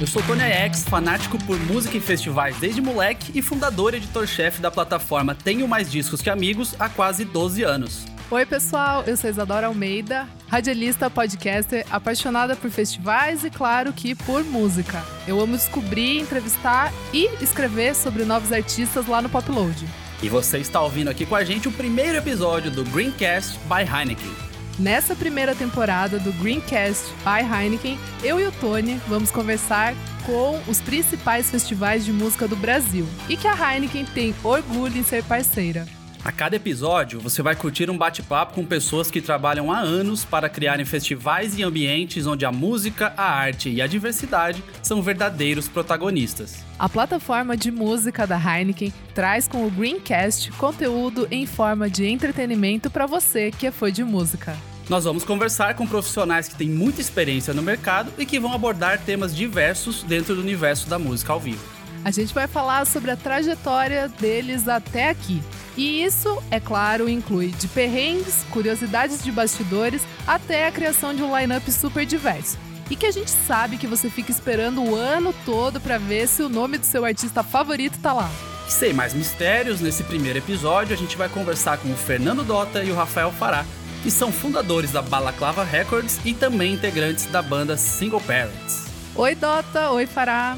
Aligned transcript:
Eu 0.00 0.06
sou 0.06 0.22
Tony 0.22 0.42
X, 0.42 0.84
fanático 0.84 1.36
por 1.44 1.58
música 1.58 1.96
e 1.96 2.00
festivais 2.00 2.56
desde 2.58 2.80
moleque 2.80 3.36
e 3.36 3.42
fundador 3.42 3.94
e 3.94 3.96
editor-chefe 3.96 4.62
da 4.62 4.70
plataforma 4.70 5.34
Tenho 5.34 5.66
Mais 5.66 5.90
Discos 5.90 6.22
Que 6.22 6.30
Amigos 6.30 6.76
há 6.78 6.88
quase 6.88 7.24
12 7.24 7.64
anos. 7.64 8.04
Oi, 8.30 8.46
pessoal, 8.46 9.02
eu 9.08 9.16
sou 9.16 9.28
Isadora 9.28 9.66
Almeida, 9.66 10.28
radialista, 10.46 11.10
podcaster, 11.10 11.84
apaixonada 11.90 12.54
por 12.54 12.70
festivais 12.70 13.42
e, 13.42 13.50
claro, 13.50 13.92
que 13.92 14.14
por 14.14 14.44
música. 14.44 15.04
Eu 15.26 15.40
amo 15.40 15.56
descobrir, 15.56 16.20
entrevistar 16.20 16.92
e 17.12 17.28
escrever 17.42 17.96
sobre 17.96 18.24
novos 18.24 18.52
artistas 18.52 19.08
lá 19.08 19.20
no 19.20 19.28
Popload. 19.28 19.84
E 20.22 20.28
você 20.28 20.58
está 20.58 20.80
ouvindo 20.80 21.08
aqui 21.08 21.26
com 21.26 21.34
a 21.34 21.42
gente 21.42 21.66
o 21.66 21.72
primeiro 21.72 22.18
episódio 22.18 22.70
do 22.70 22.84
Greencast 22.84 23.58
by 23.66 23.82
Heineken. 23.82 24.47
Nessa 24.78 25.16
primeira 25.16 25.56
temporada 25.56 26.20
do 26.20 26.32
Greencast 26.34 27.12
by 27.24 27.42
Heineken, 27.42 27.98
eu 28.22 28.38
e 28.38 28.46
o 28.46 28.52
Tony 28.52 29.00
vamos 29.08 29.28
conversar 29.28 29.92
com 30.24 30.60
os 30.70 30.80
principais 30.80 31.50
festivais 31.50 32.04
de 32.04 32.12
música 32.12 32.46
do 32.46 32.54
Brasil 32.54 33.04
e 33.28 33.36
que 33.36 33.48
a 33.48 33.74
Heineken 33.74 34.04
tem 34.06 34.32
orgulho 34.44 34.96
em 34.96 35.02
ser 35.02 35.24
parceira. 35.24 35.97
A 36.24 36.32
cada 36.32 36.56
episódio, 36.56 37.20
você 37.20 37.42
vai 37.42 37.54
curtir 37.54 37.88
um 37.88 37.96
bate-papo 37.96 38.54
com 38.54 38.64
pessoas 38.64 39.10
que 39.10 39.20
trabalham 39.20 39.70
há 39.70 39.78
anos 39.78 40.24
para 40.24 40.48
criarem 40.48 40.84
festivais 40.84 41.56
e 41.56 41.62
ambientes 41.62 42.26
onde 42.26 42.44
a 42.44 42.50
música, 42.50 43.12
a 43.16 43.22
arte 43.22 43.70
e 43.70 43.80
a 43.80 43.86
diversidade 43.86 44.62
são 44.82 45.00
verdadeiros 45.00 45.68
protagonistas. 45.68 46.64
A 46.78 46.88
plataforma 46.88 47.56
de 47.56 47.70
música 47.70 48.26
da 48.26 48.36
Heineken 48.36 48.92
traz 49.14 49.46
com 49.46 49.64
o 49.64 49.70
Greencast 49.70 50.50
conteúdo 50.52 51.28
em 51.30 51.46
forma 51.46 51.88
de 51.88 52.06
entretenimento 52.06 52.90
para 52.90 53.06
você 53.06 53.50
que 53.50 53.66
é 53.66 53.70
fã 53.70 53.90
de 53.90 54.02
música. 54.02 54.56
Nós 54.88 55.04
vamos 55.04 55.22
conversar 55.22 55.74
com 55.74 55.86
profissionais 55.86 56.48
que 56.48 56.56
têm 56.56 56.68
muita 56.68 57.00
experiência 57.00 57.54
no 57.54 57.62
mercado 57.62 58.10
e 58.18 58.26
que 58.26 58.40
vão 58.40 58.52
abordar 58.52 58.98
temas 58.98 59.36
diversos 59.36 60.02
dentro 60.02 60.34
do 60.34 60.40
universo 60.40 60.88
da 60.88 60.98
música 60.98 61.32
ao 61.32 61.38
vivo. 61.38 61.77
A 62.08 62.10
gente 62.10 62.32
vai 62.32 62.48
falar 62.48 62.86
sobre 62.86 63.10
a 63.10 63.16
trajetória 63.16 64.08
deles 64.08 64.66
até 64.66 65.10
aqui. 65.10 65.42
E 65.76 66.02
isso, 66.02 66.42
é 66.50 66.58
claro, 66.58 67.06
inclui 67.06 67.48
de 67.48 67.68
perrengues, 67.68 68.46
curiosidades 68.50 69.22
de 69.22 69.30
bastidores, 69.30 70.00
até 70.26 70.66
a 70.66 70.72
criação 70.72 71.14
de 71.14 71.22
um 71.22 71.38
line-up 71.38 71.70
super 71.70 72.06
diverso. 72.06 72.56
E 72.88 72.96
que 72.96 73.04
a 73.04 73.10
gente 73.10 73.30
sabe 73.30 73.76
que 73.76 73.86
você 73.86 74.08
fica 74.08 74.30
esperando 74.30 74.82
o 74.82 74.94
ano 74.94 75.34
todo 75.44 75.78
para 75.82 75.98
ver 75.98 76.26
se 76.28 76.42
o 76.42 76.48
nome 76.48 76.78
do 76.78 76.86
seu 76.86 77.04
artista 77.04 77.42
favorito 77.42 77.98
tá 77.98 78.14
lá. 78.14 78.30
Sem 78.66 78.94
mais 78.94 79.12
mistérios, 79.12 79.82
nesse 79.82 80.02
primeiro 80.02 80.38
episódio 80.38 80.94
a 80.94 80.98
gente 80.98 81.14
vai 81.14 81.28
conversar 81.28 81.76
com 81.76 81.92
o 81.92 81.96
Fernando 81.96 82.42
Dota 82.42 82.82
e 82.82 82.90
o 82.90 82.94
Rafael 82.94 83.30
Fará, 83.30 83.66
que 84.02 84.10
são 84.10 84.32
fundadores 84.32 84.92
da 84.92 85.02
Balaclava 85.02 85.62
Records 85.62 86.18
e 86.24 86.32
também 86.32 86.72
integrantes 86.72 87.26
da 87.26 87.42
banda 87.42 87.76
Single 87.76 88.22
Parents. 88.22 88.86
Oi 89.14 89.34
Dota, 89.34 89.90
oi 89.90 90.06
Fará. 90.06 90.56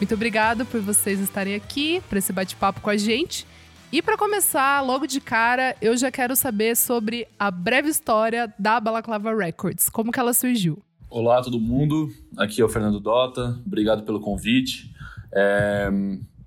Muito 0.00 0.14
obrigado 0.14 0.64
por 0.64 0.80
vocês 0.80 1.18
estarem 1.18 1.56
aqui 1.56 2.00
para 2.08 2.20
esse 2.20 2.32
bate-papo 2.32 2.80
com 2.80 2.88
a 2.88 2.96
gente. 2.96 3.44
E 3.90 4.00
para 4.00 4.16
começar, 4.16 4.80
logo 4.80 5.08
de 5.08 5.20
cara, 5.20 5.74
eu 5.82 5.96
já 5.96 6.08
quero 6.08 6.36
saber 6.36 6.76
sobre 6.76 7.26
a 7.36 7.50
breve 7.50 7.88
história 7.88 8.52
da 8.56 8.78
Balaclava 8.78 9.34
Records. 9.34 9.88
Como 9.88 10.12
que 10.12 10.20
ela 10.20 10.32
surgiu? 10.32 10.80
Olá, 11.10 11.42
todo 11.42 11.58
mundo. 11.58 12.08
Aqui 12.36 12.60
é 12.60 12.64
o 12.64 12.68
Fernando 12.68 13.00
Dota. 13.00 13.58
Obrigado 13.66 14.04
pelo 14.04 14.20
convite. 14.20 14.94
É... 15.32 15.90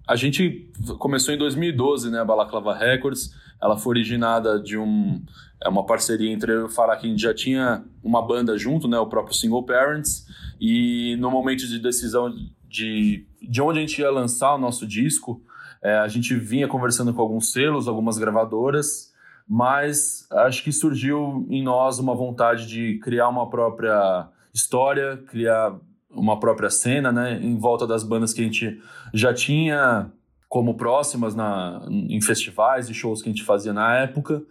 A 0.08 0.15
gente 0.15 0.71
começou 0.97 1.33
em 1.33 1.38
2012, 1.38 2.09
né, 2.09 2.21
a 2.21 2.25
Balaclava 2.25 2.73
Records. 2.73 3.36
Ela 3.61 3.77
foi 3.77 3.91
originada 3.91 4.61
de 4.61 4.77
um, 4.77 5.21
é 5.61 5.67
uma 5.67 5.86
parceria 5.86 6.31
entre 6.31 6.53
eu 6.53 6.61
e 6.61 6.63
o 6.63 6.69
Farah, 6.69 6.95
que 6.95 7.05
a 7.05 7.09
gente 7.09 7.21
já 7.21 7.33
tinha 7.33 7.83
uma 8.02 8.25
banda 8.25 8.58
junto, 8.58 8.88
né, 8.88 8.97
o 8.97 9.08
próprio 9.08 9.36
Single 9.36 9.63
Parents. 9.63 10.25
E 10.59 11.17
no 11.17 11.30
momento 11.30 11.67
de 11.67 11.80
decisão 11.80 12.33
de, 12.71 13.26
de 13.42 13.61
onde 13.61 13.80
a 13.80 13.82
gente 13.82 13.99
ia 13.99 14.09
lançar 14.09 14.55
o 14.55 14.58
nosso 14.58 14.87
disco, 14.87 15.42
é, 15.83 15.98
a 15.98 16.08
gente 16.08 16.36
vinha 16.36 16.67
conversando 16.67 17.14
com 17.14 17.21
alguns 17.21 17.52
selos, 17.52 17.87
algumas 17.87 18.17
gravadoras, 18.17 19.11
mas 19.48 20.27
acho 20.32 20.64
que 20.64 20.71
surgiu 20.71 21.45
em 21.49 21.61
nós 21.61 21.99
uma 21.99 22.15
vontade 22.15 22.65
de 22.65 22.99
criar 22.99 23.27
uma 23.27 23.49
própria 23.49 24.30
história, 24.54 25.17
criar 25.27 25.76
uma 26.09 26.39
própria 26.39 26.70
cena, 26.70 27.11
né, 27.11 27.39
em 27.42 27.58
volta 27.58 27.86
das 27.86 28.04
bandas 28.04 28.33
que 28.33 28.42
a 28.42 28.43
gente 28.43 28.82
já 29.14 29.33
tinha 29.33 30.11
como 30.48 30.76
próximas 30.76 31.33
na, 31.33 31.86
em 31.89 32.21
festivais 32.21 32.89
e 32.89 32.93
shows 32.93 33.21
que 33.21 33.30
a 33.30 33.32
gente 33.32 33.43
fazia 33.43 33.73
na 33.73 33.95
época. 33.98 34.43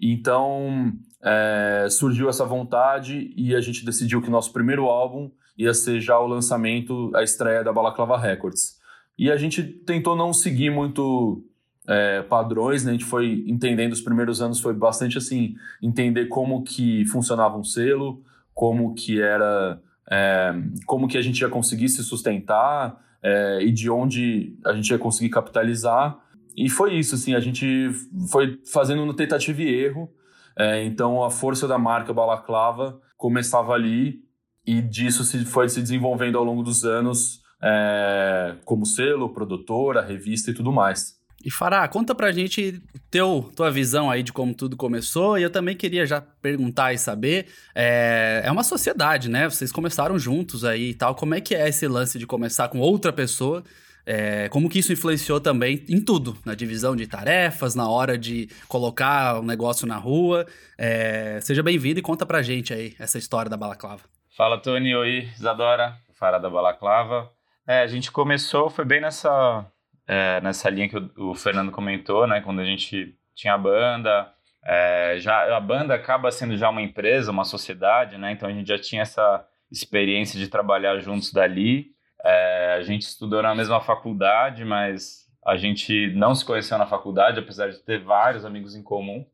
Então 0.00 0.92
é, 1.22 1.86
surgiu 1.90 2.28
essa 2.28 2.44
vontade 2.44 3.32
e 3.36 3.54
a 3.54 3.60
gente 3.60 3.84
decidiu 3.84 4.22
que 4.22 4.30
nosso 4.30 4.52
primeiro 4.52 4.86
álbum 4.86 5.30
ia 5.58 5.74
ser 5.74 6.00
já 6.00 6.18
o 6.18 6.26
lançamento, 6.26 7.10
a 7.14 7.22
estreia 7.22 7.64
da 7.64 7.72
Balaclava 7.72 8.16
Records. 8.16 8.78
E 9.18 9.30
a 9.30 9.36
gente 9.36 9.62
tentou 9.62 10.14
não 10.14 10.32
seguir 10.32 10.70
muito 10.70 11.44
é, 11.88 12.22
padrões, 12.22 12.84
né? 12.84 12.90
A 12.90 12.92
gente 12.92 13.04
foi 13.04 13.44
entendendo 13.46 13.92
os 13.92 14.00
primeiros 14.00 14.40
anos 14.40 14.60
foi 14.60 14.72
bastante 14.72 15.18
assim 15.18 15.56
entender 15.82 16.26
como 16.26 16.62
que 16.62 17.04
funcionava 17.06 17.56
um 17.56 17.64
selo, 17.64 18.22
como 18.54 18.94
que 18.94 19.20
era, 19.20 19.80
é, 20.08 20.54
como 20.86 21.08
que 21.08 21.18
a 21.18 21.22
gente 21.22 21.40
ia 21.40 21.48
conseguir 21.48 21.88
se 21.88 22.04
sustentar 22.04 22.96
é, 23.22 23.60
e 23.62 23.72
de 23.72 23.90
onde 23.90 24.56
a 24.64 24.72
gente 24.72 24.90
ia 24.90 24.98
conseguir 24.98 25.30
capitalizar. 25.30 26.16
E 26.56 26.68
foi 26.68 26.94
isso, 26.94 27.14
assim, 27.14 27.34
a 27.34 27.40
gente 27.40 27.90
foi 28.30 28.60
fazendo 28.70 29.04
no 29.04 29.14
tentativa 29.14 29.62
e 29.62 29.74
erro. 29.74 30.12
É, 30.56 30.84
então 30.84 31.24
a 31.24 31.30
força 31.30 31.66
da 31.66 31.78
marca 31.78 32.12
Balaclava 32.12 33.00
começava 33.16 33.72
ali 33.72 34.27
e 34.68 34.82
disso 34.82 35.24
se 35.24 35.46
foi 35.46 35.66
se 35.66 35.80
desenvolvendo 35.80 36.36
ao 36.36 36.44
longo 36.44 36.62
dos 36.62 36.84
anos 36.84 37.40
é, 37.62 38.54
como 38.66 38.84
selo, 38.84 39.32
produtora, 39.32 40.02
revista 40.02 40.50
e 40.50 40.54
tudo 40.54 40.70
mais. 40.70 41.16
E 41.42 41.50
Fará, 41.50 41.88
conta 41.88 42.14
pra 42.14 42.30
gente 42.32 42.82
teu, 43.10 43.50
tua 43.56 43.70
visão 43.70 44.10
aí 44.10 44.22
de 44.22 44.30
como 44.30 44.54
tudo 44.54 44.76
começou. 44.76 45.38
E 45.38 45.42
eu 45.42 45.48
também 45.48 45.74
queria 45.74 46.04
já 46.04 46.20
perguntar 46.20 46.92
e 46.92 46.98
saber. 46.98 47.46
É, 47.74 48.42
é 48.44 48.52
uma 48.52 48.62
sociedade, 48.62 49.30
né? 49.30 49.48
Vocês 49.48 49.72
começaram 49.72 50.18
juntos 50.18 50.66
aí 50.66 50.90
e 50.90 50.94
tal. 50.94 51.14
Como 51.14 51.34
é 51.34 51.40
que 51.40 51.54
é 51.54 51.66
esse 51.66 51.88
lance 51.88 52.18
de 52.18 52.26
começar 52.26 52.68
com 52.68 52.78
outra 52.78 53.10
pessoa? 53.10 53.64
É, 54.04 54.50
como 54.50 54.68
que 54.68 54.80
isso 54.80 54.92
influenciou 54.92 55.40
também 55.40 55.82
em 55.88 56.00
tudo, 56.00 56.36
na 56.44 56.54
divisão 56.54 56.94
de 56.94 57.06
tarefas, 57.06 57.74
na 57.74 57.88
hora 57.88 58.18
de 58.18 58.50
colocar 58.66 59.38
o 59.38 59.40
um 59.40 59.46
negócio 59.46 59.86
na 59.86 59.96
rua. 59.96 60.44
É, 60.76 61.40
seja 61.40 61.62
bem-vindo 61.62 62.00
e 62.00 62.02
conta 62.02 62.26
pra 62.26 62.42
gente 62.42 62.74
aí 62.74 62.94
essa 62.98 63.16
história 63.16 63.48
da 63.48 63.56
Balaclava. 63.56 64.17
Fala, 64.38 64.56
Tony. 64.56 64.94
Oi, 64.94 65.28
Isadora. 65.34 65.96
Fara 66.14 66.38
da 66.38 66.48
Balaclava. 66.48 67.28
É, 67.66 67.80
a 67.80 67.88
gente 67.88 68.12
começou, 68.12 68.70
foi 68.70 68.84
bem 68.84 69.00
nessa, 69.00 69.66
é, 70.06 70.40
nessa 70.40 70.70
linha 70.70 70.88
que 70.88 70.96
o, 70.96 71.30
o, 71.30 71.34
Fernando 71.34 71.72
comentou, 71.72 72.24
né? 72.24 72.40
Quando 72.40 72.60
a 72.60 72.64
gente 72.64 73.18
tinha 73.34 73.54
a 73.54 73.58
banda. 73.58 74.32
É, 74.64 75.16
já, 75.18 75.56
a 75.56 75.58
banda 75.58 75.92
acaba 75.92 76.30
sendo 76.30 76.56
já 76.56 76.70
uma 76.70 76.80
empresa, 76.80 77.32
uma 77.32 77.42
sociedade, 77.42 78.16
né? 78.16 78.30
Então 78.30 78.48
a 78.48 78.52
gente 78.52 78.68
já 78.68 78.78
tinha 78.78 79.02
essa 79.02 79.44
experiência 79.72 80.38
de 80.38 80.46
trabalhar 80.46 81.00
juntos 81.00 81.32
dali. 81.32 81.88
É, 82.24 82.76
a 82.78 82.82
gente 82.82 83.02
estudou 83.02 83.42
na 83.42 83.56
mesma 83.56 83.80
faculdade, 83.80 84.64
mas 84.64 85.26
a 85.44 85.56
gente 85.56 86.12
não 86.14 86.32
se 86.32 86.44
conheceu 86.44 86.78
na 86.78 86.86
faculdade, 86.86 87.40
apesar 87.40 87.70
de 87.70 87.82
ter 87.82 88.04
vários 88.04 88.44
amigos 88.44 88.76
em 88.76 88.84
comum. 88.84 89.26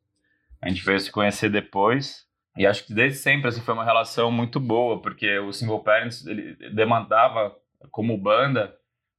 A 0.63 0.69
gente 0.71 0.83
veio 0.83 0.99
se 0.99 1.13
conhecer 1.13 1.51
depois. 1.51 2.24
E 2.57 2.67
acho 2.67 2.87
que 2.87 2.95
desde 2.95 3.19
sempre 3.19 3.49
assim, 3.49 3.61
foi 3.61 3.75
uma 3.75 3.85
relação 3.85 4.31
muito 4.31 4.61
boa, 4.61 5.01
porque 5.01 5.39
o 5.39 5.53
Single 5.53 5.81
Parents 5.81 6.25
ele 6.27 6.55
demandava 6.73 7.55
como 7.91 8.17
banda, 8.17 8.75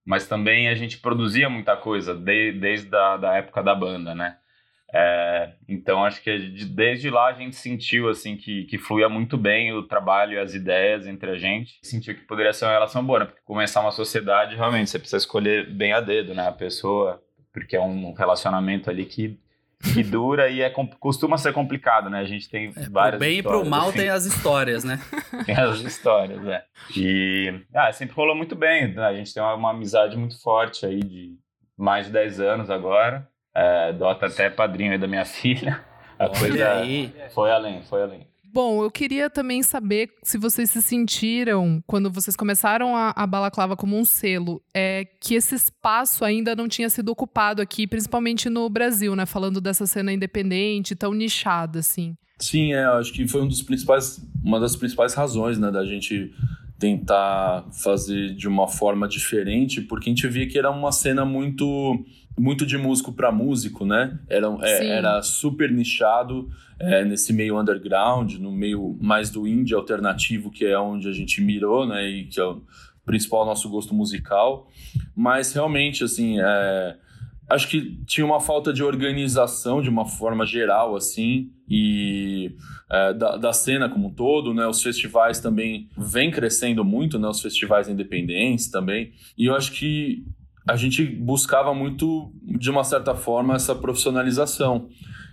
mas 0.05 0.27
também 0.27 0.69
a 0.69 0.75
gente 0.75 0.99
produzia 0.99 1.49
muita 1.49 1.75
coisa 1.75 2.13
de, 2.13 2.53
desde 2.53 2.95
a 2.95 3.17
da 3.17 3.35
época 3.35 3.61
da 3.61 3.75
banda, 3.75 4.15
né? 4.15 4.37
É, 4.93 5.51
então 5.67 6.05
acho 6.05 6.21
que 6.21 6.37
desde 6.69 7.09
lá 7.09 7.27
a 7.27 7.33
gente 7.33 7.55
sentiu 7.57 8.07
assim 8.07 8.37
que, 8.37 8.63
que 8.63 8.77
fluía 8.77 9.09
muito 9.09 9.37
bem 9.37 9.73
o 9.73 9.83
trabalho 9.83 10.33
e 10.33 10.39
as 10.39 10.53
ideias 10.53 11.05
entre 11.05 11.31
a 11.31 11.37
gente. 11.37 11.79
Sentiu 11.83 12.15
que 12.15 12.21
poderia 12.21 12.53
ser 12.53 12.65
uma 12.65 12.71
relação 12.71 13.05
boa, 13.05 13.19
né? 13.19 13.25
Porque 13.25 13.41
começar 13.43 13.81
uma 13.81 13.91
sociedade 13.91 14.55
realmente 14.55 14.89
você 14.89 14.99
precisa 14.99 15.17
escolher 15.17 15.69
bem 15.69 15.91
a 15.91 15.99
dedo, 15.99 16.33
né? 16.33 16.47
A 16.47 16.51
pessoa, 16.51 17.21
porque 17.51 17.75
é 17.75 17.81
um 17.81 18.13
relacionamento 18.13 18.89
ali 18.89 19.05
que 19.05 19.37
que 19.81 20.03
dura 20.03 20.49
e 20.49 20.61
é, 20.61 20.69
costuma 20.99 21.37
ser 21.37 21.53
complicado, 21.53 22.09
né? 22.09 22.19
A 22.19 22.25
gente 22.25 22.49
tem 22.49 22.71
é, 22.75 22.89
várias. 22.89 23.17
Pro 23.17 23.19
bem 23.19 23.39
e 23.39 23.43
pro 23.43 23.65
mal 23.65 23.89
assim. 23.89 23.99
tem 23.99 24.09
as 24.09 24.25
histórias, 24.25 24.83
né? 24.83 24.99
tem 25.45 25.55
as 25.55 25.79
histórias, 25.79 26.45
é. 26.47 26.63
E 26.95 27.61
ah, 27.73 27.91
sempre 27.91 28.15
rolou 28.15 28.35
muito 28.35 28.55
bem. 28.55 28.93
Né? 28.93 29.05
A 29.05 29.13
gente 29.13 29.33
tem 29.33 29.41
uma, 29.41 29.53
uma, 29.53 29.71
amizade 29.71 30.17
muito 30.17 30.41
forte 30.41 30.85
aí 30.85 30.99
de 30.99 31.37
mais 31.77 32.07
de 32.07 32.13
10 32.13 32.39
anos 32.39 32.69
agora. 32.69 33.27
É, 33.53 33.93
Dota 33.93 34.25
até 34.25 34.49
padrinho 34.49 34.91
aí 34.91 34.97
da 34.97 35.07
minha 35.07 35.25
filha. 35.25 35.83
A 36.17 36.25
Olha 36.25 36.39
coisa 36.39 36.71
aí. 36.73 37.13
foi 37.33 37.51
além, 37.51 37.81
foi 37.83 38.01
além. 38.01 38.27
Bom, 38.55 38.81
eu 38.81 38.89
queria 38.89 39.29
também 39.29 39.61
saber 39.61 40.11
se 40.23 40.37
vocês 40.37 40.71
se 40.71 40.81
sentiram, 40.81 41.83
quando 41.85 42.09
vocês 42.09 42.37
começaram 42.37 42.95
a, 42.95 43.11
a 43.13 43.27
Balaclava 43.27 43.75
como 43.75 43.99
um 43.99 44.05
selo, 44.05 44.63
é, 44.73 45.03
que 45.19 45.35
esse 45.35 45.55
espaço 45.55 46.23
ainda 46.23 46.55
não 46.55 46.65
tinha 46.65 46.89
sido 46.89 47.09
ocupado 47.09 47.61
aqui, 47.61 47.85
principalmente 47.85 48.49
no 48.49 48.69
Brasil, 48.69 49.13
né? 49.13 49.25
Falando 49.25 49.59
dessa 49.59 49.85
cena 49.85 50.13
independente, 50.13 50.95
tão 50.95 51.13
nichada, 51.13 51.79
assim. 51.79 52.15
Sim, 52.39 52.71
é, 52.71 52.85
acho 52.85 53.11
que 53.11 53.27
foi 53.27 53.41
um 53.41 53.47
dos 53.49 53.61
principais, 53.61 54.25
uma 54.41 54.57
das 54.57 54.77
principais 54.77 55.13
razões, 55.13 55.59
né, 55.59 55.69
da 55.69 55.85
gente 55.85 56.33
tentar 56.79 57.65
fazer 57.73 58.35
de 58.35 58.47
uma 58.47 58.69
forma 58.69 59.05
diferente, 59.05 59.81
porque 59.81 60.09
a 60.09 60.13
gente 60.13 60.27
via 60.29 60.47
que 60.47 60.57
era 60.57 60.71
uma 60.71 60.93
cena 60.93 61.25
muito 61.25 62.05
muito 62.37 62.65
de 62.65 62.77
músico 62.77 63.13
para 63.13 63.31
músico, 63.31 63.85
né? 63.85 64.19
Era, 64.27 64.47
é, 64.61 64.87
era 64.87 65.21
super 65.21 65.71
nichado 65.71 66.49
é, 66.79 67.05
nesse 67.05 67.31
meio 67.31 67.59
underground, 67.59 68.33
no 68.35 68.51
meio 68.51 68.97
mais 69.01 69.29
do 69.29 69.47
indie 69.47 69.73
alternativo, 69.73 70.51
que 70.51 70.65
é 70.65 70.77
onde 70.77 71.07
a 71.07 71.13
gente 71.13 71.41
mirou, 71.41 71.87
né? 71.87 72.05
E 72.07 72.25
que 72.25 72.39
é 72.39 72.43
o 72.43 72.61
principal 73.05 73.45
nosso 73.45 73.69
gosto 73.69 73.93
musical. 73.93 74.69
Mas 75.15 75.53
realmente, 75.53 76.03
assim, 76.03 76.39
é, 76.39 76.97
acho 77.49 77.69
que 77.69 77.97
tinha 78.05 78.25
uma 78.25 78.41
falta 78.41 78.73
de 78.73 78.83
organização 78.83 79.81
de 79.81 79.89
uma 79.89 80.05
forma 80.05 80.45
geral, 80.45 80.95
assim, 80.95 81.51
e 81.69 82.53
é, 82.91 83.13
da, 83.13 83.37
da, 83.37 83.53
cena 83.53 83.87
como 83.87 84.07
um 84.07 84.13
todo, 84.13 84.53
né? 84.53 84.67
Os 84.67 84.83
festivais 84.83 85.39
também 85.39 85.89
vêm 85.97 86.31
crescendo 86.31 86.83
muito, 86.83 87.17
né? 87.17 87.29
Os 87.29 87.41
festivais 87.41 87.87
independentes 87.87 88.69
também. 88.69 89.13
E 89.37 89.45
eu 89.45 89.55
acho 89.55 89.71
que 89.71 90.25
a 90.67 90.75
gente 90.75 91.05
buscava 91.05 91.73
muito, 91.73 92.31
de 92.43 92.69
uma 92.69 92.83
certa 92.83 93.13
forma, 93.13 93.55
essa 93.55 93.75
profissionalização, 93.75 94.89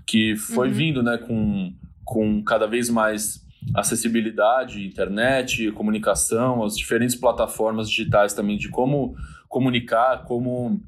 que 0.07 0.37
foi 0.37 0.69
uhum. 0.69 0.75
vindo, 0.75 1.03
né? 1.03 1.19
Com, 1.19 1.73
com 2.05 2.43
cada 2.43 2.67
vez 2.67 2.91
mais 2.91 3.43
acessibilidade, 3.75 4.85
internet, 4.85 5.71
comunicação, 5.73 6.65
as 6.65 6.77
diferentes 6.77 7.15
plataformas 7.15 7.89
digitais 7.89 8.35
também 8.35 8.57
de 8.57 8.69
como 8.69 9.15
comunicar, 9.49 10.25
como 10.25 10.81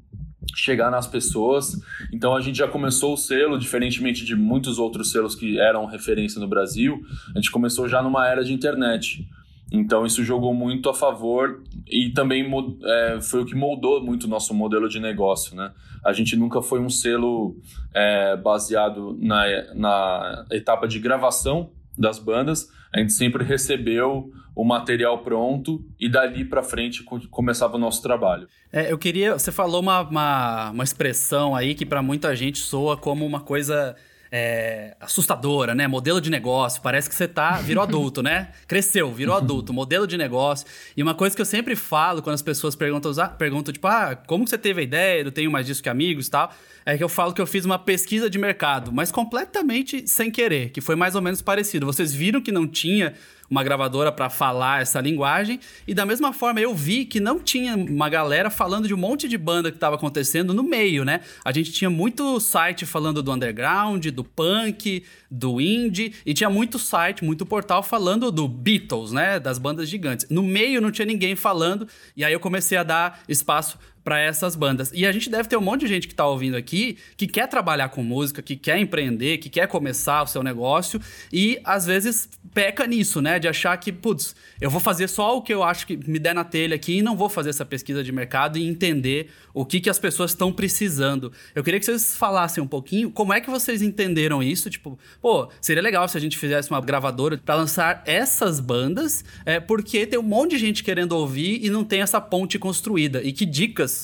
chegar 0.53 0.91
nas 0.91 1.07
pessoas. 1.07 1.79
Então 2.13 2.35
a 2.35 2.41
gente 2.41 2.57
já 2.57 2.67
começou 2.67 3.13
o 3.13 3.17
selo, 3.17 3.57
diferentemente 3.57 4.25
de 4.25 4.35
muitos 4.35 4.77
outros 4.77 5.11
selos 5.11 5.35
que 5.35 5.59
eram 5.59 5.85
referência 5.85 6.39
no 6.39 6.47
Brasil, 6.47 7.01
a 7.33 7.39
gente 7.39 7.49
começou 7.49 7.87
já 7.87 8.03
numa 8.03 8.27
era 8.27 8.43
de 8.43 8.53
internet. 8.53 9.27
Então 9.71 10.05
isso 10.05 10.23
jogou 10.23 10.53
muito 10.53 10.89
a 10.89 10.93
favor 10.93 11.61
e 11.87 12.11
também 12.11 12.45
é, 12.83 13.19
foi 13.21 13.41
o 13.41 13.45
que 13.45 13.55
moldou 13.55 14.03
muito 14.03 14.25
o 14.25 14.29
nosso 14.29 14.53
modelo 14.53 14.87
de 14.87 14.99
negócio, 14.99 15.55
né? 15.55 15.71
A 16.03 16.13
gente 16.13 16.35
nunca 16.35 16.61
foi 16.61 16.79
um 16.79 16.89
selo 16.89 17.57
é, 17.93 18.37
baseado 18.37 19.17
na, 19.19 19.45
na 19.73 20.45
etapa 20.51 20.87
de 20.87 20.99
gravação 20.99 21.71
das 21.97 22.19
bandas, 22.19 22.69
a 22.93 22.99
gente 22.99 23.13
sempre 23.13 23.43
recebeu 23.43 24.31
o 24.55 24.63
material 24.63 25.19
pronto 25.19 25.83
e 25.99 26.07
dali 26.07 26.45
para 26.45 26.63
frente 26.63 27.03
começava 27.03 27.75
o 27.75 27.79
nosso 27.79 28.01
trabalho. 28.01 28.47
É, 28.71 28.91
eu 28.91 28.97
queria, 28.97 29.33
você 29.33 29.51
falou 29.51 29.81
uma, 29.81 30.01
uma, 30.01 30.71
uma 30.71 30.83
expressão 30.83 31.55
aí 31.55 31.75
que 31.75 31.85
para 31.85 32.01
muita 32.01 32.33
gente 32.35 32.59
soa 32.59 32.95
como 32.95 33.25
uma 33.25 33.41
coisa 33.41 33.95
é, 34.31 34.95
assustadora, 34.99 35.75
né? 35.75 35.87
Modelo 35.87 36.19
de 36.19 36.29
negócio. 36.29 36.81
Parece 36.81 37.09
que 37.09 37.15
você 37.15 37.27
tá, 37.27 37.53
virou 37.61 37.83
adulto, 37.83 38.21
né? 38.21 38.49
Cresceu, 38.67 39.11
virou 39.11 39.35
adulto, 39.35 39.73
modelo 39.73 40.05
de 40.05 40.17
negócio. 40.17 40.65
E 40.95 41.03
uma 41.03 41.13
coisa 41.13 41.35
que 41.35 41.41
eu 41.41 41.45
sempre 41.45 41.75
falo 41.75 42.21
quando 42.21 42.35
as 42.35 42.41
pessoas 42.41 42.75
perguntam, 42.75 43.11
perguntam 43.37 43.73
tipo, 43.73 43.87
ah, 43.87 44.15
como 44.27 44.47
você 44.47 44.57
teve 44.57 44.81
a 44.81 44.83
ideia? 44.83 45.21
Eu 45.21 45.31
tenho 45.31 45.51
mais 45.51 45.65
disso 45.65 45.81
que 45.81 45.89
amigos 45.89 46.27
e 46.27 46.31
tal 46.31 46.51
é 46.85 46.95
que 46.95 47.03
eu 47.03 47.09
falo 47.09 47.33
que 47.33 47.41
eu 47.41 47.47
fiz 47.47 47.65
uma 47.65 47.79
pesquisa 47.79 48.29
de 48.29 48.37
mercado, 48.37 48.91
mas 48.91 49.11
completamente 49.11 50.07
sem 50.07 50.29
querer, 50.29 50.69
que 50.69 50.79
foi 50.79 50.95
mais 50.95 51.15
ou 51.15 51.21
menos 51.21 51.41
parecido. 51.41 51.85
Vocês 51.85 52.13
viram 52.13 52.39
que 52.39 52.51
não 52.51 52.67
tinha 52.67 53.15
uma 53.49 53.63
gravadora 53.63 54.11
para 54.11 54.29
falar 54.29 54.81
essa 54.81 54.99
linguagem, 54.99 55.59
e 55.87 55.93
da 55.93 56.05
mesma 56.05 56.33
forma 56.33 56.59
eu 56.59 56.73
vi 56.73 57.05
que 57.05 57.19
não 57.19 57.39
tinha 57.39 57.75
uma 57.75 58.09
galera 58.09 58.49
falando 58.49 58.87
de 58.87 58.93
um 58.93 58.97
monte 58.97 59.27
de 59.27 59.37
banda 59.37 59.71
que 59.71 59.77
estava 59.77 59.95
acontecendo 59.95 60.53
no 60.53 60.63
meio, 60.63 61.05
né? 61.05 61.21
A 61.43 61.51
gente 61.51 61.71
tinha 61.71 61.89
muito 61.89 62.39
site 62.39 62.85
falando 62.85 63.21
do 63.21 63.31
underground, 63.31 64.05
do 64.07 64.23
punk, 64.23 65.03
do 65.29 65.59
indie, 65.61 66.13
e 66.25 66.33
tinha 66.33 66.49
muito 66.49 66.79
site, 66.79 67.23
muito 67.23 67.45
portal 67.45 67.83
falando 67.83 68.31
do 68.31 68.47
Beatles, 68.47 69.11
né? 69.11 69.39
Das 69.39 69.57
bandas 69.57 69.89
gigantes. 69.89 70.27
No 70.29 70.43
meio 70.43 70.81
não 70.81 70.91
tinha 70.91 71.05
ninguém 71.05 71.35
falando, 71.35 71.87
e 72.15 72.23
aí 72.23 72.33
eu 72.33 72.39
comecei 72.39 72.77
a 72.77 72.83
dar 72.83 73.21
espaço 73.27 73.77
para 74.05 74.19
essas 74.19 74.55
bandas. 74.55 74.91
E 74.93 75.03
a 75.03 75.11
gente 75.11 75.31
deve 75.31 75.49
ter 75.49 75.57
um 75.57 75.61
monte 75.61 75.81
de 75.81 75.87
gente 75.87 76.07
que 76.07 76.13
está 76.13 76.27
ouvindo 76.27 76.55
aqui 76.55 76.97
que 77.17 77.25
quer 77.25 77.47
trabalhar 77.47 77.89
com 77.89 78.03
música, 78.03 78.39
que 78.39 78.55
quer 78.55 78.77
empreender, 78.77 79.39
que 79.39 79.49
quer 79.49 79.67
começar 79.67 80.21
o 80.21 80.27
seu 80.27 80.43
negócio 80.43 81.01
e 81.33 81.59
às 81.63 81.87
vezes 81.87 82.29
peca 82.53 82.85
nisso, 82.85 83.19
né? 83.19 83.39
De 83.39 83.47
achar 83.47 83.75
que, 83.77 83.91
putz, 83.91 84.35
eu 84.61 84.69
vou 84.69 84.79
fazer 84.79 85.07
só 85.07 85.35
o 85.35 85.41
que 85.41 85.51
eu 85.51 85.63
acho 85.63 85.87
que 85.87 85.97
me 86.07 86.19
der 86.19 86.35
na 86.35 86.43
telha 86.43 86.75
aqui 86.75 86.99
e 86.99 87.01
não 87.01 87.17
vou 87.17 87.27
fazer 87.27 87.49
essa 87.49 87.65
pesquisa 87.65 88.03
de 88.03 88.11
mercado 88.11 88.59
e 88.59 88.67
entender 88.67 89.31
o 89.55 89.65
que, 89.65 89.79
que 89.79 89.89
as 89.89 89.97
pessoas 89.97 90.31
estão 90.31 90.53
precisando. 90.53 91.31
Eu 91.55 91.63
queria 91.63 91.79
que 91.79 91.85
vocês 91.85 92.15
falassem 92.15 92.63
um 92.63 92.67
pouquinho 92.67 93.09
como 93.09 93.33
é 93.33 93.41
que 93.41 93.49
vocês 93.49 93.81
entenderam 93.81 94.43
isso. 94.43 94.69
Tipo, 94.69 94.99
pô, 95.19 95.49
seria 95.59 95.81
legal 95.81 96.07
se 96.07 96.15
a 96.15 96.21
gente 96.21 96.37
fizesse 96.37 96.69
uma 96.69 96.79
gravadora 96.79 97.39
para 97.43 97.55
lançar 97.55 98.03
essas 98.05 98.59
bandas, 98.59 99.25
é, 99.45 99.59
porque 99.59 100.05
tem 100.05 100.19
um 100.19 100.23
monte 100.23 100.51
de 100.51 100.59
gente 100.59 100.83
querendo 100.83 101.13
ouvir 101.13 101.65
e 101.65 101.71
não 101.71 101.83
tem 101.83 102.01
essa 102.01 102.21
ponte 102.21 102.59
construída. 102.59 103.23
E 103.23 103.33
que 103.33 103.47
dicas 103.47 103.94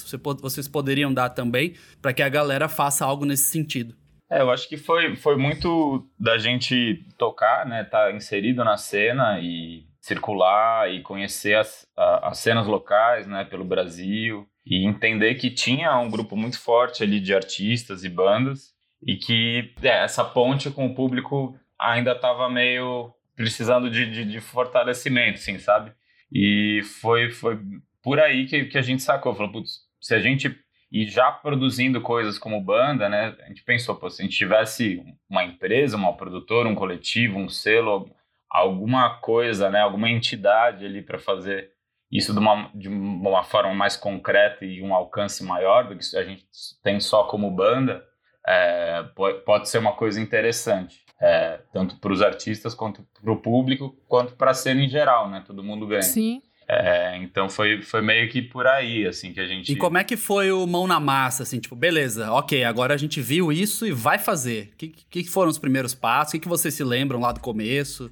vocês 0.41 0.67
poderiam 0.67 1.13
dar 1.13 1.29
também 1.29 1.75
para 2.01 2.13
que 2.13 2.21
a 2.21 2.29
galera 2.29 2.67
faça 2.67 3.05
algo 3.05 3.25
nesse 3.25 3.51
sentido? 3.51 3.95
É, 4.29 4.41
eu 4.41 4.49
acho 4.49 4.69
que 4.69 4.77
foi, 4.77 5.15
foi 5.15 5.35
muito 5.35 6.07
da 6.17 6.37
gente 6.37 7.05
tocar, 7.17 7.65
né, 7.65 7.83
tá 7.83 8.11
inserido 8.11 8.63
na 8.63 8.77
cena 8.77 9.39
e 9.41 9.85
circular 9.99 10.89
e 10.89 11.01
conhecer 11.01 11.55
as, 11.55 11.85
as 11.95 12.37
cenas 12.39 12.65
locais, 12.65 13.27
né, 13.27 13.43
pelo 13.43 13.65
Brasil 13.65 14.47
e 14.65 14.87
entender 14.87 15.35
que 15.35 15.49
tinha 15.49 15.97
um 15.99 16.09
grupo 16.09 16.35
muito 16.35 16.59
forte 16.59 17.03
ali 17.03 17.19
de 17.19 17.33
artistas 17.33 18.03
e 18.03 18.09
bandas 18.09 18.73
e 19.05 19.15
que 19.15 19.73
é, 19.81 20.03
essa 20.03 20.23
ponte 20.23 20.69
com 20.69 20.85
o 20.85 20.95
público 20.95 21.57
ainda 21.77 22.11
estava 22.11 22.49
meio 22.49 23.13
precisando 23.35 23.89
de, 23.89 24.09
de, 24.09 24.25
de, 24.25 24.39
fortalecimento, 24.39 25.39
assim, 25.39 25.57
sabe? 25.57 25.91
E 26.31 26.81
foi, 27.01 27.31
foi 27.31 27.59
por 28.01 28.19
aí 28.19 28.45
que, 28.45 28.65
que 28.65 28.77
a 28.77 28.81
gente 28.81 29.01
sacou. 29.01 29.33
Falou, 29.33 29.51
putz, 29.51 29.81
se 29.99 30.13
a 30.13 30.19
gente. 30.19 30.55
E 30.91 31.05
já 31.05 31.31
produzindo 31.31 32.01
coisas 32.01 32.37
como 32.37 32.61
banda, 32.61 33.07
né? 33.07 33.33
A 33.45 33.47
gente 33.47 33.63
pensou, 33.63 33.95
pô, 33.95 34.09
se 34.09 34.21
a 34.21 34.25
gente 34.25 34.37
tivesse 34.37 35.01
uma 35.29 35.41
empresa, 35.41 35.95
uma 35.95 36.17
produtora, 36.17 36.67
um 36.67 36.75
coletivo, 36.75 37.39
um 37.39 37.47
selo, 37.47 38.09
alguma 38.49 39.17
coisa, 39.19 39.69
né? 39.69 39.79
Alguma 39.79 40.09
entidade 40.09 40.85
ali 40.85 41.01
para 41.01 41.17
fazer 41.17 41.71
isso 42.11 42.33
de 42.33 42.39
uma, 42.39 42.69
de 42.75 42.89
uma 42.89 43.43
forma 43.43 43.73
mais 43.73 43.95
concreta 43.95 44.65
e 44.65 44.81
um 44.81 44.93
alcance 44.93 45.43
maior 45.45 45.87
do 45.87 45.97
que 45.97 46.17
a 46.17 46.23
gente 46.25 46.45
tem 46.83 46.99
só 46.99 47.23
como 47.23 47.49
banda, 47.49 48.05
é, 48.45 49.03
pode 49.45 49.69
ser 49.69 49.77
uma 49.77 49.93
coisa 49.93 50.19
interessante. 50.19 51.05
É, 51.21 51.61
tanto 51.71 51.97
para 51.97 52.11
os 52.11 52.21
artistas 52.21 52.73
quanto 52.73 53.05
para 53.21 53.31
o 53.31 53.37
público, 53.37 53.95
quanto 54.07 54.35
para 54.35 54.51
a 54.51 54.55
cena 54.55 54.81
em 54.81 54.89
geral, 54.89 55.29
né? 55.29 55.43
Todo 55.45 55.63
mundo 55.63 55.87
ganha. 55.87 56.01
Sim. 56.01 56.41
É, 56.67 57.17
então 57.17 57.49
foi, 57.49 57.81
foi 57.81 58.01
meio 58.01 58.29
que 58.29 58.41
por 58.41 58.65
aí, 58.65 59.05
assim, 59.05 59.33
que 59.33 59.39
a 59.39 59.45
gente... 59.45 59.73
E 59.73 59.75
como 59.75 59.97
é 59.97 60.03
que 60.03 60.15
foi 60.15 60.51
o 60.51 60.65
mão 60.65 60.87
na 60.87 60.99
massa, 60.99 61.43
assim, 61.43 61.59
tipo, 61.59 61.75
beleza, 61.75 62.31
ok, 62.31 62.63
agora 62.63 62.93
a 62.93 62.97
gente 62.97 63.19
viu 63.19 63.51
isso 63.51 63.85
e 63.85 63.91
vai 63.91 64.17
fazer. 64.17 64.71
O 64.73 64.77
que, 64.77 64.89
que 64.89 65.23
foram 65.29 65.49
os 65.49 65.57
primeiros 65.57 65.93
passos? 65.93 66.29
O 66.29 66.31
que, 66.33 66.39
que 66.39 66.47
vocês 66.47 66.73
se 66.73 66.83
lembram 66.83 67.19
lá 67.19 67.31
do 67.31 67.41
começo? 67.41 68.09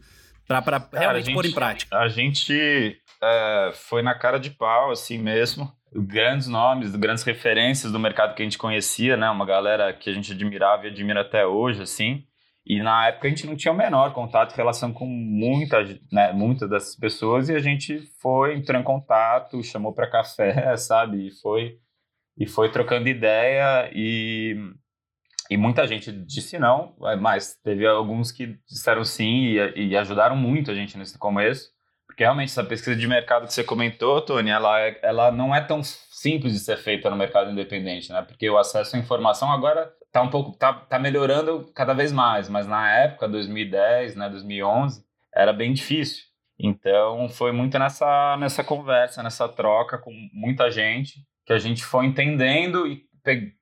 Cara, 0.47 0.89
realmente 0.91 1.25
gente, 1.25 1.35
pôr 1.35 1.45
em 1.45 1.51
prática. 1.51 1.95
A 1.95 2.09
gente 2.09 2.99
é, 3.21 3.71
foi 3.73 4.01
na 4.01 4.15
cara 4.15 4.39
de 4.39 4.49
pau, 4.49 4.91
assim 4.91 5.19
mesmo. 5.19 5.71
Grandes 5.93 6.47
nomes, 6.47 6.95
grandes 6.95 7.23
referências 7.23 7.91
do 7.91 7.99
mercado 7.99 8.35
que 8.35 8.41
a 8.41 8.45
gente 8.45 8.57
conhecia, 8.57 9.15
né? 9.15 9.29
Uma 9.29 9.45
galera 9.45 9.93
que 9.93 10.09
a 10.09 10.13
gente 10.13 10.31
admirava 10.31 10.85
e 10.85 10.89
admira 10.89 11.21
até 11.21 11.45
hoje, 11.45 11.81
assim. 11.81 12.25
E 12.69 12.83
na 12.83 13.07
época 13.07 13.25
a 13.25 13.29
gente 13.31 13.47
não 13.47 13.55
tinha 13.55 13.71
o 13.71 13.75
menor 13.75 14.13
contato, 14.13 14.55
relação 14.55 14.93
com 14.93 15.07
muita, 15.07 15.83
né, 16.11 16.31
muitas 16.31 16.69
dessas 16.69 16.95
pessoas 16.95 17.49
e 17.49 17.55
a 17.55 17.59
gente 17.59 17.97
foi, 18.21 18.55
entrou 18.55 18.79
em 18.79 18.83
contato, 18.83 19.63
chamou 19.63 19.91
para 19.91 20.09
café, 20.09 20.53
sabe? 20.77 21.29
E 21.29 21.31
foi, 21.31 21.79
e 22.37 22.45
foi 22.45 22.71
trocando 22.71 23.09
ideia 23.09 23.89
e, 23.91 24.55
e 25.49 25.57
muita 25.57 25.87
gente 25.87 26.11
disse 26.11 26.59
não, 26.59 26.95
mas 27.19 27.55
teve 27.63 27.87
alguns 27.87 28.31
que 28.31 28.59
disseram 28.67 29.03
sim 29.03 29.45
e, 29.45 29.87
e 29.87 29.97
ajudaram 29.97 30.35
muito 30.35 30.69
a 30.69 30.75
gente 30.75 30.95
nesse 30.95 31.17
começo. 31.17 31.71
Porque 32.05 32.23
realmente 32.23 32.49
essa 32.49 32.63
pesquisa 32.63 32.95
de 32.95 33.07
mercado 33.07 33.47
que 33.47 33.53
você 33.53 33.63
comentou, 33.63 34.21
Tony, 34.21 34.51
ela, 34.51 34.79
é, 34.79 34.99
ela 35.01 35.31
não 35.31 35.55
é 35.55 35.61
tão 35.61 35.81
simples 35.83 36.53
de 36.53 36.59
ser 36.59 36.77
feita 36.77 37.09
no 37.09 37.15
mercado 37.15 37.49
independente, 37.49 38.11
né? 38.11 38.21
Porque 38.21 38.47
o 38.47 38.59
acesso 38.59 38.95
à 38.95 38.99
informação 38.99 39.51
agora 39.51 39.91
tá 40.11 40.21
um 40.21 40.29
pouco 40.29 40.57
tá, 40.57 40.73
tá 40.73 40.99
melhorando 40.99 41.71
cada 41.73 41.93
vez 41.93 42.11
mais, 42.11 42.49
mas 42.49 42.67
na 42.67 42.89
época 42.91 43.27
2010, 43.27 44.15
né, 44.15 44.29
2011, 44.29 45.03
era 45.33 45.53
bem 45.53 45.73
difícil. 45.73 46.23
Então 46.59 47.29
foi 47.29 47.51
muito 47.51 47.77
nessa 47.79 48.35
nessa 48.37 48.63
conversa, 48.63 49.23
nessa 49.23 49.47
troca 49.47 49.97
com 49.97 50.11
muita 50.33 50.69
gente 50.71 51.23
que 51.45 51.53
a 51.53 51.59
gente 51.59 51.83
foi 51.83 52.05
entendendo 52.05 52.85
e 52.87 53.07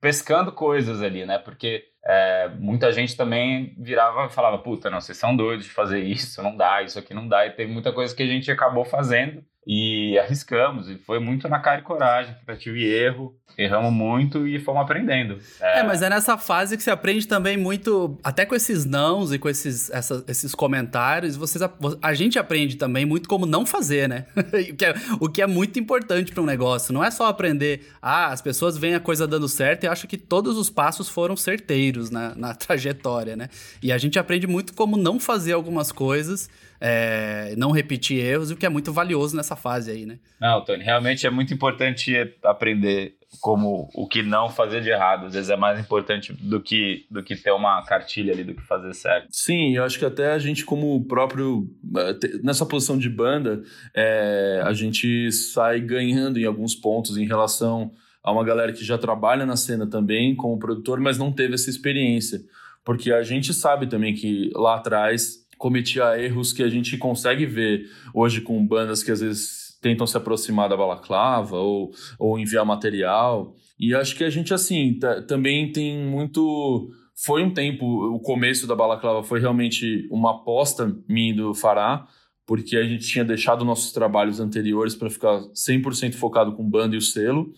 pescando 0.01 0.51
coisas 0.51 1.01
ali, 1.01 1.25
né? 1.25 1.37
Porque 1.39 1.83
é, 2.07 2.49
muita 2.57 2.91
gente 2.93 3.17
também 3.17 3.75
virava 3.77 4.27
e 4.27 4.29
falava, 4.29 4.57
puta, 4.59 4.89
não, 4.89 5.01
vocês 5.01 5.17
são 5.17 5.35
doidos 5.35 5.65
de 5.65 5.71
fazer 5.71 5.99
isso, 5.99 6.41
não 6.41 6.55
dá, 6.55 6.81
isso 6.81 6.97
aqui 6.97 7.13
não 7.13 7.27
dá. 7.27 7.45
E 7.45 7.51
teve 7.51 7.69
muita 7.71 7.91
coisa 7.91 8.15
que 8.15 8.23
a 8.23 8.27
gente 8.27 8.49
acabou 8.49 8.85
fazendo 8.85 9.43
e 9.67 10.17
arriscamos. 10.17 10.89
E 10.89 10.95
foi 10.95 11.19
muito 11.19 11.49
na 11.49 11.59
cara 11.59 11.81
e 11.81 11.83
coragem, 11.83 12.33
tentativa 12.35 12.77
e 12.77 12.85
erro. 12.85 13.35
Erramos 13.57 13.91
muito 13.91 14.47
e 14.47 14.59
fomos 14.59 14.83
aprendendo. 14.83 15.39
É... 15.59 15.79
é... 15.79 15.83
mas 15.83 16.01
é 16.01 16.09
nessa 16.09 16.37
fase 16.37 16.77
que 16.77 16.83
você 16.83 16.91
aprende 16.91 17.27
também 17.27 17.57
muito, 17.57 18.17
até 18.23 18.45
com 18.45 18.53
esses 18.53 18.85
nãos 18.85 19.33
e 19.33 19.39
com 19.39 19.49
esses, 19.49 19.89
essa, 19.89 20.23
esses 20.27 20.53
comentários, 20.53 21.35
vocês, 21.35 21.61
a, 21.61 21.73
a, 22.01 22.13
gente 22.13 22.37
aprende 22.37 22.77
também 22.77 23.03
muito 23.03 23.27
como 23.27 23.47
não 23.47 23.65
fazer, 23.65 24.07
né? 24.07 24.27
o, 24.71 24.75
que 24.75 24.85
é, 24.85 24.93
o 25.19 25.27
que 25.27 25.41
é 25.41 25.47
muito 25.47 25.79
importante 25.79 26.31
para 26.31 26.43
um 26.43 26.45
negócio. 26.45 26.93
Não 26.93 27.03
é 27.03 27.09
só 27.09 27.25
aprender, 27.25 27.91
ah, 27.99 28.27
as 28.27 28.41
pessoas 28.41 28.77
veem 28.77 28.93
a 28.93 28.99
coisa 28.99 29.27
dando 29.27 29.49
certo 29.49 29.85
e 29.85 29.87
acham 29.87 30.07
que 30.07 30.17
todos 30.17 30.55
os 30.55 30.69
passos 30.69 31.09
foram 31.09 31.35
certeiros 31.35 31.96
na, 32.09 32.35
na 32.35 32.53
trajetória, 32.55 33.35
né? 33.35 33.49
E 33.81 33.91
a 33.91 33.97
gente 33.97 34.17
aprende 34.17 34.47
muito 34.47 34.73
como 34.73 34.97
não 34.97 35.19
fazer 35.19 35.53
algumas 35.53 35.91
coisas 35.91 36.49
é, 36.79 37.55
não 37.57 37.71
repetir 37.71 38.19
erros, 38.19 38.51
o 38.51 38.55
que 38.55 38.65
é 38.65 38.69
muito 38.69 38.93
valioso 38.93 39.35
nessa 39.35 39.55
fase 39.55 39.91
aí, 39.91 40.05
né? 40.05 40.19
Não, 40.39 40.63
Tony, 40.63 40.83
realmente 40.83 41.25
é 41.25 41.29
muito 41.29 41.53
importante 41.53 42.13
aprender 42.43 43.15
como 43.41 43.89
o 43.93 44.07
que 44.07 44.21
não 44.23 44.49
fazer 44.49 44.81
de 44.81 44.89
errado. 44.89 45.25
Às 45.25 45.33
vezes 45.33 45.49
é 45.49 45.55
mais 45.55 45.79
importante 45.79 46.33
do 46.33 46.61
que, 46.61 47.05
do 47.09 47.23
que 47.23 47.35
ter 47.35 47.51
uma 47.51 47.81
cartilha 47.83 48.33
ali 48.33 48.43
do 48.43 48.53
que 48.53 48.61
fazer 48.61 48.93
certo. 48.93 49.27
Sim, 49.31 49.75
eu 49.75 49.83
acho 49.83 49.99
que 49.99 50.05
até 50.05 50.31
a 50.31 50.39
gente, 50.39 50.63
como 50.63 51.03
próprio. 51.05 51.67
Eh, 51.97 52.39
nessa 52.43 52.65
posição 52.65 52.97
de 52.97 53.09
banda, 53.09 53.61
é, 53.93 54.61
a 54.63 54.73
gente 54.73 55.31
sai 55.31 55.81
ganhando 55.81 56.39
em 56.39 56.45
alguns 56.45 56.75
pontos 56.75 57.17
em 57.17 57.25
relação 57.25 57.91
a 58.27 58.31
uma 58.33 58.43
galera 58.43 58.73
que 58.73 58.83
já 58.83 58.97
trabalha 58.97 59.45
na 59.45 59.55
cena 59.55 59.87
também 59.87 60.35
como 60.35 60.59
produtor, 60.59 60.99
mas 60.99 61.17
não 61.17 61.31
teve 61.31 61.53
essa 61.53 61.69
experiência. 61.69 62.41
Porque 62.83 63.09
a 63.09 63.23
gente 63.23 63.53
sabe 63.53 63.87
também 63.87 64.13
que 64.13 64.51
lá 64.53 64.75
atrás 64.75 65.47
cometia 65.57 66.21
erros 66.21 66.51
que 66.51 66.61
a 66.61 66.67
gente 66.67 66.97
consegue 66.97 67.45
ver 67.45 67.85
hoje 68.13 68.41
com 68.41 68.67
bandas 68.67 69.01
que 69.01 69.11
às 69.11 69.21
vezes 69.21 69.79
tentam 69.81 70.05
se 70.05 70.17
aproximar 70.17 70.67
da 70.67 70.75
balaclava 70.75 71.55
ou, 71.55 71.91
ou 72.19 72.37
enviar 72.37 72.65
material. 72.65 73.55
E 73.79 73.95
acho 73.95 74.13
que 74.13 74.25
a 74.25 74.29
gente, 74.29 74.53
assim, 74.53 74.99
também 75.25 75.71
tem 75.71 75.97
muito. 75.97 76.91
Foi 77.15 77.41
um 77.41 77.53
tempo, 77.53 77.85
o 78.13 78.19
começo 78.19 78.67
da 78.67 78.75
balaclava 78.75 79.23
foi 79.23 79.39
realmente 79.39 80.05
uma 80.11 80.31
aposta 80.31 80.93
minha 81.07 81.33
do 81.33 81.53
Fará, 81.53 82.05
porque 82.45 82.75
a 82.75 82.83
gente 82.83 83.07
tinha 83.07 83.23
deixado 83.23 83.63
nossos 83.63 83.93
trabalhos 83.93 84.41
anteriores 84.41 84.95
para 84.95 85.09
ficar 85.09 85.39
100% 85.55 86.15
focado 86.15 86.51
com 86.57 86.69
banda 86.69 86.93
e 86.93 86.97
o 86.97 87.01
selo. 87.01 87.53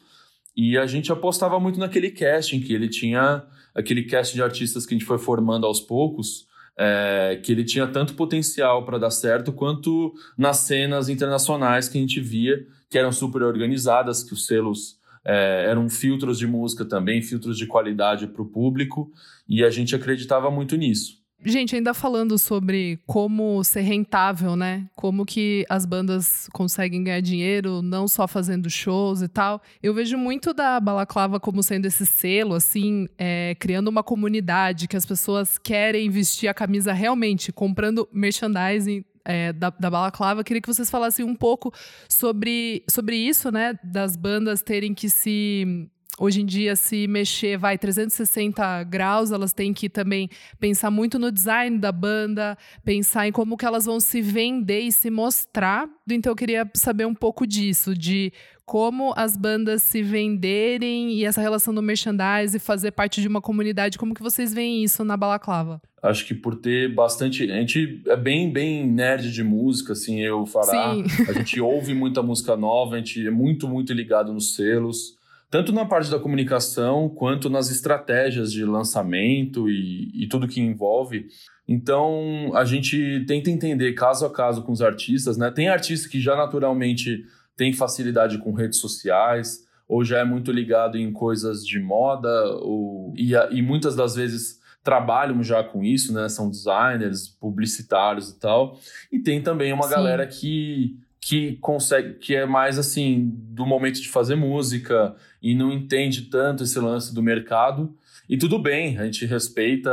E 0.61 0.77
a 0.77 0.85
gente 0.85 1.09
apostava 1.09 1.57
muito 1.57 1.79
naquele 1.79 2.11
casting, 2.11 2.59
que 2.59 2.73
ele 2.73 2.89
tinha 2.89 3.45
aquele 3.73 4.03
cast 4.03 4.35
de 4.35 4.43
artistas 4.43 4.85
que 4.85 4.93
a 4.93 4.97
gente 4.97 5.07
foi 5.07 5.17
formando 5.17 5.65
aos 5.65 5.79
poucos 5.79 6.49
é, 6.77 7.39
que 7.41 7.53
ele 7.53 7.63
tinha 7.63 7.87
tanto 7.87 8.13
potencial 8.13 8.83
para 8.83 8.97
dar 8.97 9.09
certo 9.09 9.53
quanto 9.53 10.13
nas 10.37 10.57
cenas 10.57 11.07
internacionais 11.07 11.87
que 11.87 11.97
a 11.97 12.01
gente 12.01 12.19
via, 12.19 12.67
que 12.89 12.97
eram 12.97 13.13
super 13.13 13.41
organizadas, 13.41 14.21
que 14.21 14.33
os 14.33 14.45
selos 14.45 14.97
é, 15.23 15.67
eram 15.69 15.89
filtros 15.89 16.37
de 16.37 16.45
música 16.45 16.83
também, 16.83 17.21
filtros 17.21 17.57
de 17.57 17.65
qualidade 17.65 18.27
para 18.27 18.41
o 18.41 18.45
público, 18.45 19.09
e 19.47 19.63
a 19.63 19.69
gente 19.69 19.95
acreditava 19.95 20.51
muito 20.51 20.75
nisso. 20.75 21.18
Gente, 21.45 21.73
ainda 21.73 21.93
falando 21.93 22.37
sobre 22.37 22.99
como 23.07 23.63
ser 23.63 23.81
rentável, 23.81 24.57
né? 24.57 24.85
Como 24.93 25.25
que 25.25 25.65
as 25.69 25.85
bandas 25.85 26.49
conseguem 26.51 27.01
ganhar 27.01 27.21
dinheiro, 27.21 27.81
não 27.81 28.09
só 28.09 28.27
fazendo 28.27 28.69
shows 28.69 29.21
e 29.21 29.27
tal. 29.29 29.61
Eu 29.81 29.93
vejo 29.93 30.17
muito 30.17 30.53
da 30.53 30.77
Balaclava 30.81 31.39
como 31.39 31.63
sendo 31.63 31.85
esse 31.85 32.05
selo, 32.05 32.55
assim, 32.55 33.07
é, 33.17 33.55
criando 33.57 33.87
uma 33.87 34.03
comunidade 34.03 34.87
que 34.87 34.97
as 34.97 35.05
pessoas 35.05 35.57
querem 35.57 36.09
vestir 36.09 36.49
a 36.49 36.53
camisa 36.53 36.91
realmente, 36.91 37.53
comprando 37.53 38.07
merchandising 38.11 39.05
é, 39.23 39.53
da, 39.53 39.69
da 39.69 39.89
Balaclava. 39.89 40.43
Queria 40.43 40.61
que 40.61 40.67
vocês 40.67 40.89
falassem 40.89 41.23
um 41.23 41.35
pouco 41.35 41.73
sobre, 42.09 42.83
sobre 42.89 43.15
isso, 43.15 43.49
né? 43.49 43.79
Das 43.81 44.17
bandas 44.17 44.61
terem 44.61 44.93
que 44.93 45.09
se 45.09 45.89
hoje 46.19 46.41
em 46.41 46.45
dia, 46.45 46.75
se 46.75 47.07
mexer, 47.07 47.57
vai 47.57 47.77
360 47.77 48.83
graus, 48.83 49.31
elas 49.31 49.53
têm 49.53 49.73
que 49.73 49.89
também 49.89 50.29
pensar 50.59 50.91
muito 50.91 51.17
no 51.17 51.31
design 51.31 51.77
da 51.79 51.91
banda, 51.91 52.57
pensar 52.83 53.27
em 53.27 53.31
como 53.31 53.55
que 53.55 53.65
elas 53.65 53.85
vão 53.85 53.99
se 53.99 54.21
vender 54.21 54.81
e 54.81 54.91
se 54.91 55.09
mostrar. 55.09 55.87
Então, 56.09 56.31
eu 56.31 56.35
queria 56.35 56.69
saber 56.75 57.05
um 57.05 57.15
pouco 57.15 57.47
disso, 57.47 57.95
de 57.95 58.33
como 58.65 59.13
as 59.15 59.35
bandas 59.35 59.81
se 59.81 60.03
venderem 60.03 61.13
e 61.13 61.25
essa 61.25 61.41
relação 61.41 61.73
do 61.73 61.81
merchandise 61.81 62.55
e 62.55 62.59
fazer 62.59 62.91
parte 62.91 63.19
de 63.19 63.27
uma 63.27 63.41
comunidade. 63.41 63.97
Como 63.97 64.13
que 64.13 64.21
vocês 64.21 64.53
veem 64.53 64.83
isso 64.83 65.03
na 65.03 65.17
Balaclava? 65.17 65.81
Acho 66.03 66.25
que 66.27 66.35
por 66.35 66.55
ter 66.55 66.93
bastante. 66.93 67.49
A 67.51 67.55
gente 67.55 68.03
é 68.05 68.15
bem, 68.15 68.51
bem 68.51 68.85
nerd 68.85 69.31
de 69.31 69.43
música, 69.43 69.93
assim, 69.93 70.21
eu 70.21 70.45
fará. 70.45 70.91
A 71.27 71.33
gente 71.33 71.59
ouve 71.59 71.95
muita 71.95 72.21
música 72.21 72.55
nova, 72.55 72.95
a 72.95 72.97
gente 72.99 73.25
é 73.25 73.31
muito, 73.31 73.67
muito 73.67 73.91
ligado 73.91 74.31
nos 74.31 74.53
selos 74.53 75.18
tanto 75.49 75.71
na 75.71 75.85
parte 75.85 76.11
da 76.11 76.19
comunicação 76.19 77.09
quanto 77.09 77.49
nas 77.49 77.71
estratégias 77.71 78.51
de 78.51 78.63
lançamento 78.63 79.69
e, 79.69 80.11
e 80.13 80.27
tudo 80.27 80.47
que 80.47 80.61
envolve. 80.61 81.27
Então, 81.67 82.51
a 82.55 82.63
gente 82.63 83.23
tenta 83.27 83.49
entender 83.49 83.93
caso 83.93 84.25
a 84.25 84.31
caso 84.31 84.63
com 84.63 84.71
os 84.71 84.81
artistas, 84.81 85.37
né? 85.37 85.51
Tem 85.51 85.67
artista 85.67 86.09
que 86.09 86.19
já 86.19 86.35
naturalmente 86.35 87.23
tem 87.55 87.73
facilidade 87.73 88.37
com 88.37 88.53
redes 88.53 88.79
sociais, 88.79 89.65
ou 89.87 90.03
já 90.03 90.19
é 90.19 90.23
muito 90.23 90.51
ligado 90.51 90.97
em 90.97 91.11
coisas 91.11 91.65
de 91.65 91.79
moda, 91.79 92.29
ou, 92.61 93.13
e, 93.15 93.33
e 93.51 93.61
muitas 93.61 93.95
das 93.95 94.15
vezes 94.15 94.59
trabalham 94.83 95.43
já 95.43 95.63
com 95.63 95.83
isso, 95.83 96.13
né? 96.13 96.29
São 96.29 96.49
designers, 96.49 97.27
publicitários 97.27 98.29
e 98.29 98.39
tal. 98.39 98.79
E 99.11 99.19
tem 99.19 99.41
também 99.41 99.73
uma 99.73 99.87
Sim. 99.87 99.89
galera 99.89 100.25
que 100.25 100.95
que 101.21 101.57
consegue, 101.57 102.13
que 102.15 102.35
é 102.35 102.45
mais 102.45 102.79
assim 102.79 103.31
do 103.33 103.65
momento 103.65 104.01
de 104.01 104.09
fazer 104.09 104.35
música 104.35 105.15
e 105.41 105.53
não 105.53 105.71
entende 105.71 106.23
tanto 106.23 106.63
esse 106.63 106.79
lance 106.79 107.13
do 107.13 107.21
mercado. 107.21 107.93
E 108.27 108.37
tudo 108.37 108.57
bem, 108.57 108.97
a 108.97 109.05
gente 109.05 109.25
respeita 109.25 109.91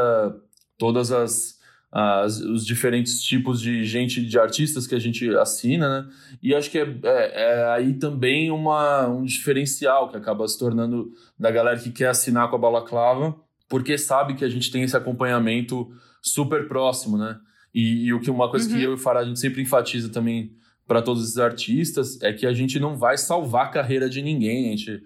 todas 0.78 1.11
as, 1.11 1.59
as 1.90 2.38
os 2.40 2.64
diferentes 2.64 3.23
tipos 3.23 3.61
de 3.61 3.85
gente, 3.85 4.25
de 4.25 4.38
artistas 4.38 4.87
que 4.87 4.95
a 4.95 4.99
gente 5.00 5.28
assina, 5.37 6.02
né? 6.02 6.09
E 6.42 6.54
acho 6.54 6.71
que 6.71 6.78
é, 6.78 6.87
é, 7.02 7.33
é, 7.35 7.64
aí 7.71 7.95
também 7.95 8.50
uma, 8.50 9.09
um 9.09 9.25
diferencial 9.25 10.09
que 10.09 10.16
acaba 10.16 10.47
se 10.47 10.59
tornando 10.59 11.11
da 11.38 11.50
galera 11.50 11.78
que 11.78 11.90
quer 11.90 12.09
assinar 12.09 12.49
com 12.49 12.56
a 12.56 12.59
Balaclava, 12.59 13.35
porque 13.68 13.99
sabe 13.99 14.35
que 14.35 14.45
a 14.45 14.49
gente 14.49 14.71
tem 14.71 14.83
esse 14.83 14.97
acompanhamento 14.97 15.90
super 16.23 16.68
próximo, 16.68 17.18
né? 17.18 17.38
E, 17.75 18.06
e 18.06 18.14
o 18.14 18.21
que 18.21 18.30
uma 18.30 18.49
coisa 18.49 18.68
uhum. 18.71 18.76
que 18.76 18.83
eu 18.83 18.92
e 18.92 18.95
o 18.95 18.99
Farah 18.99 19.21
a 19.21 19.25
gente 19.25 19.40
sempre 19.40 19.61
enfatiza 19.61 20.09
também 20.09 20.54
para 20.87 21.02
todos 21.02 21.23
os 21.23 21.38
artistas 21.38 22.21
é 22.23 22.33
que 22.33 22.47
a 22.47 22.52
gente 22.52 22.78
não 22.78 22.97
vai 22.97 23.19
salvar 23.19 23.66
a 23.66 23.69
carreira 23.69 24.09
de 24.09 24.23
ninguém, 24.23 24.69
a 24.69 24.71
gente 24.76 25.02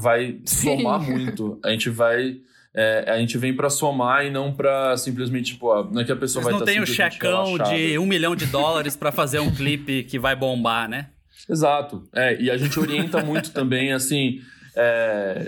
vai 0.00 0.40
Sim. 0.44 0.76
somar 0.78 1.00
muito. 1.00 1.58
A 1.64 1.70
gente 1.70 1.90
vai. 1.90 2.38
É, 2.74 3.04
a 3.06 3.18
gente 3.18 3.36
vem 3.36 3.54
para 3.54 3.68
somar 3.68 4.24
e 4.24 4.30
não 4.30 4.50
para 4.50 4.96
simplesmente, 4.96 5.52
tipo, 5.52 5.84
não 5.90 6.00
é 6.00 6.04
que 6.04 6.12
a 6.12 6.16
pessoa 6.16 6.42
Vocês 6.42 6.44
vai 6.44 6.52
não 6.52 6.60
estar 6.60 6.72
tem 6.72 6.80
o 6.80 6.86
checão 6.86 7.58
de 7.58 7.98
um 7.98 8.06
milhão 8.06 8.34
de 8.34 8.46
dólares 8.46 8.96
para 8.96 9.12
fazer 9.12 9.40
um 9.40 9.50
clipe 9.50 10.04
que 10.04 10.18
vai 10.18 10.34
bombar, 10.34 10.88
né? 10.88 11.08
Exato. 11.48 12.02
É, 12.14 12.40
e 12.40 12.50
a 12.50 12.56
gente 12.56 12.78
orienta 12.80 13.22
muito 13.22 13.52
também, 13.52 13.92
assim. 13.92 14.40
É, 14.74 15.44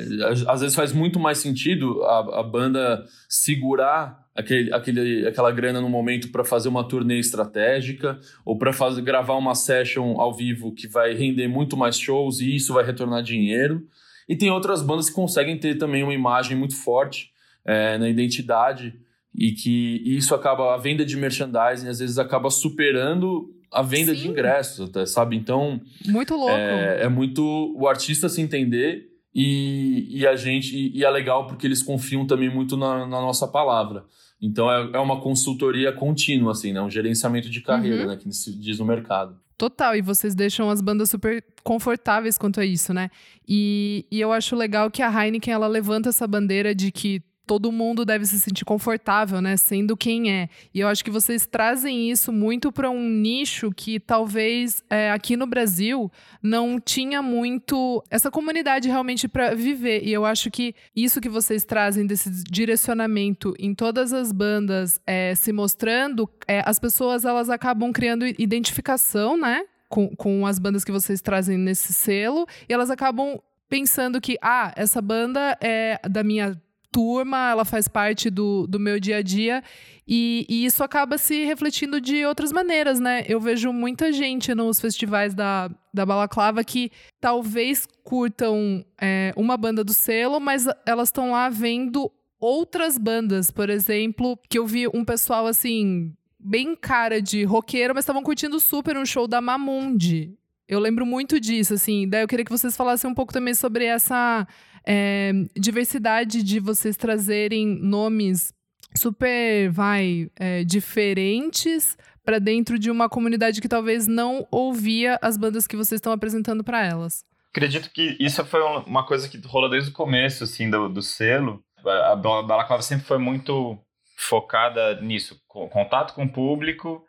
às 0.47 0.61
vezes 0.61 0.75
faz 0.75 0.93
muito 0.93 1.19
mais 1.19 1.39
sentido 1.39 2.03
a, 2.05 2.41
a 2.41 2.43
banda 2.43 3.05
segurar 3.29 4.25
aquele, 4.35 4.73
aquele, 4.73 5.27
aquela 5.27 5.51
grana 5.51 5.81
no 5.81 5.89
momento 5.89 6.31
para 6.31 6.45
fazer 6.45 6.69
uma 6.69 6.87
turnê 6.87 7.19
estratégica 7.19 8.19
ou 8.45 8.59
para 8.59 8.73
gravar 9.01 9.37
uma 9.37 9.55
session 9.55 10.21
ao 10.21 10.35
vivo 10.35 10.75
que 10.75 10.87
vai 10.87 11.15
render 11.15 11.49
muito 11.49 11.77
mais 11.77 11.99
shows 11.99 12.41
e 12.41 12.55
isso 12.55 12.75
vai 12.75 12.85
retornar 12.85 13.23
dinheiro. 13.23 13.87
E 14.29 14.37
tem 14.37 14.51
outras 14.51 14.83
bandas 14.83 15.09
que 15.09 15.15
conseguem 15.15 15.59
ter 15.59 15.77
também 15.77 16.03
uma 16.03 16.15
imagem 16.15 16.57
muito 16.57 16.77
forte 16.77 17.31
é, 17.65 17.97
na 17.97 18.09
identidade 18.09 18.95
e 19.35 19.53
que 19.53 20.03
isso 20.05 20.35
acaba, 20.35 20.75
a 20.75 20.79
venda 20.79 21.05
de 21.05 21.17
merchandising 21.17 21.89
às 21.89 21.99
vezes 21.99 22.19
acaba 22.19 22.51
superando 22.51 23.51
a 23.71 23.83
venda 23.83 24.15
Sim. 24.15 24.21
de 24.21 24.29
ingressos, 24.29 24.89
até, 24.89 25.05
sabe? 25.05 25.37
Então. 25.37 25.81
Muito 26.07 26.35
louco. 26.35 26.53
É, 26.53 27.03
é 27.03 27.09
muito 27.09 27.75
o 27.77 27.89
artista 27.89 28.29
se 28.29 28.41
entender 28.41 29.14
e, 29.35 30.21
e 30.21 30.27
a 30.27 30.37
gente. 30.37 30.77
E, 30.77 30.99
e, 30.99 31.05
é 31.05 31.11
legal 31.11 31.47
porque 31.47 31.67
eles 31.67 31.83
confiam 31.83 32.27
também 32.27 32.49
muito 32.49 32.77
na, 32.77 33.01
na 33.01 33.21
nossa 33.21 33.49
palavra. 33.49 34.05
Então 34.41 34.71
é, 34.71 34.91
é 34.95 34.99
uma 34.99 35.21
consultoria 35.21 35.93
contínua, 35.93 36.53
assim, 36.53 36.73
né? 36.73 36.81
Um 36.81 36.91
gerenciamento 36.91 37.51
de 37.51 37.61
carreira, 37.61 38.03
uhum. 38.03 38.09
né? 38.09 38.17
Que 38.17 38.31
se 38.33 38.57
diz 38.57 38.79
no 38.79 38.85
mercado. 38.85 39.37
Total, 39.57 39.97
e 39.97 40.03
vocês 40.03 40.35
deixam 40.35 40.69
as 40.69 40.81
bandas 40.81 41.11
super 41.11 41.43
confortáveis 41.63 42.37
quanto 42.37 42.61
a 42.61 42.65
isso, 42.65 42.93
né? 42.93 43.11
E, 43.49 44.05
e 44.11 44.21
eu 44.21 44.33
acho 44.33 44.57
legal 44.57 44.91
que 44.91 45.01
a 45.03 45.09
Heineken 45.09 45.55
ela 45.55 45.67
levanta 45.67 46.09
essa 46.09 46.27
bandeira 46.27 46.75
de 46.75 46.91
que 46.91 47.23
todo 47.47 47.71
mundo 47.71 48.05
deve 48.05 48.25
se 48.25 48.41
sentir 48.41 48.65
confortável, 48.65 49.41
né, 49.41 49.57
sendo 49.57 49.97
quem 49.97 50.33
é. 50.33 50.49
E 50.73 50.81
eu 50.81 50.89
acho 50.89 51.05
que 51.05 51.11
vocês 51.11 51.47
trazem 51.47 52.11
isso 52.11 52.33
muito 52.33 52.73
para 52.73 52.91
um 52.91 53.09
nicho 53.09 53.71
que 53.71 54.01
talvez 54.01 54.83
é, 54.89 55.11
aqui 55.11 55.37
no 55.37 55.47
Brasil 55.47 56.11
não 56.43 56.81
tinha 56.81 57.23
muito 57.23 58.03
essa 58.11 58.31
comunidade 58.31 58.89
realmente 58.89 59.29
para 59.29 59.55
viver. 59.55 60.03
E 60.05 60.13
eu 60.13 60.25
acho 60.25 60.51
que 60.51 60.75
isso 60.95 61.21
que 61.21 61.29
vocês 61.29 61.65
trazem 61.65 62.07
desse 62.07 62.31
direcionamento 62.45 63.55
em 63.59 63.75
todas 63.75 64.13
as 64.13 64.33
bandas 64.33 65.01
é, 65.07 65.35
se 65.35 65.53
mostrando, 65.53 66.29
é, 66.49 66.63
as 66.65 66.79
pessoas 66.79 67.25
elas 67.25 67.51
acabam 67.51 67.93
criando 67.93 68.27
identificação, 68.27 69.37
né? 69.37 69.65
Com, 69.89 70.09
com 70.17 70.45
as 70.45 70.59
bandas 70.59 70.83
que 70.83 70.91
vocês 70.91 71.21
trazem 71.21 71.57
nesse 71.57 71.93
selo, 71.93 72.47
e 72.69 72.73
elas 72.73 72.91
acabam 72.91 73.39
pensando 73.69 74.21
que, 74.21 74.37
ah, 74.43 74.73
essa 74.77 75.01
banda 75.01 75.57
é 75.61 76.01
da 76.09 76.25
minha 76.25 76.61
turma, 76.95 77.51
ela 77.51 77.65
faz 77.65 77.89
parte 77.89 78.31
do, 78.31 78.69
do 78.69 78.79
meu 78.79 79.01
dia 79.01 79.17
a 79.17 79.23
dia. 79.23 79.65
E, 80.07 80.47
e, 80.49 80.65
isso 80.65 80.85
acaba 80.85 81.19
se 81.19 81.45
refletindo 81.45 82.01
de 82.01 82.25
outras 82.25 82.53
maneiras, 82.53 83.01
né? 83.01 83.25
Eu 83.27 83.41
vejo 83.41 83.73
muita 83.73 84.13
gente 84.13 84.55
nos 84.55 84.79
festivais 84.79 85.35
da, 85.35 85.69
da 85.93 86.07
Balaclava 86.07 86.63
que 86.63 86.93
talvez 87.21 87.89
curtam 88.05 88.85
é, 89.01 89.33
uma 89.37 89.57
banda 89.57 89.83
do 89.83 89.93
selo, 89.93 90.39
mas 90.39 90.67
elas 90.87 91.09
estão 91.09 91.33
lá 91.33 91.49
vendo 91.49 92.13
outras 92.39 92.97
bandas, 92.97 93.51
por 93.51 93.69
exemplo, 93.69 94.39
que 94.49 94.59
eu 94.59 94.67
vi 94.67 94.87
um 94.87 95.05
pessoal 95.05 95.47
assim, 95.47 96.13
bem 96.39 96.77
cara 96.77 97.21
de 97.21 97.43
roqueiro, 97.43 97.95
mas 97.95 98.05
estavam 98.05 98.23
curtindo 98.23 98.61
super 98.61 98.97
um 98.97 99.07
show 99.07 99.27
da 99.27 99.41
Mamundi. 99.41 100.33
Eu 100.69 100.79
lembro 100.79 101.05
muito 101.05 101.41
disso, 101.41 101.75
assim. 101.75 102.09
Daí 102.09 102.23
eu 102.23 102.29
queria 102.29 102.45
que 102.45 102.51
vocês 102.51 102.77
falassem 102.77 103.11
um 103.11 103.15
pouco 103.15 103.33
também 103.33 103.55
sobre 103.55 103.85
essa 103.85 104.47
é, 104.87 105.33
diversidade 105.57 106.43
de 106.43 106.61
vocês 106.61 106.97
trazerem 106.97 107.67
nomes 107.67 108.53
super, 108.97 109.71
vai, 109.71 110.31
é, 110.37 110.65
diferentes 110.65 111.97
para 112.25 112.39
dentro 112.39 112.79
de 112.79 112.91
uma 112.91 113.09
comunidade 113.09 113.61
que 113.61 113.69
talvez 113.69 114.07
não 114.07 114.47
ouvia 114.51 115.19
as 115.21 115.37
bandas 115.37 115.67
que 115.67 115.77
vocês 115.77 115.99
estão 115.99 116.13
apresentando 116.13 116.65
para 116.65 116.85
elas. 116.85 117.25
Acredito 117.51 117.91
que 117.91 118.17
isso 118.19 118.45
foi 118.45 118.61
uma 118.87 119.07
coisa 119.07 119.29
que 119.29 119.39
rolou 119.47 119.71
desde 119.71 119.91
o 119.91 119.95
começo, 119.95 120.45
assim, 120.45 120.69
do, 120.69 120.89
do 120.89 121.03
selo. 121.03 121.63
A 121.85 122.17
Balaclava 122.17 122.83
sempre 122.83 123.05
foi 123.05 123.19
muito 123.19 123.79
focada 124.17 125.01
nisso, 125.01 125.41
contato 125.47 126.15
com 126.15 126.25
o 126.25 126.33
público 126.33 127.05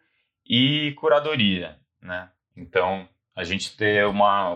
e 0.45 0.93
curadoria, 0.97 1.77
né? 2.01 2.29
Então, 2.55 3.07
a 3.35 3.43
gente 3.43 3.75
ter 3.75 4.05
uma, 4.05 4.55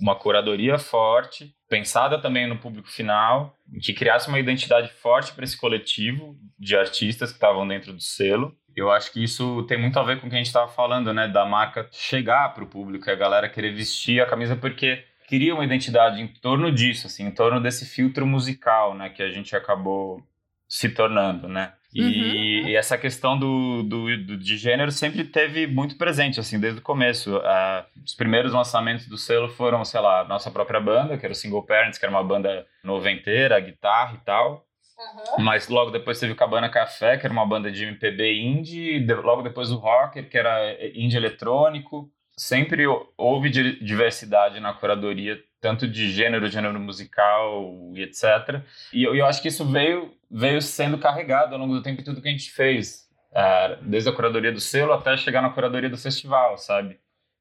uma 0.00 0.14
curadoria 0.14 0.78
forte, 0.78 1.54
pensada 1.68 2.20
também 2.20 2.46
no 2.46 2.58
público 2.58 2.88
final, 2.90 3.54
que 3.82 3.92
criasse 3.92 4.28
uma 4.28 4.38
identidade 4.38 4.92
forte 4.92 5.32
para 5.32 5.44
esse 5.44 5.56
coletivo 5.56 6.36
de 6.58 6.76
artistas 6.76 7.30
que 7.30 7.36
estavam 7.36 7.66
dentro 7.66 7.92
do 7.92 8.00
selo. 8.00 8.54
Eu 8.76 8.90
acho 8.90 9.12
que 9.12 9.22
isso 9.22 9.64
tem 9.64 9.80
muito 9.80 9.98
a 9.98 10.02
ver 10.02 10.20
com 10.20 10.26
o 10.26 10.30
que 10.30 10.36
a 10.36 10.38
gente 10.38 10.46
estava 10.46 10.70
falando, 10.70 11.12
né? 11.12 11.26
Da 11.26 11.44
marca 11.44 11.88
chegar 11.90 12.54
para 12.54 12.62
o 12.62 12.68
público 12.68 13.10
a 13.10 13.14
galera 13.14 13.48
querer 13.48 13.74
vestir 13.74 14.20
a 14.20 14.26
camisa 14.26 14.54
porque 14.54 15.04
queria 15.26 15.54
uma 15.54 15.64
identidade 15.64 16.20
em 16.20 16.28
torno 16.28 16.70
disso, 16.70 17.06
assim, 17.06 17.24
em 17.24 17.30
torno 17.30 17.60
desse 17.60 17.84
filtro 17.84 18.26
musical, 18.26 18.94
né? 18.94 19.10
Que 19.10 19.22
a 19.22 19.30
gente 19.30 19.56
acabou 19.56 20.22
se 20.68 20.88
tornando, 20.90 21.48
né? 21.48 21.72
E, 21.94 22.02
uhum. 22.02 22.68
e, 22.68 22.76
essa 22.76 22.98
questão 22.98 23.38
do, 23.38 23.82
do, 23.82 24.24
do, 24.24 24.36
de 24.36 24.56
gênero 24.58 24.92
sempre 24.92 25.24
teve 25.24 25.66
muito 25.66 25.96
presente, 25.96 26.38
assim, 26.38 26.60
desde 26.60 26.80
o 26.80 26.82
começo. 26.82 27.38
Uh, 27.38 27.84
os 28.04 28.14
primeiros 28.14 28.52
lançamentos 28.52 29.06
do 29.06 29.16
selo 29.16 29.48
foram, 29.48 29.82
sei 29.84 30.00
lá, 30.00 30.24
nossa 30.24 30.50
própria 30.50 30.80
banda, 30.80 31.16
que 31.16 31.24
era 31.24 31.32
o 31.32 31.36
Single 31.36 31.64
Parents, 31.64 31.98
que 31.98 32.04
era 32.04 32.14
uma 32.14 32.22
banda 32.22 32.66
noventeira, 32.84 33.58
guitarra 33.58 34.18
e 34.20 34.24
tal. 34.24 34.66
Uhum. 34.98 35.44
Mas 35.44 35.68
logo 35.68 35.90
depois 35.90 36.20
teve 36.20 36.32
o 36.32 36.36
Cabana 36.36 36.68
Café, 36.68 37.16
que 37.16 37.24
era 37.24 37.32
uma 37.32 37.46
banda 37.46 37.70
de 37.70 37.84
MPB 37.84 38.38
indie. 38.38 39.00
De, 39.00 39.14
logo 39.14 39.40
depois 39.40 39.70
o 39.70 39.76
Rocker, 39.76 40.28
que 40.28 40.36
era 40.36 40.76
indie 40.94 41.16
eletrônico. 41.16 42.10
Sempre 42.36 42.84
houve 43.16 43.50
diversidade 43.50 44.60
na 44.60 44.72
curadoria 44.72 45.42
tanto 45.60 45.88
de 45.88 46.10
gênero, 46.10 46.48
gênero 46.48 46.78
musical 46.78 47.74
e 47.94 48.02
etc. 48.02 48.62
E 48.92 49.02
eu, 49.02 49.14
eu, 49.14 49.26
acho 49.26 49.42
que 49.42 49.48
isso 49.48 49.64
veio, 49.64 50.14
veio 50.30 50.62
sendo 50.62 50.98
carregado 50.98 51.54
ao 51.54 51.60
longo 51.60 51.74
do 51.74 51.82
tempo 51.82 52.00
em 52.00 52.04
tudo 52.04 52.22
que 52.22 52.28
a 52.28 52.30
gente 52.30 52.50
fez, 52.50 53.08
é, 53.32 53.78
desde 53.82 54.08
a 54.08 54.12
curadoria 54.12 54.52
do 54.52 54.60
selo 54.60 54.92
até 54.92 55.16
chegar 55.16 55.42
na 55.42 55.50
curadoria 55.50 55.90
do 55.90 55.96
festival, 55.96 56.56
sabe? 56.58 56.98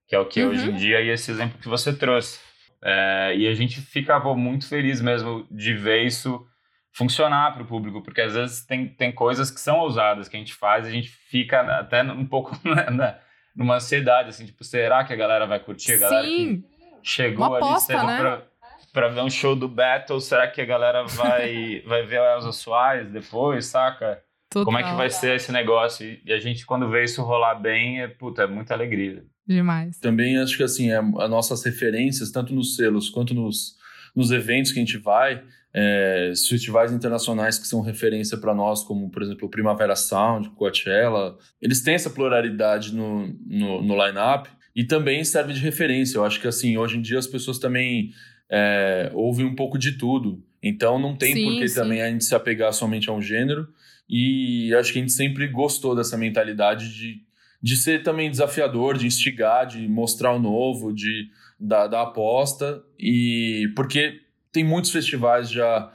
Que 0.07 0.15
é 0.15 0.19
o 0.19 0.25
que 0.25 0.41
uhum. 0.41 0.49
hoje 0.49 0.69
em 0.69 0.75
dia 0.75 1.01
e 1.01 1.09
esse 1.09 1.29
exemplo 1.31 1.59
que 1.59 1.67
você 1.67 1.93
trouxe. 1.95 2.39
É, 2.81 3.35
e 3.35 3.47
a 3.47 3.53
gente 3.53 3.81
ficava 3.81 4.35
muito 4.35 4.67
feliz 4.67 5.01
mesmo 5.01 5.47
de 5.51 5.73
ver 5.73 6.03
isso 6.03 6.45
funcionar 6.91 7.53
para 7.53 7.61
o 7.61 7.67
público, 7.67 8.01
porque 8.01 8.21
às 8.21 8.33
vezes 8.33 8.65
tem, 8.65 8.87
tem 8.87 9.11
coisas 9.11 9.51
que 9.51 9.59
são 9.59 9.77
ousadas 9.79 10.27
que 10.27 10.35
a 10.35 10.39
gente 10.39 10.53
faz 10.53 10.85
e 10.85 10.89
a 10.89 10.91
gente 10.91 11.09
fica 11.09 11.61
até 11.79 12.01
um 12.01 12.25
pouco 12.25 12.57
na, 12.91 13.19
numa 13.55 13.75
ansiedade, 13.75 14.29
assim, 14.29 14.45
tipo, 14.45 14.63
será 14.63 15.03
que 15.03 15.13
a 15.13 15.15
galera 15.15 15.45
vai 15.45 15.59
curtir? 15.59 15.93
A 15.93 15.97
galera 15.97 16.27
Sim. 16.27 16.61
Que 16.61 16.76
chegou 17.07 17.47
Uma 17.47 17.57
ali 17.57 17.79
cedo 17.79 18.05
né? 18.05 18.19
pra, 18.19 18.43
pra 18.91 19.07
ver 19.07 19.21
um 19.21 19.29
show 19.29 19.55
do 19.55 19.67
Battle, 19.67 20.19
será 20.19 20.47
que 20.47 20.59
a 20.59 20.65
galera 20.65 21.03
vai, 21.05 21.81
vai 21.87 22.05
ver 22.05 22.19
a 22.19 22.35
Elza 22.35 22.51
Soares 22.51 23.09
depois, 23.09 23.65
saca? 23.65 24.21
Total. 24.49 24.65
Como 24.65 24.77
é 24.77 24.83
que 24.83 24.95
vai 24.95 25.09
ser 25.09 25.35
esse 25.35 25.51
negócio? 25.51 26.19
E 26.25 26.31
a 26.31 26.39
gente, 26.39 26.65
quando 26.65 26.89
vê 26.89 27.03
isso 27.03 27.21
rolar 27.23 27.55
bem, 27.55 28.01
é, 28.01 28.07
puta, 28.07 28.43
é 28.43 28.47
muita 28.47 28.73
alegria. 28.73 29.23
Demais. 29.45 29.97
Também 29.99 30.37
acho 30.37 30.57
que, 30.57 30.63
assim, 30.63 30.91
é, 30.91 30.97
as 30.97 31.29
nossas 31.29 31.63
referências, 31.63 32.31
tanto 32.31 32.53
nos 32.53 32.75
selos 32.75 33.09
quanto 33.09 33.33
nos, 33.33 33.75
nos 34.15 34.31
eventos 34.31 34.71
que 34.71 34.79
a 34.79 34.81
gente 34.81 34.97
vai, 34.97 35.43
é, 35.73 36.31
festivais 36.49 36.91
internacionais 36.91 37.57
que 37.59 37.67
são 37.67 37.81
referência 37.81 38.37
para 38.37 38.53
nós, 38.53 38.83
como, 38.83 39.09
por 39.09 39.21
exemplo, 39.21 39.47
o 39.47 39.51
Primavera 39.51 39.95
Sound, 39.95 40.49
Coachella, 40.51 41.37
eles 41.61 41.81
têm 41.81 41.95
essa 41.95 42.09
pluralidade 42.09 42.93
no, 42.93 43.27
no, 43.45 43.81
no 43.81 44.05
line-up 44.05 44.49
e 44.77 44.83
também 44.83 45.23
serve 45.23 45.53
de 45.53 45.59
referência. 45.59 46.19
Eu 46.19 46.23
acho 46.23 46.39
que 46.39 46.47
assim, 46.47 46.77
hoje 46.77 46.99
em 46.99 47.01
dia 47.01 47.17
as 47.17 47.25
pessoas 47.25 47.57
também 47.57 48.11
é, 48.47 49.09
ouvem 49.15 49.43
um 49.43 49.55
pouco 49.55 49.75
de 49.75 49.93
tudo. 49.93 50.45
Então 50.61 50.99
não 50.99 51.15
tem 51.15 51.33
por 51.33 51.57
que 51.57 51.73
também 51.73 51.99
a 51.99 52.11
gente 52.11 52.23
se 52.23 52.35
apegar 52.35 52.71
somente 52.71 53.09
a 53.09 53.13
um 53.13 53.19
gênero. 53.19 53.67
E 54.07 54.71
acho 54.75 54.93
que 54.93 54.99
a 54.99 55.01
gente 55.01 55.13
sempre 55.13 55.47
gostou 55.47 55.95
dessa 55.95 56.15
mentalidade 56.15 56.93
de, 56.93 57.21
de 57.59 57.75
ser 57.75 58.03
também 58.03 58.29
desafiador, 58.29 58.99
de 58.99 59.07
instigar, 59.07 59.65
de 59.65 59.87
mostrar 59.87 60.31
o 60.33 60.39
novo, 60.39 60.93
de 60.93 61.27
da, 61.59 61.87
da 61.87 62.03
aposta. 62.03 62.83
E 62.99 63.73
porque 63.75 64.21
tem 64.51 64.63
muitos 64.63 64.91
festivais 64.91 65.49
já 65.49 65.91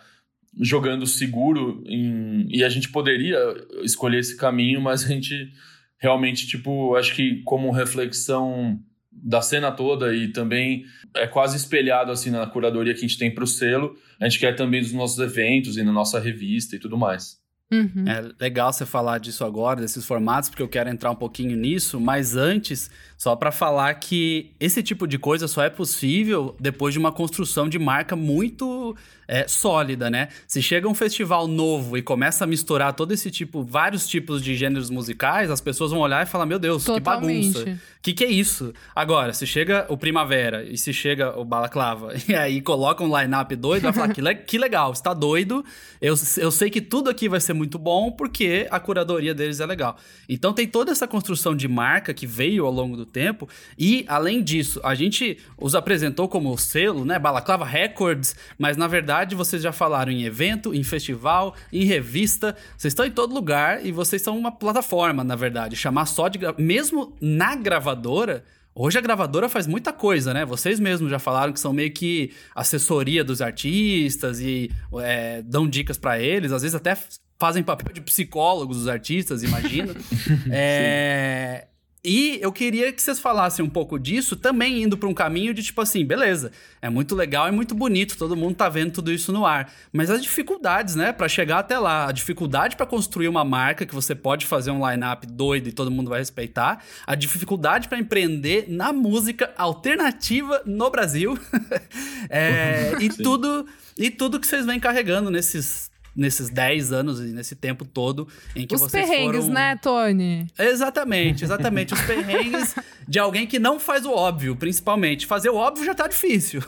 jogando 0.61 1.07
seguro 1.07 1.85
em, 1.87 2.49
e 2.51 2.65
a 2.65 2.69
gente 2.69 2.89
poderia 2.91 3.39
escolher 3.85 4.19
esse 4.19 4.37
caminho, 4.37 4.81
mas 4.81 5.05
a 5.05 5.09
gente 5.09 5.53
realmente, 6.03 6.49
tipo, 6.49 6.97
acho 6.97 7.15
que 7.15 7.43
como 7.45 7.71
reflexão 7.71 8.79
da 9.13 9.41
cena 9.41 9.71
toda 9.71 10.13
e 10.13 10.29
também 10.29 10.85
é 11.15 11.29
quase 11.29 11.57
espelhado 11.57 12.11
assim 12.11 12.31
na 12.31 12.45
curadoria 12.45 12.93
que 12.93 12.99
a 12.99 13.09
gente 13.09 13.19
tem 13.19 13.33
para 13.33 13.45
o 13.45 13.47
selo, 13.47 13.97
a 14.19 14.29
gente 14.29 14.41
quer 14.41 14.57
também 14.57 14.83
dos 14.83 14.93
nossos 14.93 15.19
eventos 15.21 15.77
e 15.77 15.83
na 15.85 15.93
nossa 15.93 16.19
revista 16.19 16.75
e 16.75 16.79
tudo 16.81 16.99
mais. 16.99 17.41
Uhum. 17.73 18.05
É 18.07 18.31
legal 18.39 18.71
você 18.71 18.85
falar 18.85 19.19
disso 19.19 19.45
agora, 19.45 19.81
desses 19.81 20.05
formatos, 20.05 20.51
porque 20.51 20.63
eu 20.63 20.69
quero 20.69 20.91
entrar 20.91 21.11
um 21.11 21.17
pouquinho 21.17 21.57
nisso, 21.57 21.99
mas 21.99 22.37
antes, 22.37 22.91
só 23.17 23.35
para 23.35 23.51
falar 23.51 23.95
que 23.95 24.51
esse 24.61 24.83
tipo 24.83 25.07
de 25.07 25.19
coisa 25.19 25.49
só 25.49 25.63
é 25.63 25.71
possível 25.71 26.55
depois 26.61 26.93
de 26.93 26.99
uma 26.99 27.11
construção 27.11 27.69
de 27.69 27.79
marca 27.79 28.15
muito 28.15 28.95
é, 29.29 29.47
sólida, 29.49 30.11
né? 30.11 30.29
Se 30.47 30.61
chega 30.61 30.89
um 30.89 30.95
festival 30.95 31.47
novo 31.47 31.97
e 31.97 32.03
começa 32.03 32.45
a 32.45 32.47
misturar 32.47 32.93
todo 32.93 33.13
esse 33.13 33.31
tipo, 33.31 33.63
vários 33.63 34.07
tipos 34.07 34.43
de 34.43 34.55
gêneros 34.55 34.91
musicais, 34.91 35.51
as 35.51 35.61
pessoas 35.61 35.91
vão 35.91 36.01
olhar 36.01 36.23
e 36.23 36.27
falar: 36.27 36.45
Meu 36.45 36.59
Deus, 36.59 36.85
Totalmente. 36.85 37.53
que 37.53 37.65
bagunça. 37.65 37.81
O 37.81 38.03
que, 38.03 38.13
que 38.13 38.25
é 38.25 38.31
isso? 38.31 38.75
Agora, 38.95 39.33
se 39.33 39.47
chega 39.47 39.87
o 39.89 39.97
Primavera 39.97 40.65
e 40.65 40.77
se 40.77 40.93
chega 40.93 41.39
o 41.39 41.45
Balaclava 41.45 42.13
e 42.29 42.35
aí 42.35 42.61
coloca 42.61 43.03
um 43.03 43.19
line-up 43.19 43.55
doido, 43.57 43.85
vai 43.85 43.93
falar: 43.93 44.13
que, 44.13 44.21
le 44.21 44.35
que 44.35 44.59
legal, 44.59 44.93
está 44.93 45.15
doido. 45.15 45.65
Eu, 46.01 46.15
eu 46.39 46.51
sei 46.51 46.69
que 46.69 46.81
tudo 46.81 47.09
aqui 47.09 47.29
vai 47.29 47.41
ser 47.41 47.53
muito 47.53 47.62
bom 47.79 48.11
porque 48.11 48.67
a 48.71 48.79
curadoria 48.79 49.35
deles 49.35 49.61
é 49.61 49.67
legal. 49.67 49.97
Então 50.29 50.53
tem 50.53 50.67
toda 50.67 50.93
essa 50.93 51.07
construção 51.07 51.55
de 51.55 51.69
marca 51.69 52.13
que 52.15 52.27
veio 52.27 52.67
ao 52.67 52.73
longo 52.73 52.97
do 52.97 53.07
tempo 53.07 53.49
e, 53.79 54.05
além 54.09 54.43
disso, 54.43 54.81
a 54.83 54.95
gente 54.95 55.39
os 55.59 55.75
apresentou 55.75 56.29
como 56.29 56.57
selo, 56.57 57.05
né? 57.05 57.19
Balaclava 57.19 57.65
Records, 57.65 58.35
mas 58.59 58.77
na 58.77 58.87
verdade, 58.87 59.35
vocês 59.35 59.63
já 59.63 59.73
falaram 59.73 60.13
em 60.13 60.25
evento, 60.25 60.75
em 60.75 60.83
festival, 60.83 61.55
em 61.73 61.85
revista. 61.85 62.57
Vocês 62.77 62.93
estão 62.93 63.07
em 63.07 63.11
todo 63.11 63.35
lugar 63.35 63.85
e 63.85 63.93
vocês 63.93 64.23
são 64.23 64.39
uma 64.39 64.53
plataforma, 64.53 65.25
na 65.25 65.37
verdade. 65.37 65.77
Chamar 65.77 66.07
só 66.07 66.29
de. 66.29 66.39
Mesmo 66.59 67.15
na 67.21 67.55
gravadora. 67.55 68.45
Hoje 68.75 68.99
a 68.99 69.01
gravadora 69.01 69.49
faz 69.49 69.67
muita 69.67 69.93
coisa, 69.93 70.33
né? 70.33 70.45
Vocês 70.45 70.81
mesmos 70.81 71.11
já 71.11 71.19
falaram 71.19 71.53
que 71.53 71.61
são 71.61 71.73
meio 71.73 71.93
que 71.93 72.33
assessoria 72.55 73.23
dos 73.23 73.43
artistas 73.43 74.41
e 74.41 74.71
é, 75.01 75.43
dão 75.43 75.69
dicas 75.69 75.99
para 75.99 76.19
eles, 76.19 76.53
às 76.53 76.63
vezes 76.63 76.75
até 76.75 76.97
fazem 77.39 77.63
papel 77.63 77.93
de 77.93 78.01
psicólogos 78.01 78.79
dos 78.79 78.89
artistas, 78.89 79.43
imagina. 79.43 79.95
é, 80.51 81.67
E 82.05 82.39
eu 82.43 82.51
queria 82.51 82.93
que 82.93 83.01
vocês 83.01 83.21
falassem 83.21 83.65
um 83.65 83.69
pouco 83.69 83.97
disso, 83.97 84.35
também 84.35 84.83
indo 84.83 84.99
para 84.99 85.09
um 85.09 85.15
caminho 85.15 85.55
de 85.55 85.63
tipo 85.63 85.81
assim, 85.81 86.05
beleza, 86.05 86.51
é 86.81 86.91
muito 86.91 87.15
legal, 87.15 87.47
é 87.47 87.53
muito 87.53 87.77
bonito, 87.77 88.19
todo 88.19 88.35
mundo 88.35 88.57
tá 88.57 88.69
vendo 88.69 88.91
tudo 88.91 89.13
isso 89.13 89.33
no 89.33 89.47
ar, 89.47 89.73
mas 89.93 90.11
as 90.11 90.21
dificuldades, 90.21 90.97
né, 90.97 91.13
para 91.13 91.29
chegar 91.29 91.61
até 91.61 91.79
lá, 91.79 92.09
a 92.09 92.13
dificuldade 92.13 92.75
para 92.75 92.87
construir 92.87 93.29
uma 93.29 93.45
marca 93.45 93.87
que 93.87 93.95
você 93.95 94.17
pode 94.17 94.47
fazer 94.47 94.73
um 94.73 94.91
line-up 94.91 95.25
doido 95.29 95.69
e 95.69 95.73
todo 95.73 95.93
mundo 95.93 96.11
vai 96.11 96.19
respeitar, 96.19 96.83
a 97.07 97.15
dificuldade 97.15 97.89
para 97.89 97.99
empreender 97.99 98.67
na 98.69 98.93
música 98.93 99.53
alternativa 99.57 100.61
no 100.67 100.91
Brasil, 100.91 101.39
é, 102.29 102.95
e 103.01 103.09
tudo 103.11 103.65
e 103.97 104.11
tudo 104.11 104.41
que 104.41 104.47
vocês 104.47 104.67
vêm 104.67 104.81
carregando 104.81 105.31
nesses 105.31 105.92
nesses 106.15 106.51
10 106.51 106.93
anos 106.93 107.21
e 107.21 107.33
nesse 107.33 107.55
tempo 107.55 107.85
todo 107.85 108.29
em 108.55 108.67
que 108.67 108.75
Os 108.75 108.83
vocês 108.83 109.07
perrengues, 109.07 109.43
foram... 109.43 109.55
né, 109.55 109.77
Tony? 109.77 110.47
Exatamente, 110.59 111.45
exatamente. 111.45 111.95
Os 111.95 112.01
perrengues 112.07 112.75
de 113.09 113.19
alguém 113.19 113.47
que 113.47 113.59
não 113.59 113.81
faz 113.81 114.05
o 114.05 114.13
óbvio, 114.13 114.55
principalmente. 114.57 115.27
Fazer 115.27 115.51
o 115.51 115.57
óbvio 115.57 115.85
já 115.85 115.95
tá 115.95 116.07
difícil. 116.07 116.61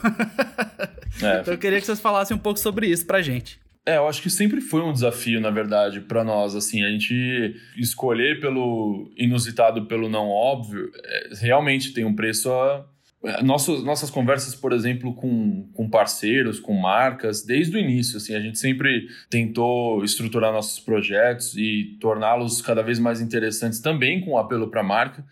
É. 1.21 1.39
Então 1.39 1.53
eu 1.53 1.57
queria 1.57 1.79
que 1.79 1.85
vocês 1.85 1.99
falassem 1.99 2.35
um 2.35 2.39
pouco 2.39 2.59
sobre 2.59 2.87
isso 2.87 3.05
pra 3.05 3.21
gente. 3.21 3.57
É, 3.85 3.97
eu 3.97 4.07
acho 4.07 4.21
que 4.21 4.31
sempre 4.31 4.59
foi 4.61 4.81
um 4.81 4.91
desafio, 4.91 5.39
na 5.39 5.51
verdade, 5.51 6.01
para 6.01 6.23
nós, 6.23 6.55
assim, 6.55 6.83
a 6.83 6.89
gente 6.89 7.55
escolher 7.77 8.39
pelo 8.39 9.11
inusitado, 9.15 9.85
pelo 9.85 10.09
não 10.09 10.27
óbvio, 10.27 10.91
é, 11.03 11.29
realmente 11.39 11.93
tem 11.93 12.03
um 12.03 12.15
preço 12.15 12.51
a 12.51 12.83
nossas, 13.41 13.83
nossas 13.83 14.09
conversas, 14.09 14.55
por 14.55 14.71
exemplo, 14.71 15.13
com, 15.13 15.67
com 15.73 15.89
parceiros, 15.89 16.59
com 16.59 16.73
marcas, 16.73 17.43
desde 17.43 17.75
o 17.75 17.79
início, 17.79 18.17
assim, 18.17 18.35
a 18.35 18.39
gente 18.39 18.59
sempre 18.59 19.07
tentou 19.29 20.03
estruturar 20.03 20.51
nossos 20.51 20.79
projetos 20.79 21.55
e 21.55 21.97
torná-los 21.99 22.61
cada 22.61 22.81
vez 22.81 22.99
mais 22.99 23.21
interessantes 23.21 23.79
também 23.79 24.21
com 24.21 24.37
apelo 24.37 24.69
para 24.69 24.81
a 24.81 24.83
marca, 24.83 25.25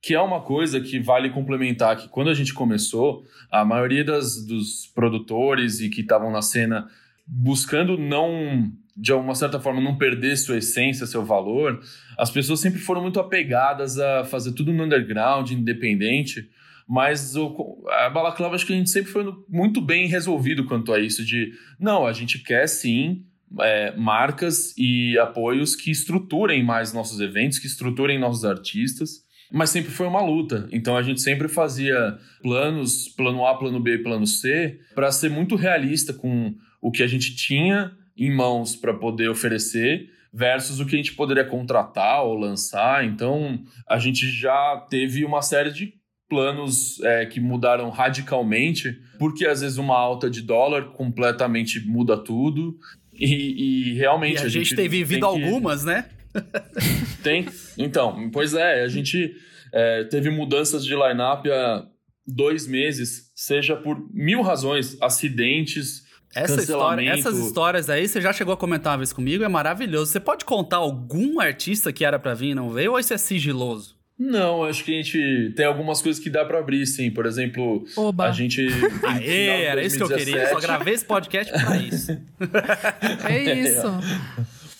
que 0.00 0.14
é 0.14 0.20
uma 0.20 0.40
coisa 0.40 0.80
que 0.80 0.98
vale 0.98 1.30
complementar 1.30 1.96
que 1.96 2.08
quando 2.08 2.30
a 2.30 2.34
gente 2.34 2.52
começou, 2.52 3.24
a 3.50 3.64
maioria 3.64 4.04
das, 4.04 4.44
dos 4.44 4.90
produtores 4.94 5.80
e 5.80 5.88
que 5.88 6.00
estavam 6.00 6.30
na 6.30 6.42
cena 6.42 6.86
buscando 7.26 7.96
não 7.96 8.70
de 8.96 9.12
uma 9.12 9.34
certa 9.34 9.58
forma 9.58 9.80
não 9.80 9.96
perder 9.96 10.36
sua 10.36 10.58
essência, 10.58 11.06
seu 11.06 11.24
valor, 11.24 11.80
as 12.16 12.30
pessoas 12.30 12.60
sempre 12.60 12.78
foram 12.78 13.02
muito 13.02 13.18
apegadas 13.18 13.98
a 13.98 14.24
fazer 14.24 14.52
tudo 14.52 14.72
no 14.72 14.84
underground, 14.84 15.50
independente, 15.50 16.48
mas 16.88 17.34
o, 17.34 17.82
a 17.88 18.10
Balaclava 18.10 18.54
acho 18.54 18.66
que 18.66 18.72
a 18.72 18.76
gente 18.76 18.90
sempre 18.90 19.10
foi 19.10 19.24
muito 19.48 19.80
bem 19.80 20.06
resolvido 20.06 20.64
quanto 20.66 20.92
a 20.92 21.00
isso 21.00 21.24
de 21.24 21.52
não, 21.78 22.06
a 22.06 22.12
gente 22.12 22.38
quer 22.38 22.66
sim 22.66 23.24
é, 23.60 23.96
marcas 23.96 24.74
e 24.76 25.18
apoios 25.18 25.74
que 25.74 25.90
estruturem 25.90 26.62
mais 26.62 26.92
nossos 26.92 27.20
eventos, 27.20 27.58
que 27.58 27.66
estruturem 27.66 28.18
nossos 28.18 28.44
artistas, 28.44 29.24
mas 29.52 29.70
sempre 29.70 29.90
foi 29.90 30.06
uma 30.06 30.22
luta. 30.22 30.68
Então 30.72 30.96
a 30.96 31.02
gente 31.02 31.20
sempre 31.20 31.48
fazia 31.48 32.18
planos, 32.42 33.08
plano 33.08 33.46
A, 33.46 33.56
plano 33.56 33.80
B, 33.80 33.98
plano 33.98 34.26
C, 34.26 34.78
para 34.94 35.12
ser 35.12 35.30
muito 35.30 35.56
realista 35.56 36.12
com 36.12 36.54
o 36.80 36.90
que 36.90 37.02
a 37.02 37.06
gente 37.06 37.34
tinha 37.34 37.92
em 38.16 38.34
mãos 38.34 38.76
para 38.76 38.94
poder 38.94 39.28
oferecer 39.28 40.10
versus 40.32 40.80
o 40.80 40.86
que 40.86 40.96
a 40.96 40.98
gente 40.98 41.14
poderia 41.14 41.44
contratar 41.44 42.24
ou 42.24 42.34
lançar. 42.34 43.04
Então 43.04 43.62
a 43.88 43.98
gente 43.98 44.28
já 44.28 44.84
teve 44.90 45.24
uma 45.24 45.40
série 45.40 45.70
de 45.70 45.94
planos 46.28 47.00
é, 47.02 47.26
que 47.26 47.40
mudaram 47.40 47.90
radicalmente, 47.90 48.98
porque 49.18 49.46
às 49.46 49.60
vezes 49.60 49.78
uma 49.78 49.96
alta 49.96 50.28
de 50.30 50.42
dólar 50.42 50.92
completamente 50.92 51.80
muda 51.86 52.16
tudo. 52.16 52.76
E, 53.12 53.92
e 53.92 53.94
realmente. 53.94 54.40
E 54.40 54.42
a, 54.42 54.46
a, 54.46 54.48
gente, 54.48 54.64
gente 54.64 54.76
tem 54.76 54.88
vivido 54.88 55.26
tem 55.26 55.38
que... 55.38 55.44
algumas, 55.44 55.84
né? 55.84 56.08
tem. 57.22 57.46
Então, 57.78 58.30
pois 58.30 58.54
é, 58.54 58.82
a 58.82 58.88
gente 58.88 59.34
é, 59.72 60.04
teve 60.04 60.30
mudanças 60.30 60.84
de 60.84 60.94
line-up 60.94 61.48
há 61.50 61.86
dois 62.26 62.66
meses, 62.66 63.30
seja 63.34 63.76
por 63.76 64.08
mil 64.12 64.42
razões, 64.42 64.96
acidentes. 65.00 66.02
Essa 66.34 66.60
história, 66.60 67.08
essas 67.10 67.38
histórias 67.38 67.88
aí, 67.88 68.08
você 68.08 68.20
já 68.20 68.32
chegou 68.32 68.54
a 68.54 68.56
comentar 68.56 68.92
uma 68.92 68.98
vez 68.98 69.12
comigo, 69.12 69.44
é 69.44 69.48
maravilhoso. 69.48 70.10
Você 70.10 70.18
pode 70.18 70.44
contar 70.44 70.78
algum 70.78 71.38
artista 71.38 71.92
que 71.92 72.04
era 72.04 72.18
para 72.18 72.34
vir 72.34 72.50
e 72.50 72.54
não 72.56 72.70
veio, 72.70 72.92
ou 72.92 72.98
isso 72.98 73.14
é 73.14 73.18
sigiloso? 73.18 73.96
Não, 74.18 74.62
acho 74.62 74.84
que 74.84 74.92
a 74.92 75.02
gente 75.02 75.52
tem 75.56 75.66
algumas 75.66 76.00
coisas 76.00 76.22
que 76.22 76.30
dá 76.30 76.44
para 76.44 76.60
abrir, 76.60 76.86
sim. 76.86 77.10
Por 77.10 77.26
exemplo, 77.26 77.84
Oba. 77.96 78.26
a 78.26 78.32
gente. 78.32 78.64
Aê, 79.02 79.64
era 79.64 79.82
isso 79.82 79.96
que 79.96 80.02
eu 80.04 80.08
queria. 80.08 80.48
Só 80.50 80.60
gravei 80.60 80.94
esse 80.94 81.04
podcast 81.04 81.52
pra 81.52 81.76
isso. 81.76 82.12
é 83.28 83.54
isso. 83.54 83.82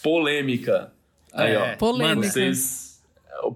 Polêmica. 0.02 0.92
Aí, 1.32 1.52
é, 1.52 1.58
ó. 1.58 1.76
Polêmica. 1.76 2.28
Vocês, 2.28 3.02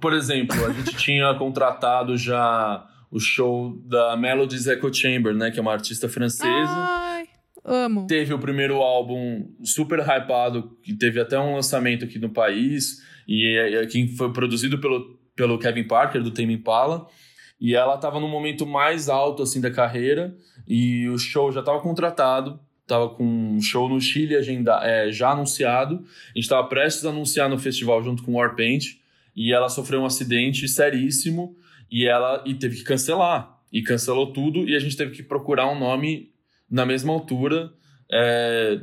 por 0.00 0.12
exemplo, 0.12 0.66
a 0.66 0.72
gente 0.72 0.96
tinha 0.96 1.32
contratado 1.34 2.16
já 2.16 2.84
o 3.08 3.20
show 3.20 3.80
da 3.86 4.16
Melodies 4.16 4.66
Echo 4.66 4.92
Chamber, 4.92 5.32
né? 5.32 5.52
Que 5.52 5.60
é 5.60 5.62
uma 5.62 5.72
artista 5.72 6.08
francesa. 6.08 6.48
Ai, 6.50 7.28
amo. 7.64 8.04
Teve 8.08 8.34
o 8.34 8.38
primeiro 8.40 8.78
álbum 8.78 9.48
super 9.62 10.00
hypado, 10.00 10.76
que 10.82 10.92
teve 10.92 11.20
até 11.20 11.38
um 11.38 11.54
lançamento 11.54 12.04
aqui 12.04 12.18
no 12.18 12.30
país. 12.30 13.06
E 13.28 13.86
que 13.90 14.08
foi 14.16 14.32
produzido 14.32 14.78
pelo 14.78 15.17
pelo 15.38 15.56
Kevin 15.56 15.84
Parker, 15.84 16.20
do 16.20 16.32
Tame 16.32 16.54
Impala. 16.54 17.06
E 17.60 17.74
ela 17.74 17.94
estava 17.94 18.18
no 18.18 18.26
momento 18.26 18.66
mais 18.66 19.08
alto 19.08 19.44
assim 19.44 19.60
da 19.60 19.70
carreira 19.70 20.36
e 20.66 21.08
o 21.08 21.16
show 21.16 21.50
já 21.52 21.60
estava 21.60 21.80
contratado, 21.80 22.58
estava 22.82 23.08
com 23.08 23.24
um 23.24 23.60
show 23.60 23.88
no 23.88 24.00
Chile 24.00 24.36
agenda, 24.36 24.80
é, 24.82 25.12
já 25.12 25.30
anunciado. 25.30 25.94
A 25.94 26.28
gente 26.34 26.44
estava 26.44 26.66
prestes 26.66 27.04
a 27.06 27.10
anunciar 27.10 27.48
no 27.48 27.58
festival 27.58 28.02
junto 28.02 28.24
com 28.24 28.32
o 28.32 28.34
Warpaint 28.34 28.96
e 29.34 29.52
ela 29.52 29.68
sofreu 29.68 30.00
um 30.00 30.06
acidente 30.06 30.66
seríssimo 30.68 31.56
e 31.90 32.06
ela 32.06 32.42
e 32.44 32.54
teve 32.54 32.76
que 32.76 32.84
cancelar. 32.84 33.56
E 33.72 33.82
cancelou 33.82 34.32
tudo 34.32 34.68
e 34.68 34.74
a 34.74 34.78
gente 34.80 34.96
teve 34.96 35.12
que 35.12 35.22
procurar 35.22 35.70
um 35.70 35.78
nome 35.78 36.32
na 36.68 36.84
mesma 36.84 37.12
altura. 37.12 37.72
É, 38.10 38.80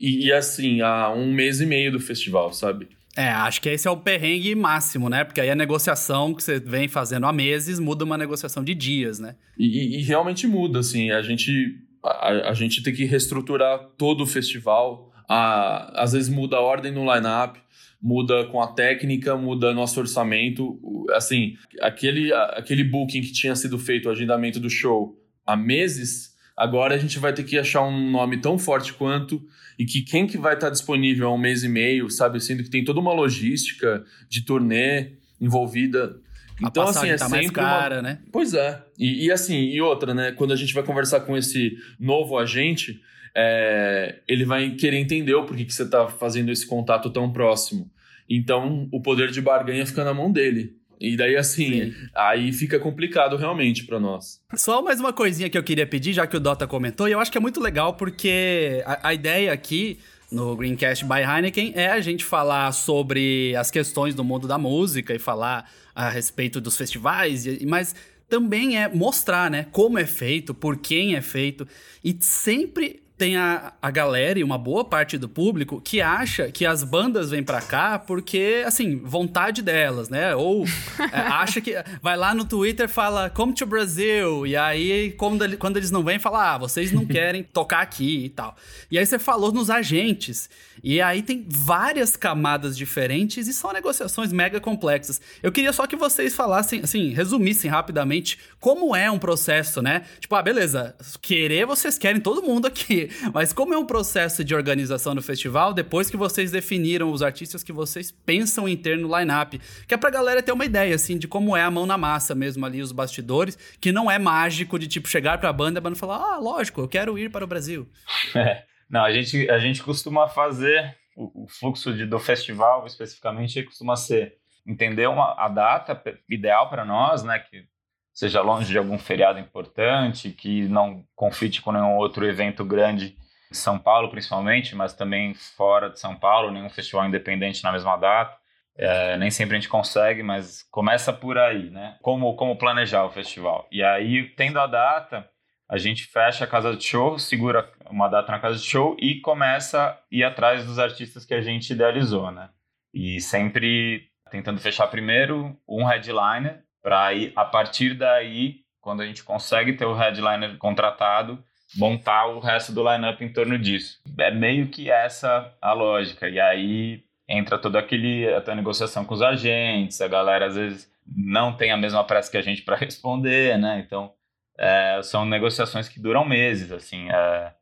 e, 0.00 0.26
e 0.26 0.32
assim, 0.32 0.80
há 0.80 1.12
um 1.12 1.32
mês 1.32 1.60
e 1.60 1.66
meio 1.66 1.92
do 1.92 2.00
festival, 2.00 2.52
sabe? 2.52 2.88
É, 3.16 3.28
acho 3.28 3.60
que 3.60 3.68
esse 3.68 3.86
é 3.86 3.90
o 3.90 3.96
perrengue 3.96 4.54
máximo, 4.54 5.08
né? 5.08 5.22
Porque 5.24 5.40
aí 5.40 5.50
a 5.50 5.54
negociação 5.54 6.34
que 6.34 6.42
você 6.42 6.58
vem 6.58 6.88
fazendo 6.88 7.26
há 7.26 7.32
meses 7.32 7.78
muda 7.78 8.04
uma 8.04 8.16
negociação 8.16 8.64
de 8.64 8.74
dias, 8.74 9.18
né? 9.18 9.36
E, 9.58 9.98
e 9.98 10.02
realmente 10.02 10.46
muda, 10.46 10.78
assim. 10.78 11.10
A 11.10 11.20
gente, 11.20 11.78
a, 12.02 12.50
a, 12.50 12.54
gente 12.54 12.82
tem 12.82 12.94
que 12.94 13.04
reestruturar 13.04 13.78
todo 13.98 14.22
o 14.22 14.26
festival. 14.26 15.12
A, 15.28 16.02
às 16.02 16.12
vezes 16.12 16.30
muda 16.30 16.56
a 16.56 16.60
ordem 16.60 16.90
no 16.90 17.02
line-up, 17.12 17.60
muda 18.00 18.46
com 18.46 18.62
a 18.62 18.68
técnica, 18.68 19.36
muda 19.36 19.74
nosso 19.74 20.00
orçamento. 20.00 20.80
Assim, 21.10 21.54
aquele, 21.82 22.32
aquele 22.32 22.82
booking 22.82 23.20
que 23.20 23.32
tinha 23.32 23.54
sido 23.54 23.78
feito, 23.78 24.08
o 24.08 24.12
agendamento 24.12 24.58
do 24.58 24.70
show 24.70 25.18
há 25.46 25.54
meses, 25.54 26.31
agora 26.56 26.94
a 26.94 26.98
gente 26.98 27.18
vai 27.18 27.32
ter 27.32 27.44
que 27.44 27.58
achar 27.58 27.82
um 27.82 28.10
nome 28.10 28.38
tão 28.38 28.58
forte 28.58 28.92
quanto 28.92 29.42
e 29.78 29.84
que 29.84 30.02
quem 30.02 30.26
que 30.26 30.38
vai 30.38 30.54
estar 30.54 30.70
disponível 30.70 31.28
há 31.28 31.34
um 31.34 31.38
mês 31.38 31.62
e 31.62 31.68
meio, 31.68 32.10
sabe? 32.10 32.40
Sendo 32.40 32.62
que 32.62 32.70
tem 32.70 32.84
toda 32.84 33.00
uma 33.00 33.12
logística 33.12 34.04
de 34.28 34.44
turnê 34.44 35.12
envolvida. 35.40 36.20
Então, 36.60 36.84
assim, 36.84 37.08
é 37.08 37.16
tá 37.16 37.24
sempre 37.24 37.38
mais 37.38 37.50
cara, 37.50 37.96
uma... 37.96 38.02
né? 38.02 38.18
Pois 38.30 38.54
é. 38.54 38.82
E, 38.98 39.26
e, 39.26 39.32
assim, 39.32 39.56
e 39.56 39.80
outra, 39.80 40.14
né? 40.14 40.32
Quando 40.32 40.52
a 40.52 40.56
gente 40.56 40.72
vai 40.72 40.82
conversar 40.82 41.20
com 41.20 41.36
esse 41.36 41.76
novo 41.98 42.38
agente, 42.38 43.00
é... 43.34 44.20
ele 44.28 44.44
vai 44.44 44.70
querer 44.70 44.98
entender 44.98 45.34
o 45.34 45.44
porquê 45.44 45.64
que 45.64 45.74
você 45.74 45.82
está 45.82 46.06
fazendo 46.06 46.52
esse 46.52 46.66
contato 46.66 47.10
tão 47.10 47.32
próximo. 47.32 47.90
Então, 48.28 48.88
o 48.92 49.00
poder 49.00 49.30
de 49.30 49.40
barganha 49.40 49.84
fica 49.84 50.04
na 50.04 50.14
mão 50.14 50.30
dele. 50.30 50.76
E 51.02 51.16
daí, 51.16 51.36
assim, 51.36 51.90
Sim. 51.90 51.94
aí 52.14 52.52
fica 52.52 52.78
complicado 52.78 53.36
realmente 53.36 53.84
para 53.84 53.98
nós. 53.98 54.40
Só 54.54 54.80
mais 54.80 55.00
uma 55.00 55.12
coisinha 55.12 55.50
que 55.50 55.58
eu 55.58 55.62
queria 55.62 55.84
pedir, 55.84 56.12
já 56.12 56.28
que 56.28 56.36
o 56.36 56.40
Dota 56.40 56.64
comentou, 56.64 57.08
e 57.08 57.12
eu 57.12 57.18
acho 57.18 57.30
que 57.30 57.36
é 57.36 57.40
muito 57.40 57.60
legal 57.60 57.94
porque 57.94 58.80
a, 58.86 59.08
a 59.08 59.14
ideia 59.14 59.52
aqui 59.52 59.98
no 60.30 60.54
Greencast 60.56 61.04
by 61.04 61.20
Heineken 61.20 61.72
é 61.74 61.88
a 61.88 62.00
gente 62.00 62.24
falar 62.24 62.70
sobre 62.70 63.54
as 63.56 63.68
questões 63.68 64.14
do 64.14 64.22
mundo 64.22 64.46
da 64.46 64.56
música 64.56 65.12
e 65.12 65.18
falar 65.18 65.68
a 65.92 66.08
respeito 66.08 66.60
dos 66.60 66.76
festivais, 66.76 67.46
mas 67.66 67.96
também 68.28 68.78
é 68.80 68.88
mostrar, 68.88 69.50
né, 69.50 69.66
como 69.72 69.98
é 69.98 70.06
feito, 70.06 70.54
por 70.54 70.76
quem 70.76 71.16
é 71.16 71.20
feito 71.20 71.66
e 72.02 72.16
sempre 72.20 73.02
tem 73.22 73.36
a, 73.36 73.72
a 73.80 73.88
galera 73.88 74.36
e 74.40 74.42
uma 74.42 74.58
boa 74.58 74.84
parte 74.84 75.16
do 75.16 75.28
público 75.28 75.80
que 75.80 76.00
acha 76.00 76.50
que 76.50 76.66
as 76.66 76.82
bandas 76.82 77.30
vêm 77.30 77.40
pra 77.40 77.60
cá 77.60 77.96
porque, 77.96 78.64
assim, 78.66 78.96
vontade 78.96 79.62
delas, 79.62 80.08
né? 80.08 80.34
Ou 80.34 80.64
é, 80.98 81.20
acha 81.30 81.60
que. 81.60 81.72
Vai 82.02 82.16
lá 82.16 82.34
no 82.34 82.44
Twitter 82.44 82.88
fala, 82.88 83.30
come 83.30 83.54
to 83.54 83.64
Brasil. 83.64 84.44
E 84.44 84.56
aí, 84.56 85.12
quando, 85.12 85.56
quando 85.56 85.76
eles 85.76 85.92
não 85.92 86.02
vêm, 86.02 86.18
fala, 86.18 86.54
ah, 86.54 86.58
vocês 86.58 86.90
não 86.90 87.06
querem 87.06 87.44
tocar 87.44 87.80
aqui 87.80 88.24
e 88.24 88.28
tal. 88.28 88.56
E 88.90 88.98
aí 88.98 89.06
você 89.06 89.20
falou 89.20 89.52
nos 89.52 89.70
agentes. 89.70 90.50
E 90.82 91.00
aí 91.00 91.22
tem 91.22 91.46
várias 91.48 92.16
camadas 92.16 92.76
diferentes 92.76 93.46
e 93.46 93.54
são 93.54 93.72
negociações 93.72 94.32
mega 94.32 94.60
complexas. 94.60 95.20
Eu 95.42 95.52
queria 95.52 95.72
só 95.72 95.86
que 95.86 95.94
vocês 95.94 96.34
falassem, 96.34 96.80
assim, 96.82 97.10
resumissem 97.10 97.70
rapidamente 97.70 98.38
como 98.58 98.96
é 98.96 99.10
um 99.10 99.18
processo, 99.18 99.80
né? 99.80 100.02
Tipo, 100.18 100.34
ah, 100.34 100.42
beleza, 100.42 100.96
querer 101.20 101.66
vocês 101.66 101.96
querem 101.96 102.20
todo 102.20 102.42
mundo 102.42 102.66
aqui, 102.66 103.08
mas 103.32 103.52
como 103.52 103.72
é 103.72 103.78
um 103.78 103.86
processo 103.86 104.42
de 104.42 104.54
organização 104.54 105.14
do 105.14 105.22
festival 105.22 105.72
depois 105.72 106.10
que 106.10 106.16
vocês 106.16 106.50
definiram 106.50 107.12
os 107.12 107.22
artistas 107.22 107.62
que 107.62 107.72
vocês 107.72 108.10
pensam 108.10 108.68
em 108.68 108.76
ter 108.76 108.98
no 108.98 109.16
line-up? 109.16 109.60
Que 109.86 109.94
é 109.94 109.96
pra 109.96 110.10
galera 110.10 110.42
ter 110.42 110.52
uma 110.52 110.64
ideia, 110.64 110.94
assim, 110.94 111.16
de 111.16 111.28
como 111.28 111.56
é 111.56 111.62
a 111.62 111.70
mão 111.70 111.86
na 111.86 111.96
massa 111.96 112.34
mesmo 112.34 112.66
ali, 112.66 112.82
os 112.82 112.92
bastidores, 112.92 113.56
que 113.80 113.92
não 113.92 114.10
é 114.10 114.18
mágico 114.18 114.78
de, 114.78 114.88
tipo, 114.88 115.08
chegar 115.08 115.38
pra 115.38 115.52
banda 115.52 115.78
e 115.78 115.80
a 115.80 115.82
banda 115.82 115.96
falar, 115.96 116.16
ah, 116.16 116.38
lógico, 116.38 116.80
eu 116.80 116.88
quero 116.88 117.16
ir 117.18 117.30
para 117.30 117.44
o 117.44 117.48
Brasil. 117.48 117.86
É. 118.34 118.64
Não, 118.92 119.02
a 119.02 119.10
gente, 119.10 119.50
a 119.50 119.58
gente 119.58 119.82
costuma 119.82 120.28
fazer 120.28 120.94
o, 121.16 121.44
o 121.44 121.48
fluxo 121.48 121.94
de, 121.94 122.04
do 122.04 122.18
festival, 122.18 122.86
especificamente, 122.86 123.62
costuma 123.62 123.96
ser 123.96 124.34
entender 124.66 125.06
uma, 125.06 125.34
a 125.38 125.48
data 125.48 126.00
ideal 126.28 126.68
para 126.68 126.84
nós, 126.84 127.22
né? 127.22 127.38
Que 127.38 127.64
seja 128.12 128.42
longe 128.42 128.70
de 128.70 128.76
algum 128.76 128.98
feriado 128.98 129.38
importante, 129.38 130.30
que 130.30 130.68
não 130.68 131.02
conflite 131.16 131.62
com 131.62 131.72
nenhum 131.72 131.96
outro 131.96 132.26
evento 132.26 132.66
grande 132.66 133.16
em 133.50 133.54
São 133.54 133.78
Paulo, 133.78 134.10
principalmente, 134.10 134.76
mas 134.76 134.92
também 134.92 135.32
fora 135.32 135.88
de 135.88 135.98
São 135.98 136.14
Paulo, 136.14 136.50
nenhum 136.50 136.68
festival 136.68 137.06
independente 137.06 137.64
na 137.64 137.72
mesma 137.72 137.96
data. 137.96 138.36
É, 138.76 139.16
nem 139.16 139.30
sempre 139.30 139.56
a 139.56 139.60
gente 139.60 139.70
consegue, 139.70 140.22
mas 140.22 140.64
começa 140.70 141.14
por 141.14 141.38
aí, 141.38 141.70
né? 141.70 141.96
Como, 142.02 142.36
como 142.36 142.58
planejar 142.58 143.04
o 143.06 143.10
festival. 143.10 143.66
E 143.72 143.82
aí, 143.82 144.28
tendo 144.36 144.60
a 144.60 144.66
data, 144.66 145.26
a 145.72 145.78
gente 145.78 146.04
fecha 146.04 146.44
a 146.44 146.46
casa 146.46 146.76
de 146.76 146.84
show, 146.84 147.18
segura 147.18 147.66
uma 147.88 148.06
data 148.06 148.30
na 148.30 148.38
casa 148.38 148.58
de 148.58 148.62
show 148.62 148.94
e 149.00 149.20
começa 149.20 149.88
a 149.88 149.98
ir 150.10 150.22
atrás 150.22 150.66
dos 150.66 150.78
artistas 150.78 151.24
que 151.24 151.32
a 151.32 151.40
gente 151.40 151.72
idealizou, 151.72 152.30
né? 152.30 152.50
E 152.92 153.18
sempre 153.22 154.06
tentando 154.30 154.60
fechar 154.60 154.86
primeiro 154.88 155.58
um 155.66 155.82
headliner, 155.82 156.62
para 156.82 157.08
a 157.34 157.44
partir 157.46 157.94
daí, 157.94 158.56
quando 158.82 159.00
a 159.00 159.06
gente 159.06 159.24
consegue 159.24 159.72
ter 159.72 159.86
o 159.86 159.94
headliner 159.94 160.58
contratado, 160.58 161.42
montar 161.74 162.26
o 162.26 162.38
resto 162.38 162.70
do 162.70 162.82
lineup 162.82 163.22
em 163.22 163.32
torno 163.32 163.58
disso. 163.58 163.98
É 164.18 164.30
meio 164.30 164.68
que 164.68 164.90
essa 164.90 165.54
a 165.58 165.72
lógica. 165.72 166.28
E 166.28 166.38
aí 166.38 167.02
entra 167.26 167.56
toda 167.56 167.78
aquele 167.78 168.26
a 168.28 168.54
negociação 168.54 169.06
com 169.06 169.14
os 169.14 169.22
agentes, 169.22 170.02
a 170.02 170.08
galera 170.08 170.48
às 170.48 170.54
vezes 170.54 170.92
não 171.06 171.50
tem 171.56 171.72
a 171.72 171.78
mesma 171.78 172.04
pressa 172.04 172.30
que 172.30 172.36
a 172.36 172.42
gente 172.42 172.60
para 172.60 172.76
responder, 172.76 173.56
né? 173.56 173.82
Então 173.86 174.12
é, 174.58 175.00
são 175.02 175.24
negociações 175.24 175.88
que 175.88 176.00
duram 176.00 176.24
meses, 176.24 176.70
assim. 176.72 177.10
É, 177.10 177.54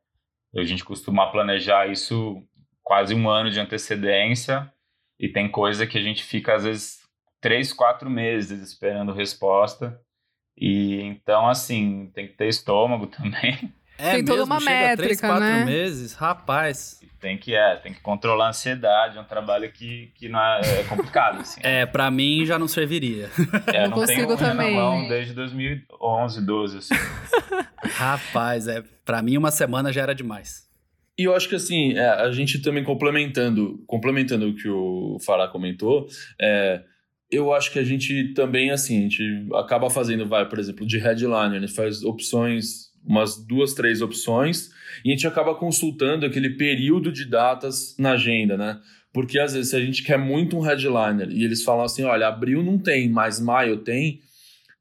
a 0.56 0.64
gente 0.64 0.84
costuma 0.84 1.30
planejar 1.30 1.88
isso 1.88 2.42
quase 2.82 3.14
um 3.14 3.28
ano 3.28 3.50
de 3.50 3.60
antecedência 3.60 4.72
e 5.18 5.28
tem 5.28 5.50
coisa 5.50 5.86
que 5.86 5.98
a 5.98 6.02
gente 6.02 6.24
fica, 6.24 6.54
às 6.54 6.64
vezes, 6.64 7.00
três, 7.40 7.72
quatro 7.72 8.10
meses 8.10 8.60
esperando 8.60 9.12
resposta. 9.12 10.00
E 10.56 11.00
então, 11.02 11.48
assim, 11.48 12.10
tem 12.14 12.26
que 12.26 12.34
ter 12.34 12.48
estômago 12.48 13.06
também. 13.08 13.72
É 14.00 14.12
tem 14.12 14.24
toda 14.24 14.44
uma 14.44 14.58
métrica, 14.60 15.02
três, 15.02 15.20
quatro 15.20 15.40
né? 15.40 15.64
meses, 15.64 16.14
rapaz. 16.14 17.00
Tem 17.20 17.36
que 17.36 17.54
é, 17.54 17.76
tem 17.76 17.92
que 17.92 18.00
controlar 18.00 18.46
a 18.46 18.48
ansiedade, 18.48 19.18
é 19.18 19.20
um 19.20 19.24
trabalho 19.24 19.70
que, 19.70 20.10
que 20.14 20.28
não 20.28 20.40
é, 20.40 20.80
é 20.80 20.84
complicado, 20.84 21.40
assim. 21.40 21.60
é, 21.62 21.84
para 21.84 22.10
mim 22.10 22.46
já 22.46 22.58
não 22.58 22.66
serviria. 22.66 23.28
É, 23.66 23.82
não, 23.82 23.90
não 23.90 23.98
consigo 23.98 24.36
também. 24.36 24.74
Mão 24.74 25.06
desde 25.06 25.34
2011, 25.34 26.46
12, 26.46 26.78
assim. 26.78 26.94
rapaz, 27.94 28.66
é, 28.66 28.82
para 29.04 29.20
mim 29.20 29.36
uma 29.36 29.50
semana 29.50 29.92
já 29.92 30.02
era 30.02 30.14
demais. 30.14 30.68
E 31.18 31.24
eu 31.24 31.36
acho 31.36 31.46
que 31.48 31.54
assim, 31.54 31.92
é, 31.92 32.08
a 32.08 32.32
gente 32.32 32.62
também 32.62 32.82
complementando, 32.82 33.84
complementando 33.86 34.48
o 34.48 34.54
que 34.54 34.68
o 34.68 35.18
Fará 35.20 35.46
comentou, 35.46 36.06
é, 36.40 36.82
eu 37.30 37.52
acho 37.52 37.70
que 37.70 37.78
a 37.78 37.84
gente 37.84 38.32
também, 38.34 38.70
assim, 38.70 38.98
a 38.98 39.02
gente 39.02 39.48
acaba 39.54 39.88
fazendo, 39.88 40.26
vai, 40.26 40.48
por 40.48 40.58
exemplo, 40.58 40.86
de 40.86 40.98
headliner, 40.98 41.58
a 41.58 41.60
gente 41.60 41.74
faz 41.74 42.02
opções 42.02 42.89
umas 43.04 43.36
duas, 43.36 43.74
três 43.74 44.02
opções, 44.02 44.70
e 45.04 45.10
a 45.10 45.12
gente 45.12 45.26
acaba 45.26 45.54
consultando 45.54 46.26
aquele 46.26 46.50
período 46.50 47.10
de 47.12 47.24
datas 47.24 47.96
na 47.98 48.12
agenda, 48.12 48.56
né? 48.56 48.80
Porque 49.12 49.38
às 49.38 49.54
vezes 49.54 49.70
se 49.70 49.76
a 49.76 49.80
gente 49.80 50.02
quer 50.02 50.18
muito 50.18 50.56
um 50.56 50.60
headliner 50.60 51.30
e 51.30 51.44
eles 51.44 51.64
falam 51.64 51.84
assim, 51.84 52.04
olha, 52.04 52.28
abril 52.28 52.62
não 52.62 52.78
tem, 52.78 53.08
mas 53.08 53.40
maio 53.40 53.78
tem, 53.78 54.20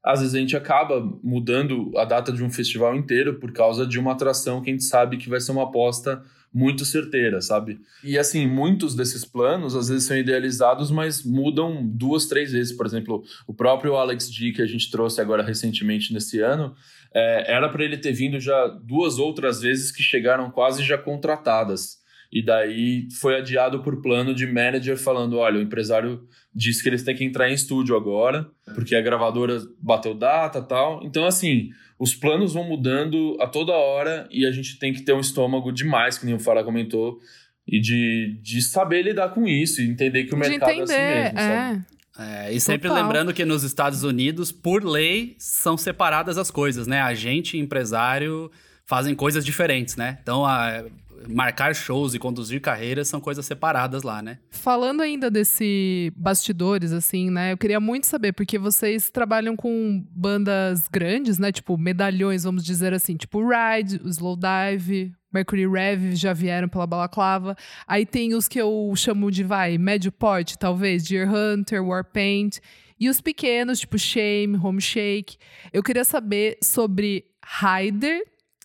às 0.02 0.20
vezes 0.20 0.34
a 0.34 0.38
gente 0.38 0.56
acaba 0.56 1.00
mudando 1.22 1.92
a 1.96 2.04
data 2.04 2.32
de 2.32 2.42
um 2.42 2.50
festival 2.50 2.94
inteiro 2.96 3.38
por 3.38 3.52
causa 3.52 3.86
de 3.86 3.98
uma 3.98 4.12
atração 4.12 4.62
que 4.62 4.70
a 4.70 4.72
gente 4.72 4.84
sabe 4.84 5.16
que 5.16 5.28
vai 5.28 5.40
ser 5.40 5.52
uma 5.52 5.64
aposta 5.64 6.22
muito 6.52 6.84
certeira, 6.84 7.40
sabe? 7.40 7.80
E 8.02 8.18
assim, 8.18 8.46
muitos 8.46 8.96
desses 8.96 9.24
planos 9.24 9.76
às 9.76 9.88
vezes 9.88 10.04
são 10.04 10.16
idealizados, 10.16 10.90
mas 10.90 11.22
mudam 11.22 11.86
duas, 11.86 12.26
três 12.26 12.50
vezes. 12.50 12.76
Por 12.76 12.86
exemplo, 12.86 13.22
o 13.46 13.54
próprio 13.54 13.94
Alex 13.94 14.28
D 14.30 14.52
que 14.52 14.62
a 14.62 14.66
gente 14.66 14.90
trouxe 14.90 15.20
agora 15.20 15.44
recentemente 15.44 16.12
nesse 16.12 16.40
ano, 16.40 16.74
é, 17.14 17.54
era 17.54 17.68
para 17.68 17.84
ele 17.84 17.98
ter 17.98 18.12
vindo 18.12 18.38
já 18.38 18.66
duas 18.66 19.18
outras 19.18 19.60
vezes 19.60 19.90
que 19.90 20.02
chegaram 20.02 20.50
quase 20.50 20.82
já 20.84 20.96
contratadas. 20.96 22.00
E 22.32 22.42
daí 22.42 23.08
foi 23.20 23.36
adiado 23.36 23.82
por 23.82 24.00
plano 24.00 24.32
de 24.32 24.46
manager 24.46 24.96
falando: 24.96 25.38
olha, 25.38 25.58
o 25.58 25.62
empresário 25.62 26.22
disse 26.54 26.82
que 26.82 26.88
eles 26.88 27.02
têm 27.02 27.16
que 27.16 27.24
entrar 27.24 27.50
em 27.50 27.54
estúdio 27.54 27.96
agora, 27.96 28.48
porque 28.74 28.94
a 28.94 29.00
gravadora 29.00 29.60
bateu 29.80 30.14
data 30.14 30.62
tal. 30.62 31.00
Então, 31.04 31.26
assim, 31.26 31.70
os 31.98 32.14
planos 32.14 32.54
vão 32.54 32.64
mudando 32.64 33.36
a 33.40 33.46
toda 33.48 33.72
hora 33.72 34.28
e 34.30 34.46
a 34.46 34.52
gente 34.52 34.78
tem 34.78 34.92
que 34.92 35.02
ter 35.02 35.12
um 35.12 35.20
estômago 35.20 35.72
demais, 35.72 36.18
que 36.18 36.26
nem 36.26 36.34
o 36.34 36.40
Fara 36.40 36.62
comentou, 36.62 37.18
e 37.66 37.80
de, 37.80 38.38
de 38.40 38.62
saber 38.62 39.02
lidar 39.02 39.30
com 39.30 39.46
isso 39.46 39.80
e 39.80 39.88
entender 39.88 40.24
que 40.24 40.34
o 40.34 40.38
mercado 40.38 40.70
entender, 40.70 40.92
é 40.92 41.26
assim 41.26 41.34
mesmo, 41.34 41.38
é. 41.38 41.42
sabe? 41.42 41.84
É, 42.20 42.52
e 42.52 42.60
sempre 42.60 42.88
Total. 42.88 43.02
lembrando 43.02 43.32
que 43.32 43.46
nos 43.46 43.62
Estados 43.62 44.02
Unidos, 44.02 44.52
por 44.52 44.84
lei, 44.84 45.34
são 45.38 45.78
separadas 45.78 46.36
as 46.36 46.50
coisas, 46.50 46.86
né? 46.86 47.00
Agente 47.00 47.56
e 47.56 47.60
empresário 47.60 48.50
fazem 48.84 49.14
coisas 49.14 49.42
diferentes, 49.42 49.96
né? 49.96 50.18
Então, 50.20 50.44
a, 50.44 50.84
marcar 51.28 51.74
shows 51.74 52.14
e 52.14 52.18
conduzir 52.18 52.60
carreiras 52.60 53.08
são 53.08 53.20
coisas 53.20 53.44
separadas 53.44 54.02
lá, 54.02 54.22
né? 54.22 54.38
Falando 54.50 55.00
ainda 55.00 55.30
desse 55.30 56.12
bastidores, 56.16 56.92
assim, 56.92 57.30
né? 57.30 57.52
Eu 57.52 57.58
queria 57.58 57.80
muito 57.80 58.06
saber, 58.06 58.32
porque 58.32 58.58
vocês 58.58 59.10
trabalham 59.10 59.56
com 59.56 60.04
bandas 60.10 60.88
grandes, 60.88 61.38
né? 61.38 61.52
Tipo, 61.52 61.76
medalhões, 61.76 62.44
vamos 62.44 62.64
dizer 62.64 62.94
assim, 62.94 63.16
tipo 63.16 63.40
Ride, 63.40 64.00
Slowdive, 64.04 65.12
Mercury 65.32 65.66
Rev 65.66 66.14
já 66.14 66.32
vieram 66.32 66.68
pela 66.68 66.86
balaclava. 66.86 67.56
Aí 67.86 68.04
tem 68.04 68.34
os 68.34 68.48
que 68.48 68.60
eu 68.60 68.92
chamo 68.96 69.30
de, 69.30 69.44
vai, 69.44 69.78
médio 69.78 70.10
porte, 70.10 70.58
talvez, 70.58 71.04
Deer 71.04 71.32
Hunter, 71.32 71.84
Warpaint. 71.84 72.58
E 72.98 73.08
os 73.08 73.20
pequenos, 73.20 73.80
tipo 73.80 73.98
Shame, 73.98 74.58
Home 74.58 74.80
Shake. 74.80 75.38
Eu 75.72 75.82
queria 75.82 76.04
saber 76.04 76.58
sobre 76.62 77.24
Rider, 77.60 78.22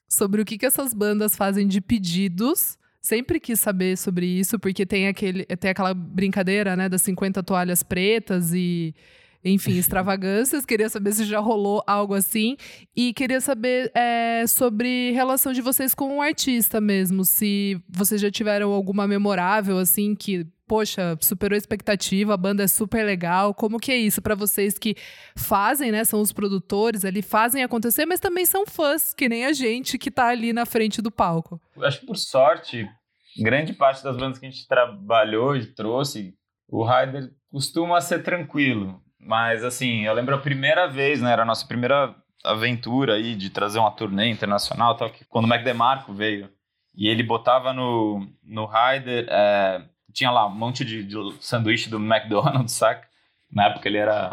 sobre 0.07 0.41
o 0.41 0.45
que, 0.45 0.57
que 0.57 0.65
essas 0.65 0.93
bandas 0.93 1.35
fazem 1.35 1.67
de 1.67 1.81
pedidos. 1.81 2.77
Sempre 3.01 3.39
quis 3.39 3.59
saber 3.59 3.97
sobre 3.97 4.25
isso, 4.25 4.57
porque 4.57 4.85
tem, 4.85 5.07
aquele, 5.07 5.45
tem 5.45 5.69
aquela 5.69 5.93
brincadeira, 5.93 6.75
né, 6.75 6.89
das 6.89 7.03
50 7.03 7.43
toalhas 7.43 7.83
pretas 7.83 8.51
e 8.53 8.95
enfim, 9.45 9.77
extravagâncias. 9.77 10.65
queria 10.65 10.89
saber 10.89 11.13
se 11.13 11.23
já 11.23 11.39
rolou 11.39 11.83
algo 11.85 12.15
assim. 12.15 12.57
E 12.95 13.13
queria 13.13 13.39
saber 13.39 13.91
é, 13.93 14.47
sobre 14.47 15.11
relação 15.11 15.53
de 15.53 15.61
vocês 15.61 15.93
com 15.93 16.17
o 16.17 16.21
artista 16.21 16.81
mesmo. 16.81 17.23
Se 17.23 17.79
vocês 17.87 18.19
já 18.19 18.31
tiveram 18.31 18.71
alguma 18.71 19.07
memorável, 19.07 19.77
assim, 19.77 20.15
que, 20.15 20.47
poxa, 20.67 21.15
superou 21.21 21.55
a 21.55 21.59
expectativa, 21.59 22.33
a 22.33 22.37
banda 22.37 22.63
é 22.63 22.67
super 22.67 23.05
legal. 23.05 23.53
Como 23.53 23.79
que 23.79 23.91
é 23.91 23.97
isso 23.97 24.19
para 24.19 24.33
vocês 24.33 24.79
que 24.79 24.95
fazem, 25.37 25.91
né? 25.91 26.03
São 26.03 26.21
os 26.21 26.33
produtores 26.33 27.05
ali, 27.05 27.21
fazem 27.21 27.63
acontecer, 27.63 28.07
mas 28.07 28.19
também 28.19 28.47
são 28.47 28.65
fãs, 28.65 29.13
que 29.13 29.29
nem 29.29 29.45
a 29.45 29.53
gente 29.53 29.99
que 29.99 30.09
tá 30.09 30.27
ali 30.27 30.53
na 30.53 30.65
frente 30.65 31.03
do 31.03 31.11
palco. 31.11 31.61
Acho 31.83 31.99
que 31.99 32.07
por 32.07 32.17
sorte, 32.17 32.89
grande 33.37 33.73
parte 33.73 34.03
das 34.03 34.17
bandas 34.17 34.39
que 34.39 34.47
a 34.47 34.49
gente 34.49 34.67
trabalhou 34.67 35.55
e 35.55 35.67
trouxe, 35.67 36.33
o 36.67 36.83
Ryder 36.83 37.29
costuma 37.51 38.01
ser 38.01 38.23
tranquilo. 38.23 39.04
Mas, 39.25 39.63
assim, 39.63 40.05
eu 40.05 40.13
lembro 40.13 40.35
a 40.35 40.39
primeira 40.39 40.87
vez, 40.87 41.19
né? 41.19 41.31
Era 41.31 41.41
a 41.41 41.45
nossa 41.45 41.65
primeira 41.65 42.15
aventura 42.43 43.15
aí 43.15 43.35
de 43.35 43.49
trazer 43.49 43.79
uma 43.79 43.89
turnê 43.89 44.29
internacional 44.29 44.95
tal, 44.95 45.09
que 45.09 45.25
quando 45.25 45.45
o 45.45 45.47
Mac 45.47 45.63
DeMarco 45.63 46.13
veio 46.13 46.47
e 46.95 47.07
ele 47.07 47.23
botava 47.23 47.73
no, 47.73 48.27
no 48.43 48.67
Rider, 48.67 49.25
é, 49.27 49.81
tinha 50.13 50.29
lá 50.29 50.45
um 50.45 50.53
monte 50.53 50.85
de, 50.85 51.03
de 51.03 51.15
sanduíche 51.41 51.89
do 51.89 51.97
McDonald's, 51.97 52.73
saca? 52.77 53.07
Na 53.51 53.65
época 53.65 53.87
ele 53.89 53.97
era 53.97 54.31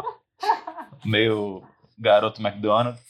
meio 1.03 1.63
garoto 1.97 2.39
McDonald's. 2.41 3.01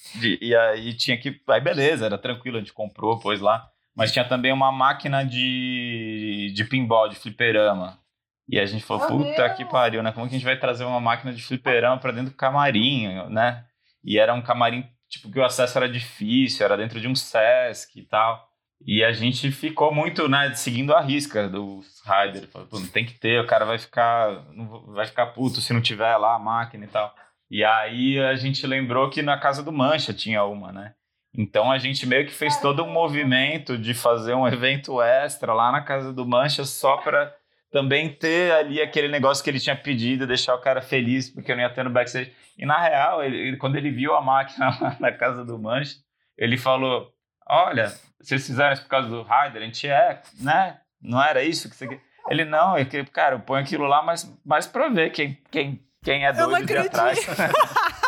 E 0.42 0.56
aí 0.56 0.94
tinha 0.94 1.18
que. 1.18 1.42
Aí 1.50 1.60
beleza, 1.60 2.06
era 2.06 2.18
tranquilo, 2.18 2.58
a 2.58 2.60
gente 2.62 2.74
comprou, 2.74 3.20
pôs 3.20 3.42
lá. 3.42 3.68
Mas 3.94 4.12
tinha 4.12 4.26
também 4.26 4.54
uma 4.54 4.72
máquina 4.72 5.24
de, 5.24 6.52
de 6.56 6.64
pinball, 6.64 7.10
de 7.10 7.16
fliperama. 7.16 8.00
E 8.48 8.60
a 8.60 8.66
gente 8.66 8.84
falou, 8.84 9.08
puta 9.08 9.48
Deus. 9.48 9.58
que 9.58 9.66
pariu, 9.66 10.04
né? 10.04 10.12
Como 10.12 10.28
que 10.28 10.36
a 10.36 10.38
gente 10.38 10.46
vai 10.46 10.58
trazer 10.58 10.84
uma 10.84 11.00
máquina 11.00 11.34
de 11.34 11.42
fliperama 11.42 11.98
pra 11.98 12.12
dentro 12.12 12.32
do 12.32 12.38
camarim, 12.38 13.08
né? 13.30 13.64
E 14.04 14.20
era 14.20 14.34
um 14.34 14.42
camarim, 14.42 14.86
tipo, 15.10 15.32
que 15.32 15.40
o 15.40 15.46
acesso 15.46 15.78
era 15.78 15.88
difícil, 15.88 16.66
era 16.66 16.76
dentro 16.76 17.00
de 17.00 17.08
um 17.08 17.16
Sesc 17.16 17.98
e 17.98 18.04
tal. 18.04 18.50
E 18.86 19.02
a 19.04 19.14
gente 19.14 19.50
ficou 19.50 19.94
muito, 19.94 20.28
né, 20.28 20.54
seguindo 20.56 20.94
a 20.94 21.00
risca 21.00 21.48
dos 21.48 22.02
riders. 22.06 22.48
Pô, 22.48 22.68
não 22.74 22.88
tem 22.88 23.06
que 23.06 23.14
ter, 23.14 23.40
o 23.40 23.48
cara 23.48 23.64
vai 23.64 23.78
ficar, 23.78 24.46
vai 24.88 25.06
ficar 25.06 25.28
puto 25.28 25.62
se 25.62 25.72
não 25.72 25.80
tiver 25.82 26.18
lá 26.18 26.36
a 26.36 26.40
máquina 26.40 26.84
e 26.84 26.88
tal. 26.90 27.16
E 27.50 27.64
aí 27.64 28.20
a 28.20 28.36
gente 28.36 28.66
lembrou 28.68 29.10
que 29.10 29.22
na 29.22 29.38
casa 29.38 29.64
do 29.64 29.72
Mancha 29.72 30.14
tinha 30.14 30.44
uma, 30.44 30.72
né? 30.72 30.94
Então 31.36 31.72
a 31.72 31.78
gente 31.78 32.06
meio 32.06 32.26
que 32.26 32.34
fez 32.34 32.60
todo 32.60 32.84
um 32.84 32.92
movimento 32.92 33.78
de 33.78 33.94
fazer 33.94 34.34
um 34.34 34.48
evento 34.48 35.02
extra 35.02 35.54
lá 35.54 35.72
na 35.72 35.82
casa 35.82 36.12
do 36.12 36.28
Mancha 36.28 36.66
só 36.66 36.98
para 36.98 37.34
também 37.74 38.08
ter 38.14 38.54
ali 38.54 38.80
aquele 38.80 39.08
negócio 39.08 39.44
que 39.44 39.50
ele 39.50 39.60
tinha 39.60 39.76
pedido, 39.76 40.28
deixar 40.28 40.54
o 40.54 40.62
cara 40.62 40.80
feliz 40.80 41.28
porque 41.28 41.56
não 41.56 41.64
ia 41.64 41.70
ter 41.72 41.84
no 41.84 41.90
backstage. 41.90 42.32
E 42.56 42.68
na 42.68 42.80
real, 42.80 43.24
ele, 43.24 43.58
quando 43.58 43.76
ele 43.76 43.90
viu 43.90 44.14
a 44.16 44.22
máquina 44.22 44.70
lá 44.80 44.96
na 45.00 45.12
casa 45.12 45.44
do 45.44 45.58
Mancha, 45.58 45.96
ele 46.38 46.56
falou: 46.56 47.12
Olha, 47.50 47.92
vocês 48.22 48.46
fizeram 48.46 48.74
isso 48.74 48.84
por 48.84 48.90
causa 48.90 49.10
do 49.10 49.24
Ryder? 49.24 49.64
A 49.64 49.66
gente 49.66 49.88
é, 49.88 50.22
né? 50.40 50.78
Não 51.02 51.22
era 51.22 51.44
isso 51.44 51.68
que 51.68 51.76
você. 51.76 52.00
Ele 52.30 52.46
não, 52.46 52.76
que, 52.86 53.04
cara, 53.06 53.36
eu 53.36 53.40
ponho 53.40 53.64
aquilo 53.64 53.86
lá, 53.86 54.04
mas, 54.04 54.32
mas 54.46 54.68
pra 54.68 54.88
ver 54.88 55.10
quem, 55.10 55.38
quem, 55.52 55.84
quem 56.04 56.26
é 56.26 56.32
doido 56.32 56.66
de 56.68 56.78
atrás. 56.78 57.26